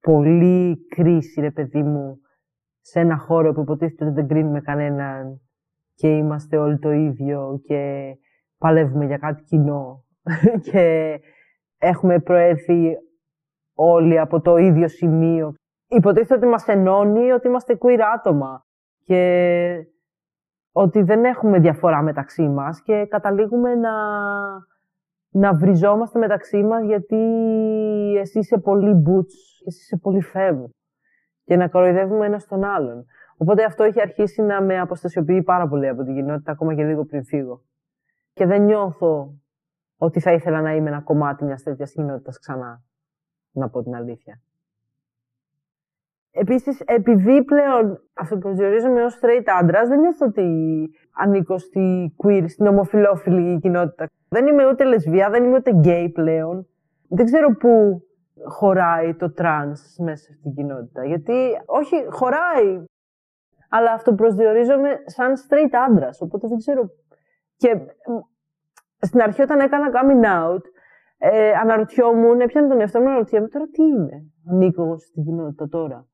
Πολύ 0.00 0.86
κρίση, 0.88 1.40
ρε 1.40 1.50
παιδί 1.50 1.82
μου, 1.82 2.20
σε 2.80 3.00
ένα 3.00 3.18
χώρο 3.18 3.52
που 3.52 3.60
υποτίθεται 3.60 4.04
ότι 4.04 4.14
δεν 4.14 4.28
κρίνουμε 4.28 4.60
κανέναν 4.60 5.40
και 5.94 6.16
είμαστε 6.16 6.56
όλοι 6.56 6.78
το 6.78 6.90
ίδιο 6.90 7.60
και 7.62 8.12
παλεύουμε 8.58 9.06
για 9.06 9.18
κάτι 9.18 9.42
κοινό 9.42 10.04
και 10.70 11.14
έχουμε 11.78 12.18
προέρθει 12.18 12.96
όλοι 13.74 14.18
από 14.18 14.40
το 14.40 14.56
ίδιο 14.56 14.88
σημείο. 14.88 15.54
Υποτίθεται 15.92 16.34
ότι 16.34 16.46
μας 16.46 16.68
ενώνει 16.68 17.32
ότι 17.32 17.46
είμαστε 17.46 17.78
queer 17.80 17.98
άτομα 18.14 18.66
και 19.04 19.86
ότι 20.72 21.02
δεν 21.02 21.24
έχουμε 21.24 21.58
διαφορά 21.58 22.02
μεταξύ 22.02 22.48
μας 22.48 22.82
και 22.82 23.06
καταλήγουμε 23.06 23.74
να, 23.74 23.92
να 25.30 25.54
βριζόμαστε 25.54 26.18
μεταξύ 26.18 26.62
μας 26.62 26.84
γιατί 26.84 27.16
εσύ 28.18 28.38
είσαι 28.38 28.58
πολύ 28.58 29.02
boots 29.06 29.34
και 29.58 29.64
εσύ 29.66 29.78
είσαι 29.80 29.96
πολύ 29.96 30.22
fem 30.34 30.64
και 31.44 31.56
να 31.56 31.68
κοροϊδεύουμε 31.68 32.26
ένας 32.26 32.46
τον 32.46 32.64
άλλον. 32.64 33.06
Οπότε 33.36 33.64
αυτό 33.64 33.82
έχει 33.82 34.00
αρχίσει 34.00 34.42
να 34.42 34.62
με 34.62 34.80
αποστασιοποιεί 34.80 35.42
πάρα 35.42 35.68
πολύ 35.68 35.88
από 35.88 36.02
την 36.02 36.14
κοινότητα, 36.14 36.52
ακόμα 36.52 36.74
και 36.74 36.84
λίγο 36.84 37.04
πριν 37.04 37.24
φύγω. 37.24 37.62
Και 38.32 38.46
δεν 38.46 38.62
νιώθω 38.62 39.34
ότι 39.96 40.20
θα 40.20 40.32
ήθελα 40.32 40.60
να 40.60 40.74
είμαι 40.74 40.88
ένα 40.88 41.00
κομμάτι 41.00 41.44
μιας 41.44 41.62
τέτοιας 41.62 41.92
κοινότητας 41.92 42.38
ξανά. 42.38 42.82
Να 43.52 43.68
πω 43.68 43.82
την 43.82 43.94
αλήθεια. 43.94 44.40
Επίσης, 46.32 46.80
επειδή 46.80 47.44
πλέον 47.44 48.00
αυτοπροσδιορίζομαι 48.14 49.04
ως 49.04 49.18
straight 49.20 49.44
άντρας, 49.60 49.88
δεν 49.88 50.00
νιώθω 50.00 50.26
ότι 50.26 50.46
ανήκω 51.12 51.58
στη 51.58 52.14
queer, 52.24 52.44
στην 52.46 52.66
ομοφιλόφιλη 52.66 53.60
κοινότητα. 53.60 54.06
Δεν 54.28 54.46
είμαι 54.46 54.68
ούτε 54.68 54.84
λεσβία, 54.84 55.30
δεν 55.30 55.44
είμαι 55.44 55.56
ούτε 55.56 55.80
gay 55.84 56.10
πλέον. 56.12 56.66
Δεν 57.08 57.24
ξέρω 57.24 57.56
πού 57.56 58.02
χωράει 58.48 59.14
το 59.14 59.32
trans 59.38 59.78
μέσα 59.98 60.32
στην 60.32 60.54
κοινότητα. 60.54 61.04
Γιατί, 61.04 61.34
όχι, 61.66 62.06
χωράει, 62.10 62.84
αλλά 63.68 63.92
αυτοπροσδιορίζομαι 63.92 64.88
σαν 65.04 65.32
straight 65.36 65.74
άντρας, 65.88 66.20
οπότε 66.20 66.48
δεν 66.48 66.58
ξέρω. 66.58 66.90
Και 67.56 67.80
στην 69.00 69.20
αρχή 69.20 69.42
όταν 69.42 69.60
έκανα 69.60 69.90
coming 69.92 70.24
out, 70.24 70.62
ε, 71.18 71.50
αναρωτιόμουν, 71.50 72.40
έπιανε 72.40 72.68
τον 72.68 72.80
εαυτό 72.80 72.98
μου 72.98 73.04
να 73.04 73.10
αναρωτιέμαι 73.10 73.48
τώρα 73.48 73.66
τι 73.66 73.82
είμαι. 73.82 74.24
Ανήκω 74.50 74.98
στην 74.98 75.24
κοινότητα 75.24 75.68
τώρα; 75.68 76.08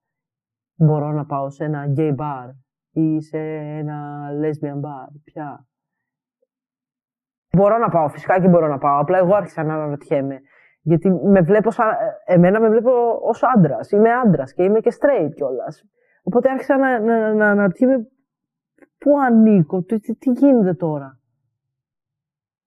Μπορώ 0.77 1.13
να 1.13 1.27
πάω 1.27 1.51
σε 1.51 1.65
ένα 1.65 1.93
gay 1.97 2.15
bar 2.17 2.51
ή 2.91 3.21
σε 3.21 3.39
ένα 3.79 4.29
lesbian 4.43 4.81
bar. 4.81 5.09
Πια. 5.25 5.67
Μπορώ 7.57 7.79
να 7.79 7.89
πάω, 7.89 8.09
φυσικά 8.09 8.41
και 8.41 8.49
μπορώ 8.49 8.69
να 8.69 8.79
πάω. 8.79 9.01
Απλά 9.01 9.19
εγώ 9.19 9.35
άρχισα 9.35 9.63
να 9.63 9.75
αναρωτιέμαι. 9.75 10.41
Γιατί 10.83 11.11
με 11.11 11.41
βλέπω 11.41 11.71
σαν, 11.71 11.87
εμένα 12.25 12.61
με 12.61 12.69
βλέπω 12.69 12.91
ως 13.23 13.43
άντρας. 13.43 13.91
Είμαι 13.91 14.13
άντρας 14.13 14.53
και 14.53 14.63
είμαι 14.63 14.81
και 14.81 14.93
straight 15.01 15.31
κιόλας. 15.35 15.85
Οπότε 16.23 16.51
άρχισα 16.51 16.77
να, 16.77 17.01
να, 17.01 17.35
να 17.35 17.51
αναρωτιέμαι 17.51 18.09
πού 18.99 19.21
ανήκω, 19.21 19.83
τι, 19.83 20.01
τι, 20.01 20.17
τι 20.17 20.31
γίνεται 20.31 20.75
τώρα; 20.75 21.21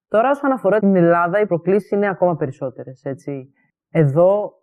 Τώρα, 0.07 0.29
όσον 0.29 0.51
αφορά 0.51 0.79
την 0.79 0.95
Ελλάδα, 0.95 1.39
οι 1.39 1.45
προκλήσεις 1.45 1.91
είναι 1.91 2.09
ακόμα 2.09 2.35
περισσότερες. 2.35 3.03
Εδώ, 3.89 4.53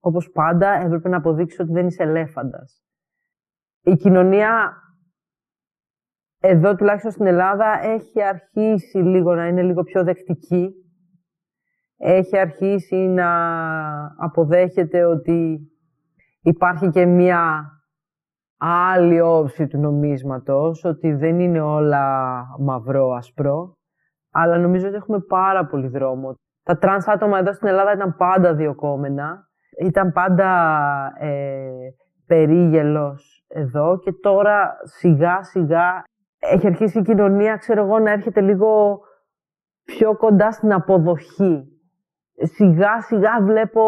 όπως 0.00 0.30
πάντα, 0.30 0.68
έπρεπε 0.68 1.08
να 1.08 1.16
αποδείξει 1.16 1.62
ότι 1.62 1.72
δεν 1.72 1.86
είσαι 1.86 2.02
ελέφαντας. 2.02 2.83
Η 3.84 3.96
κοινωνία 3.96 4.72
εδώ, 6.40 6.74
τουλάχιστον 6.74 7.10
στην 7.10 7.26
Ελλάδα, 7.26 7.80
έχει 7.82 8.22
αρχίσει 8.22 8.98
λίγο 8.98 9.34
να 9.34 9.46
είναι 9.46 9.62
λίγο 9.62 9.82
πιο 9.82 10.04
δεκτική. 10.04 10.70
Έχει 11.96 12.38
αρχίσει 12.38 12.96
να 12.96 13.28
αποδέχεται 14.16 15.04
ότι 15.04 15.58
υπάρχει 16.40 16.90
και 16.90 17.06
μία 17.06 17.68
άλλη 18.56 19.20
όψη 19.20 19.66
του 19.66 19.78
νομίσματος, 19.78 20.84
ότι 20.84 21.12
δεν 21.12 21.40
είναι 21.40 21.60
όλα 21.60 22.36
μαύρο-άσπρο, 22.58 23.76
αλλά 24.30 24.58
νομίζω 24.58 24.86
ότι 24.86 24.96
έχουμε 24.96 25.20
πάρα 25.20 25.66
πολύ 25.66 25.88
δρόμο. 25.88 26.34
Τα 26.62 26.78
τρανς 26.78 27.06
άτομα 27.06 27.38
εδώ 27.38 27.52
στην 27.52 27.68
Ελλάδα 27.68 27.92
ήταν 27.92 28.16
πάντα 28.16 28.54
διωκόμενα, 28.54 29.48
ήταν 29.80 30.12
πάντα 30.12 30.76
ε, 31.18 31.68
περίγελος 32.26 33.33
εδώ 33.54 33.98
και 33.98 34.12
τώρα 34.12 34.76
σιγά 34.82 35.42
σιγά 35.42 36.04
έχει 36.38 36.66
αρχίσει 36.66 36.98
η 36.98 37.02
κοινωνία, 37.02 37.56
ξέρω 37.56 37.84
εγώ, 37.84 37.98
να 37.98 38.10
έρχεται 38.10 38.40
λίγο 38.40 39.00
πιο 39.84 40.16
κοντά 40.16 40.50
στην 40.50 40.72
αποδοχή. 40.72 41.64
Σιγά 42.42 43.00
σιγά 43.00 43.42
βλέπω 43.42 43.82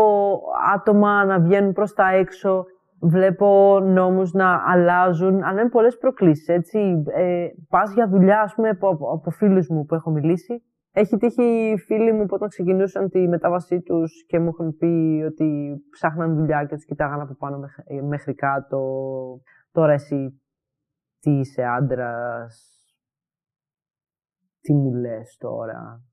άτομα 0.75 1.25
να 1.25 1.41
βγαίνουν 1.41 1.73
προς 1.73 1.93
τα 1.93 2.15
έξω, 2.15 2.65
βλέπω 3.01 3.81
νόμους 3.83 4.33
να 4.33 4.63
αλλάζουν, 4.67 5.43
αλλά 5.43 5.61
είναι 5.61 5.71
πολλές 5.71 5.99
προκλήσεις, 5.99 6.49
έτσι. 6.49 7.03
Ε, 7.07 7.47
πας 7.69 7.93
για 7.93 8.09
δουλειά, 8.09 8.41
ας 8.41 8.55
πούμε, 8.55 8.69
από, 8.69 8.89
από 8.89 9.31
φίλους 9.31 9.69
μου 9.69 9.85
που 9.85 9.95
έχω 9.95 10.11
μιλήσει. 10.11 10.63
Έχει 10.93 11.17
τύχει 11.17 11.75
φίλοι 11.87 12.13
μου 12.13 12.27
που 12.27 12.35
όταν 12.35 12.49
ξεκινούσαν 12.49 13.09
τη 13.09 13.29
μετάβασή 13.29 13.81
τους 13.81 14.25
και 14.27 14.39
μου 14.39 14.49
έχουν 14.49 14.77
πει 14.77 15.23
ότι 15.27 15.77
ψάχναν 15.91 16.37
δουλειά 16.37 16.65
και 16.65 16.75
τους 16.75 16.85
κοιτάγαν 16.85 17.21
από 17.21 17.35
πάνω 17.35 17.61
μέχρι 18.09 18.35
κάτω. 18.35 18.81
Τώρα 19.77 19.93
εσύ 19.93 20.43
τι 21.21 21.39
είσαι 21.39 21.63
άντρας, 21.65 22.85
τι 24.61 24.75
μου 24.75 24.95
λες 24.95 25.37
τώρα; 25.37 26.05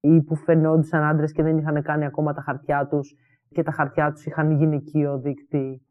Ή 0.00 0.22
που 0.22 0.36
φαινόντουσαν 0.36 1.02
άντρες 1.02 1.32
και 1.32 1.42
δεν 1.42 1.58
είχαν 1.58 1.82
κάνει 1.82 2.04
ακόμα 2.04 2.32
τα 2.32 2.42
χαρτιά 2.42 2.86
τους 2.86 3.14
και 3.48 3.62
τα 3.62 3.72
χαρτιά 3.72 4.12
τους 4.12 4.26
είχαν 4.26 4.50
γυναικείο 4.50 5.18
δίκτυ 5.18 5.86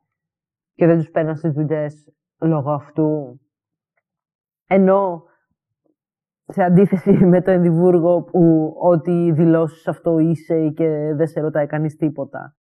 και 0.74 0.86
δεν 0.86 0.98
τους 0.98 1.10
παίρναν 1.10 1.36
στις 1.38 1.52
δουλειές 1.52 2.14
λόγω 2.42 2.72
αυτού; 2.72 3.40
Ενώ 4.68 5.24
σε 6.46 6.64
αντίθεση 6.64 7.12
με 7.34 7.42
το 7.42 7.52
Ενδιβούργο 7.52 8.24
που 8.24 8.74
ό,τι 8.82 9.32
δηλώσεις 9.32 9.88
αυτό 9.88 10.20
είσαι 10.20 10.70
και 10.70 11.14
δεν 11.16 11.28
σε 11.28 11.40
ρωτάει 11.40 11.68
κανείς 11.68 11.96
τίποτα. 11.96 12.59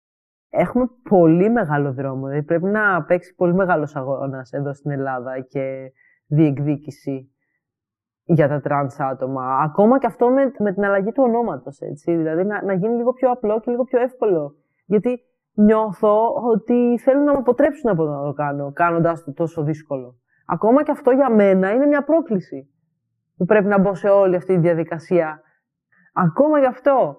Έχουμε 0.53 0.89
πολύ 1.09 1.49
μεγάλο 1.49 1.93
δρόμο, 1.93 2.27
δηλαδή 2.27 2.45
πρέπει 2.45 2.65
να 2.65 3.03
παίξει 3.03 3.35
πολύ 3.35 3.53
μεγάλος 3.53 3.95
αγώνας 3.95 4.51
εδώ 4.51 4.73
στην 4.73 4.91
Ελλάδα 4.91 5.39
και 5.39 5.91
διεκδίκηση. 6.27 7.25
για 8.23 8.47
τα 8.47 8.61
τρανς 8.61 8.99
άτομα. 8.99 9.57
Ακόμα 9.63 9.99
και 9.99 10.05
αυτό 10.05 10.29
με, 10.29 10.51
με 10.59 10.73
την 10.73 10.83
αλλαγή 10.83 11.11
του 11.11 11.23
ονόματος, 11.23 11.79
έτσι. 11.79 12.15
Δηλαδή 12.15 12.43
να, 12.43 12.63
να 12.63 12.73
γίνει 12.73 12.95
λίγο 12.95 13.13
πιο 13.13 13.31
απλό 13.31 13.59
και 13.59 13.71
λίγο 13.71 13.83
πιο 13.83 14.01
εύκολο. 14.01 14.55
Γιατί 14.85 15.19
νιώθω 15.53 16.33
ότι 16.51 16.99
θέλουν 16.99 17.23
να 17.23 17.31
με 17.31 17.37
αποτρέψουν 17.37 17.89
από 17.89 18.03
το 18.03 18.11
να 18.11 18.23
το 18.23 18.33
κάνω, 18.33 18.71
κάνοντάς 18.71 19.23
το 19.23 19.33
τόσο 19.33 19.63
δύσκολο. 19.63 20.15
Ακόμα 20.45 20.83
και 20.83 20.91
αυτό 20.91 21.11
για 21.11 21.29
μένα 21.29 21.71
είναι 21.71 21.85
μια 21.85 22.03
πρόκληση. 22.03 22.69
Που 23.37 23.45
πρέπει 23.45 23.67
να 23.67 23.79
μπω 23.79 23.93
σε 23.93 24.09
όλη 24.09 24.35
αυτή 24.35 24.53
τη 24.53 24.59
διαδικασία. 24.59 25.41
Ακόμα 26.13 26.59
γι' 26.59 26.65
αυτό. 26.65 27.17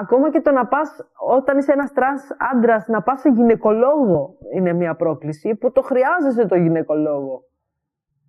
Ακόμα 0.00 0.30
και 0.30 0.40
το 0.40 0.50
να 0.50 0.66
πας, 0.66 0.96
όταν 1.28 1.58
είσαι 1.58 1.72
ένας 1.72 1.92
τρανς 1.92 2.22
άντρας, 2.52 2.86
να 2.86 3.02
πας 3.02 3.20
σε 3.20 3.28
γυναικολόγο 3.28 4.36
είναι 4.54 4.72
μια 4.72 4.94
πρόκληση 4.94 5.54
που 5.54 5.72
το 5.72 5.82
χρειάζεσαι 5.82 6.46
το 6.46 6.56
γυναικολόγο. 6.56 7.42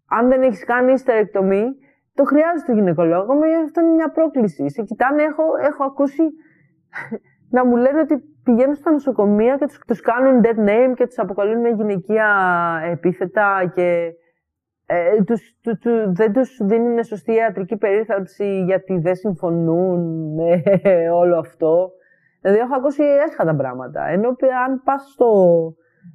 Αν 0.09 0.27
δεν 0.27 0.41
έχεις 0.41 0.63
κάνει 0.63 0.91
υστερεκτομή, 0.91 1.65
το 2.13 2.23
χρειάζεται 2.23 2.71
το 2.71 2.77
γυναικολόγο, 2.77 3.33
αυτό 3.63 3.81
είναι 3.81 3.93
μια 3.93 4.11
πρόκληση. 4.11 4.69
Σε 4.69 4.81
κοιτάνε, 4.83 5.23
έχω, 5.23 5.43
έχω 5.61 5.83
ακούσει 5.83 6.23
να 7.55 7.65
μου 7.65 7.75
λένε 7.75 7.99
ότι 7.99 8.23
πηγαίνουν 8.43 8.75
στα 8.75 8.91
νοσοκομεία 8.91 9.57
και 9.57 9.65
τους, 9.65 9.79
τους 9.87 10.01
κάνουν 10.01 10.41
deadname 10.43 10.93
και 10.95 11.07
τους 11.07 11.19
αποκαλούν 11.19 11.59
με 11.59 11.69
γυναικεία 11.69 12.27
επίθετα 12.91 13.71
και 13.75 14.11
ε, 14.89 15.23
τους, 15.23 15.57
του, 15.61 15.77
του, 15.77 16.13
δεν 16.15 16.33
τους 16.33 16.57
δίνουν 16.61 17.03
σωστή 17.03 17.33
ιατρική 17.33 17.77
περίθαλψη 17.77 18.63
γιατί 18.63 18.99
δεν 18.99 19.15
συμφωνούν 19.15 20.33
με 20.33 20.61
όλο 21.21 21.37
αυτό. 21.37 21.91
Δηλαδή 22.41 22.59
έχω 22.59 22.75
ακούσει 22.75 23.03
έσχατα 23.03 23.55
πράγματα. 23.55 24.07
Ενώ 24.07 24.27
αν 24.65 24.81
πας 24.83 25.11
στο, 25.11 25.31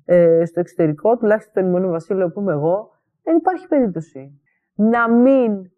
ε, 0.05 0.45
στο 0.45 0.61
εξωτερικό, 0.61 1.17
τουλάχιστον 1.17 1.53
το 1.55 1.61
Ηνωμένο 1.61 1.91
Βασίλειο 1.91 2.31
που 2.31 2.41
είμαι 2.41 2.53
εγώ, 2.53 2.91
δεν 3.23 3.37
υπάρχει 3.37 3.67
περίπτωση 3.69 4.41
να 4.75 5.11
μην 5.11 5.71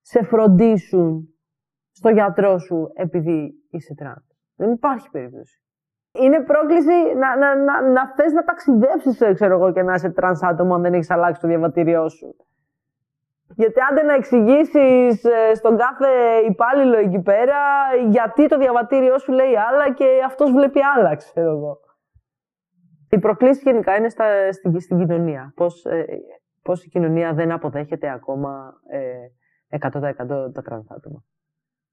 σε 0.00 0.22
φροντίσουν 0.22 1.28
στο 1.90 2.08
γιατρό 2.08 2.58
σου 2.58 2.90
επειδή 2.94 3.54
είσαι 3.70 3.94
τρανς. 3.94 4.24
Δεν 4.56 4.70
υπάρχει 4.70 5.10
περίπτωση. 5.10 5.61
Είναι 6.12 6.40
πρόκληση 6.40 7.14
να, 7.16 7.36
να, 7.36 7.56
να, 7.56 7.90
να 7.90 8.12
θες 8.14 8.32
να 8.32 8.44
ταξιδέψεις, 8.44 9.18
ξέρω 9.34 9.54
εγώ, 9.54 9.72
και 9.72 9.82
να 9.82 9.94
είσαι 9.94 10.10
τρανς 10.10 10.42
άτομο 10.42 10.74
αν 10.74 10.82
δεν 10.82 10.94
έχεις 10.94 11.10
αλλάξει 11.10 11.40
το 11.40 11.48
διαβατήριό 11.48 12.08
σου. 12.08 12.36
Γιατί 13.56 13.80
άντε 13.90 14.02
να 14.02 14.14
εξηγήσεις 14.14 15.24
ε, 15.24 15.54
στον 15.54 15.76
κάθε 15.76 16.08
υπάλληλο 16.48 16.96
εκεί 16.96 17.20
πέρα 17.20 17.58
γιατί 18.08 18.46
το 18.46 18.58
διαβατήριό 18.58 19.18
σου 19.18 19.32
λέει 19.32 19.56
άλλα 19.56 19.92
και 19.94 20.06
αυτός 20.26 20.52
βλέπει 20.52 20.80
άλλα, 20.96 21.16
ξέρω 21.16 21.50
εγώ. 21.50 21.78
Η 23.10 23.18
πρόκληση 23.18 23.62
γενικά 23.64 23.96
είναι 23.96 24.08
στα, 24.08 24.52
στην, 24.52 24.80
στην 24.80 24.98
κοινωνία. 24.98 25.52
Πώς, 25.56 25.84
ε, 25.84 26.04
πώς 26.62 26.84
η 26.84 26.88
κοινωνία 26.88 27.32
δεν 27.34 27.52
αποδέχεται 27.52 28.10
ακόμα 28.10 28.72
ε, 28.88 29.78
100% 29.78 30.52
τα 30.52 30.62
τρανς 30.62 30.90
άτομα. 30.90 31.24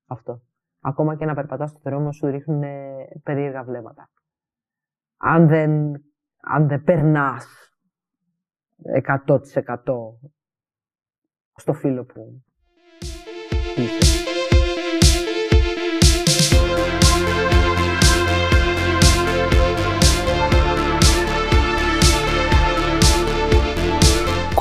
Αυτό. 0.08 0.42
Ακόμα 0.82 1.16
και 1.16 1.26
να 1.26 1.34
περπατάς 1.34 1.70
στο 1.70 1.80
δρόμο 1.84 2.12
σου 2.12 2.28
ρίχνουν 2.28 2.64
περίεργα 3.24 3.64
βλέμματα. 3.64 4.10
Αν 5.18 5.48
δεν, 5.48 5.72
αν 6.42 6.68
δεν 6.68 6.84
περνάς 6.84 7.74
100% 9.26 9.36
στο 11.56 11.74
φίλο 11.74 12.06
που 12.06 12.44
είσαι. 13.76 14.18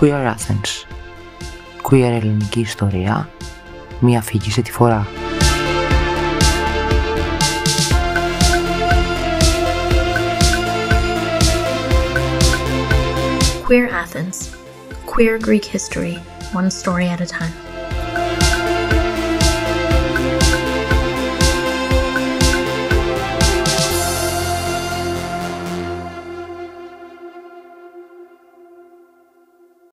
Queer 0.00 0.34
Athens. 0.34 0.86
Queer 1.82 2.12
ελληνική 2.20 2.60
ιστορία, 2.60 3.28
μία 4.00 4.22
φυγή 4.22 4.50
σε 4.50 4.62
τη 4.62 4.72
φορά. 4.72 5.06
Queer 13.68 13.88
Athens. 13.88 14.56
Queer 15.04 15.38
Greek 15.38 15.62
history, 15.62 16.14
one 16.52 16.70
story 16.70 17.06
at 17.06 17.20
a 17.20 17.26
time. 17.26 17.52